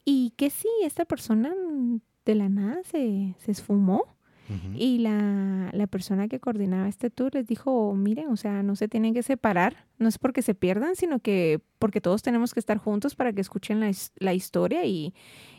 [0.06, 1.54] Y que sí, esta persona
[2.26, 4.18] de la nada se, se esfumó
[4.76, 8.88] y la, la, persona que coordinaba este tour les dijo, miren, o sea, no se
[8.88, 12.78] tienen que separar, no es porque se pierdan, sino que porque todos tenemos que estar
[12.78, 15.14] juntos para que escuchen la, la historia y,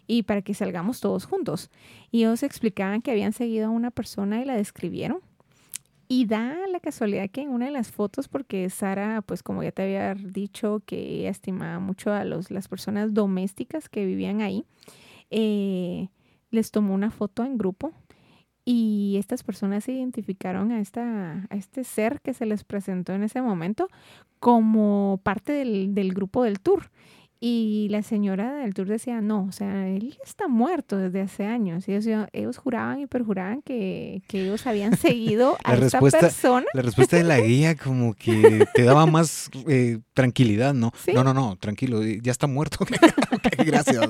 [0.07, 1.71] y para que salgamos todos juntos.
[2.11, 5.21] Y ellos explicaban que habían seguido a una persona y la describieron.
[6.11, 9.73] Y da la casualidad que en una de las fotos, porque Sara, pues como ya
[9.73, 14.65] te había dicho, que estimaba mucho a los, las personas domésticas que vivían ahí,
[15.31, 16.09] eh,
[16.51, 17.93] les tomó una foto en grupo
[18.65, 23.43] y estas personas identificaron a, esta, a este ser que se les presentó en ese
[23.43, 23.89] momento
[24.41, 26.91] como parte del, del grupo del tour.
[27.41, 31.87] Y la señora del tour decía, no, o sea, él está muerto desde hace años.
[31.87, 36.67] Y ellos, ellos juraban y perjuraban que, que ellos habían seguido a esta persona.
[36.75, 40.93] La respuesta de la guía como que te daba más eh, tranquilidad, ¿no?
[41.15, 42.85] No, no, no, tranquilo, ya está muerto.
[43.59, 44.05] Gracias.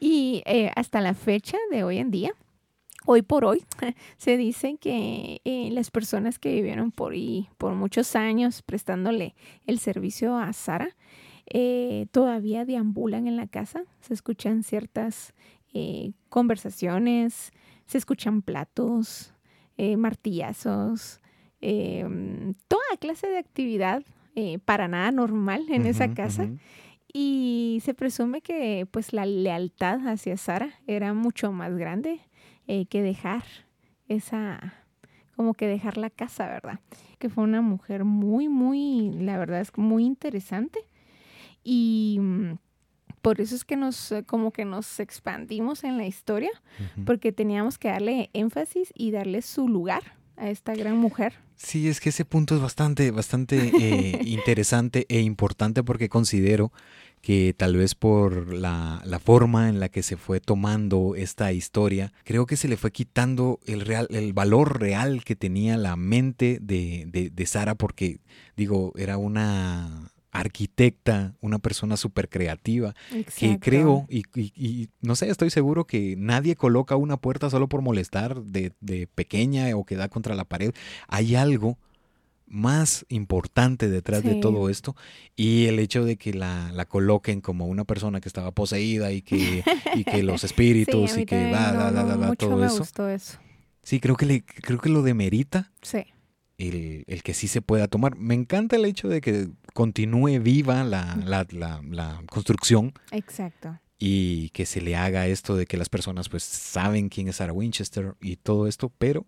[0.00, 2.32] y eh, hasta la fecha de hoy en día,
[3.10, 3.64] hoy por hoy
[4.18, 9.34] se dice que eh, las personas que vivieron por, y, por muchos años prestándole
[9.66, 10.96] el servicio a Sara
[11.46, 15.34] eh, todavía deambulan en la casa, se escuchan ciertas
[15.74, 17.50] eh, conversaciones,
[17.86, 19.34] se escuchan platos,
[19.96, 21.20] martillazos,
[21.60, 24.04] toda clase de actividad
[24.66, 26.50] para nada normal en esa casa.
[27.12, 32.20] Y se presume que pues la lealtad hacia Sara era mucho más grande
[32.66, 33.44] eh, que dejar
[34.08, 34.74] esa,
[35.36, 36.80] como que dejar la casa, ¿verdad?
[37.18, 40.80] Que fue una mujer muy, muy, la verdad es muy interesante.
[41.62, 42.58] Y mm,
[43.22, 46.50] por eso es que nos, como que nos expandimos en la historia,
[47.04, 51.34] porque teníamos que darle énfasis y darle su lugar a esta gran mujer.
[51.56, 56.72] Sí, es que ese punto es bastante, bastante eh, interesante e importante porque considero
[57.20, 62.46] que tal vez por la, forma en la que se fue tomando esta historia, creo
[62.46, 67.04] que se le fue quitando el, real, el valor real que tenía la mente de,
[67.06, 68.20] de, Sara, porque
[68.56, 72.94] digo, era una arquitecta, una persona súper creativa,
[73.36, 77.82] que creo, y, y, no sé, estoy seguro que nadie coloca una puerta solo por
[77.82, 80.72] molestar de, de pequeña o que da contra la pared.
[81.08, 81.78] Hay algo
[82.50, 84.96] más importante detrás de todo esto
[85.36, 89.22] y el hecho de que la, la, coloquen como una persona que estaba poseída y
[89.22, 89.62] que,
[89.94, 92.82] y que los espíritus y que va, da, da, da, todo eso.
[92.82, 93.38] eso.
[93.82, 95.70] Sí, creo que, le, creo que lo demerita.
[95.80, 96.04] Sí.
[96.60, 98.16] El, el, que sí se pueda tomar.
[98.16, 102.92] Me encanta el hecho de que continúe viva la, la, la, la construcción.
[103.10, 107.36] Exacto y que se le haga esto de que las personas pues saben quién es
[107.36, 109.26] Sarah Winchester y todo esto, pero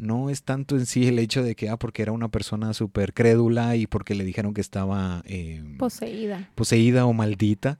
[0.00, 3.12] no es tanto en sí el hecho de que, ah, porque era una persona súper
[3.12, 6.48] crédula y porque le dijeron que estaba em, poseída.
[6.54, 7.78] poseída o maldita.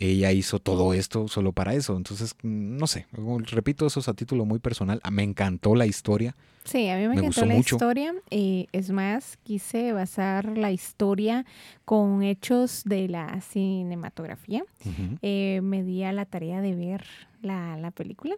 [0.00, 1.96] Ella hizo todo esto solo para eso.
[1.96, 3.06] Entonces, no sé,
[3.52, 5.00] repito, eso es a título muy personal.
[5.12, 6.34] Me encantó la historia.
[6.64, 8.14] Sí, a mí me, encantó la historia.
[8.32, 11.46] Eh, es más, quise basar la historia
[11.84, 14.64] con hechos de la cinematografía.
[15.22, 17.04] Eh, me di a la tarea de ver
[17.40, 18.34] la, la película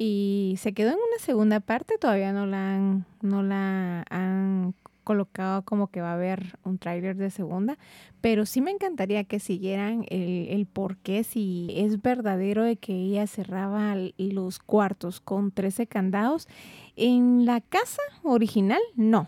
[0.00, 5.62] y se quedó en una segunda parte, todavía no la han, no la han colocado
[5.62, 7.78] como que va a haber un tráiler de segunda,
[8.20, 12.94] pero sí me encantaría que siguieran el, el por qué, si es verdadero de que
[12.94, 16.46] ella cerraba los cuartos con 13 candados.
[16.94, 19.26] En la casa original, no.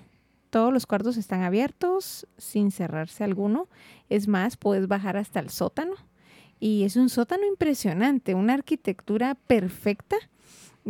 [0.50, 3.66] Todos los cuartos están abiertos sin cerrarse alguno.
[4.08, 5.94] Es más, puedes bajar hasta el sótano.
[6.60, 10.16] Y es un sótano impresionante, una arquitectura perfecta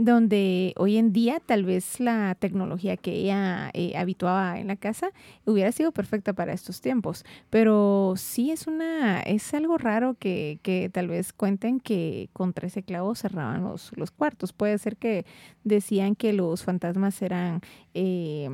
[0.04, 5.10] donde hoy en día tal vez la tecnología que ella eh, habituaba en la casa
[5.44, 7.24] hubiera sido perfecta para estos tiempos.
[7.50, 12.82] Pero sí es una, es algo raro que, que tal vez cuenten que con 13
[12.82, 14.52] clavos cerraban los, los cuartos.
[14.52, 15.26] Puede ser que
[15.64, 17.60] decían que los fantasmas eran
[17.94, 18.48] eh,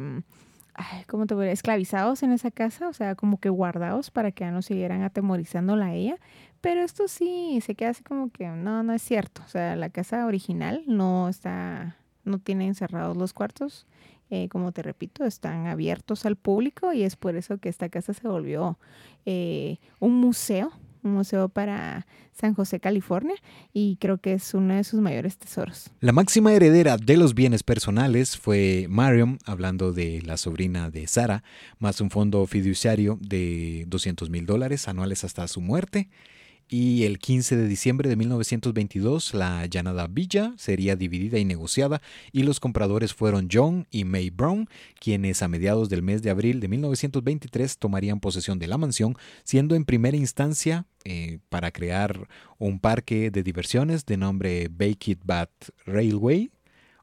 [1.06, 4.44] ¿cómo te voy a esclavizados en esa casa, o sea, como que guardados para que
[4.44, 6.18] ya no siguieran atemorizándola a ella.
[6.60, 9.42] Pero esto sí se queda así como que no, no es cierto.
[9.44, 13.86] O sea, la casa original no está, no tiene encerrados los cuartos.
[14.28, 18.12] Eh, como te repito, están abiertos al público y es por eso que esta casa
[18.12, 18.78] se volvió
[19.24, 20.72] eh, un museo
[21.06, 23.36] un museo para San José, California,
[23.72, 25.90] y creo que es uno de sus mayores tesoros.
[26.00, 31.42] La máxima heredera de los bienes personales fue Mariam, hablando de la sobrina de Sara,
[31.78, 36.08] más un fondo fiduciario de 200 mil dólares anuales hasta su muerte
[36.68, 42.02] y el 15 de diciembre de 1922 la llanada Villa sería dividida y negociada
[42.32, 44.68] y los compradores fueron John y May Brown,
[44.98, 49.74] quienes a mediados del mes de abril de 1923 tomarían posesión de la mansión, siendo
[49.76, 52.28] en primera instancia eh, para crear
[52.58, 55.50] un parque de diversiones de nombre Baked Bat
[55.84, 56.50] Railway,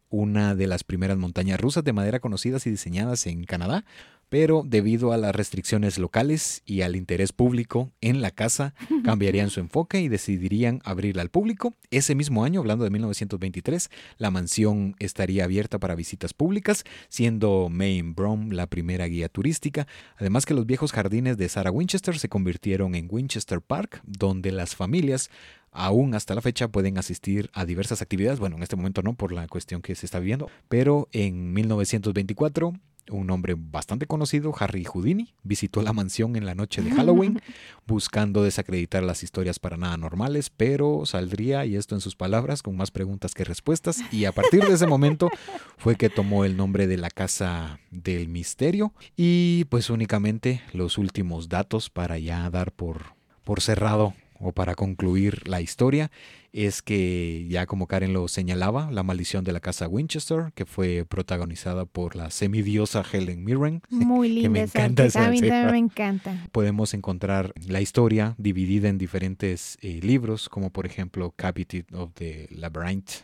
[0.10, 3.85] una de las primeras montañas rusas de madera conocidas y diseñadas en Canadá,
[4.34, 8.74] pero debido a las restricciones locales y al interés público en la casa,
[9.06, 11.76] cambiarían su enfoque y decidirían abrirla al público.
[11.92, 18.14] Ese mismo año, hablando de 1923, la mansión estaría abierta para visitas públicas, siendo Maine
[18.16, 19.86] Brom la primera guía turística,
[20.18, 24.76] además que los viejos jardines de Sarah Winchester se convirtieron en Winchester Park, donde las
[24.76, 25.30] familias
[25.72, 28.40] aún hasta la fecha pueden asistir a diversas actividades.
[28.40, 32.74] Bueno, en este momento no por la cuestión que se está viviendo, pero en 1924
[33.10, 37.42] un hombre bastante conocido, Harry Houdini, visitó la mansión en la noche de Halloween
[37.86, 42.78] buscando desacreditar las historias para nada normales, pero saldría, y esto en sus palabras, con
[42.78, 45.30] más preguntas que respuestas, y a partir de ese momento
[45.78, 51.50] fue que tomó el nombre de la Casa del Misterio y pues únicamente los últimos
[51.50, 54.14] datos para ya dar por, por cerrado
[54.44, 56.11] o para concluir la historia
[56.52, 61.06] es que ya como Karen lo señalaba, La maldición de la casa Winchester, que fue
[61.07, 63.82] protagonizada por la semidiosa Helen Mirren.
[63.90, 64.44] Muy linda.
[64.44, 66.48] Que me encanta esa, A mí también me encanta.
[66.52, 72.48] Podemos encontrar la historia dividida en diferentes eh, libros, como por ejemplo Captive of the
[72.52, 73.24] Labyrinth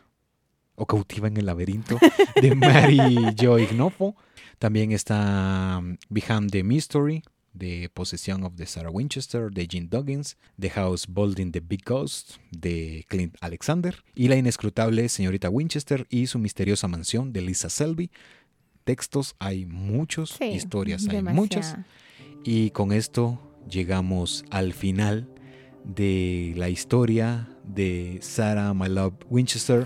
[0.76, 2.00] o Cautiva en el laberinto
[2.42, 4.16] de Mary Joy Gnofo.
[4.58, 7.22] También está um, Behind the Mystery
[7.58, 12.38] The Possession of the Sarah Winchester de Gene Duggins, The House Bolding the Big Ghost
[12.52, 18.12] de Clint Alexander y La inescrutable señorita Winchester y su misteriosa mansión de Lisa Selby.
[18.84, 21.76] Textos hay muchos, historias hay muchas.
[22.44, 23.40] Y con esto
[23.70, 25.28] llegamos al final
[25.84, 29.86] de la historia de Sarah My Love Winchester.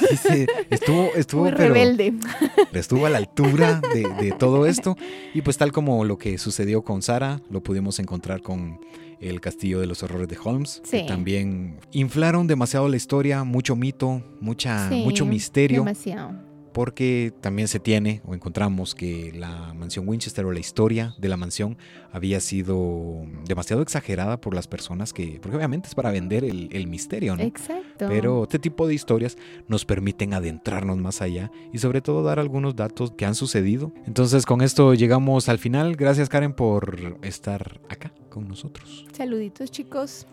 [0.70, 2.14] estuvo, estuvo rebelde.
[2.72, 4.96] Estuvo a la altura de, todo esto.
[5.34, 8.80] Y pues tal como lo que sucedió con Sara, lo pudimos encontrar con
[9.20, 10.82] el Castillo de los Horrores de Holmes.
[10.88, 15.80] Que también inflaron demasiado la historia, mucho mito, mucha, mucho misterio.
[15.80, 21.28] Demasiado porque también se tiene o encontramos que la mansión Winchester o la historia de
[21.28, 21.76] la mansión
[22.12, 27.36] había sido demasiado exagerada por las personas que, porque obviamente es para vender el, misterio,
[27.36, 27.42] ¿no?
[27.42, 28.06] Exacto.
[28.08, 29.36] Pero este tipo de historias
[29.68, 33.92] nos permiten adentrarnos más allá y sobre todo dar algunos datos que han sucedido.
[34.06, 35.96] Entonces con esto llegamos al final.
[35.96, 39.06] Gracias Karen por estar acá con nosotros.
[39.12, 40.26] Saluditos chicos.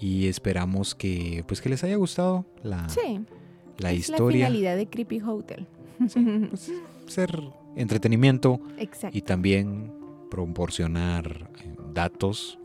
[0.00, 2.88] Y esperamos que pues que les haya gustado la...
[2.88, 3.20] Sí
[3.82, 4.40] la historia.
[4.40, 5.66] La finalidad de Creepy Hotel.
[5.98, 6.70] Pues,
[7.06, 7.42] ser
[7.76, 9.16] entretenimiento Exacto.
[9.16, 9.92] y también
[10.30, 12.58] proporcionar eh, datos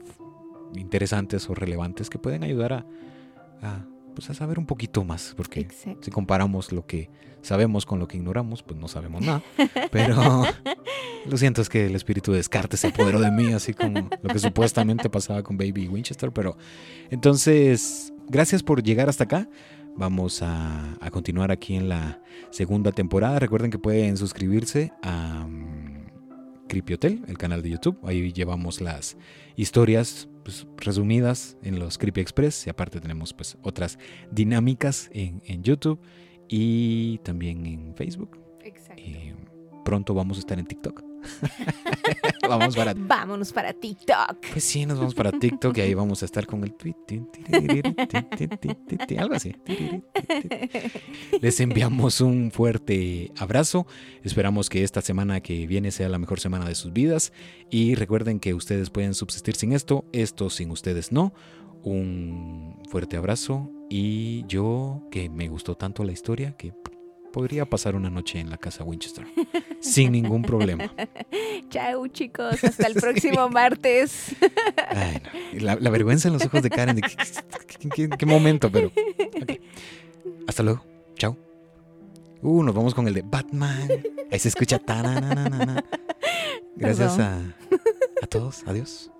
[0.76, 2.86] interesantes o relevantes que pueden ayudar
[3.62, 3.86] a,
[4.16, 5.68] pues a saber un poquito más, porque
[6.02, 7.10] si comparamos lo que
[7.42, 9.42] sabemos con lo que ignoramos, pues no sabemos nada.
[9.92, 10.44] Pero
[11.26, 14.30] lo siento, es que el espíritu de Descartes se apoderó de mí, así como lo
[14.30, 16.32] que supuestamente pasaba con Baby Winchester.
[16.32, 16.58] Pero
[17.10, 19.48] entonces, gracias por llegar hasta acá.
[19.98, 22.22] Vamos a, continuar aquí en la
[22.52, 23.40] segunda temporada.
[23.40, 26.06] Recuerden que pueden suscribirse a um,
[26.94, 27.98] Hotel, el canal de YouTube.
[28.04, 29.18] Ahí llevamos las
[29.56, 33.98] historias pues, resumidas en los Creepy Express y aparte tenemos pues otras
[34.32, 36.00] dinámicas en, en YouTube.
[36.48, 38.38] y también en Facebook.
[38.64, 39.02] Exacto.
[39.04, 39.36] Eh,
[39.84, 41.07] pronto vamos a estar en TikTok.
[42.48, 42.94] Vamos para...
[42.96, 44.38] Vámonos para TikTok.
[44.52, 46.96] Pues sí, nos vamos para TikTok y ahí vamos a estar con el tweet.
[49.18, 49.56] Algo así.
[51.42, 53.88] Les enviamos un fuerte abrazo.
[54.24, 57.34] Esperamos que esta semana que viene sea la mejor semana de sus vidas.
[57.70, 61.34] Y recuerden que ustedes pueden subsistir sin esto, esto sin ustedes no.
[61.84, 63.72] Un fuerte abrazo.
[63.90, 66.74] Y yo, que me gustó tanto la historia, que
[67.32, 69.26] podría pasar una noche en la casa Winchester
[69.80, 70.92] sin ningún problema.
[71.70, 74.36] Chao chicos, hasta el próximo martes.
[75.54, 77.02] la, vergüenza en los ojos de Karen,
[78.18, 78.72] ¿qué, momento?
[78.72, 78.92] Pero
[80.48, 80.84] hasta luego,
[81.16, 81.38] chao.
[82.42, 83.90] Uh, nos vamos con el de Batman.
[84.32, 84.80] Ahí se escucha.
[86.76, 87.40] Gracias a,
[88.22, 89.12] a todos, adiós.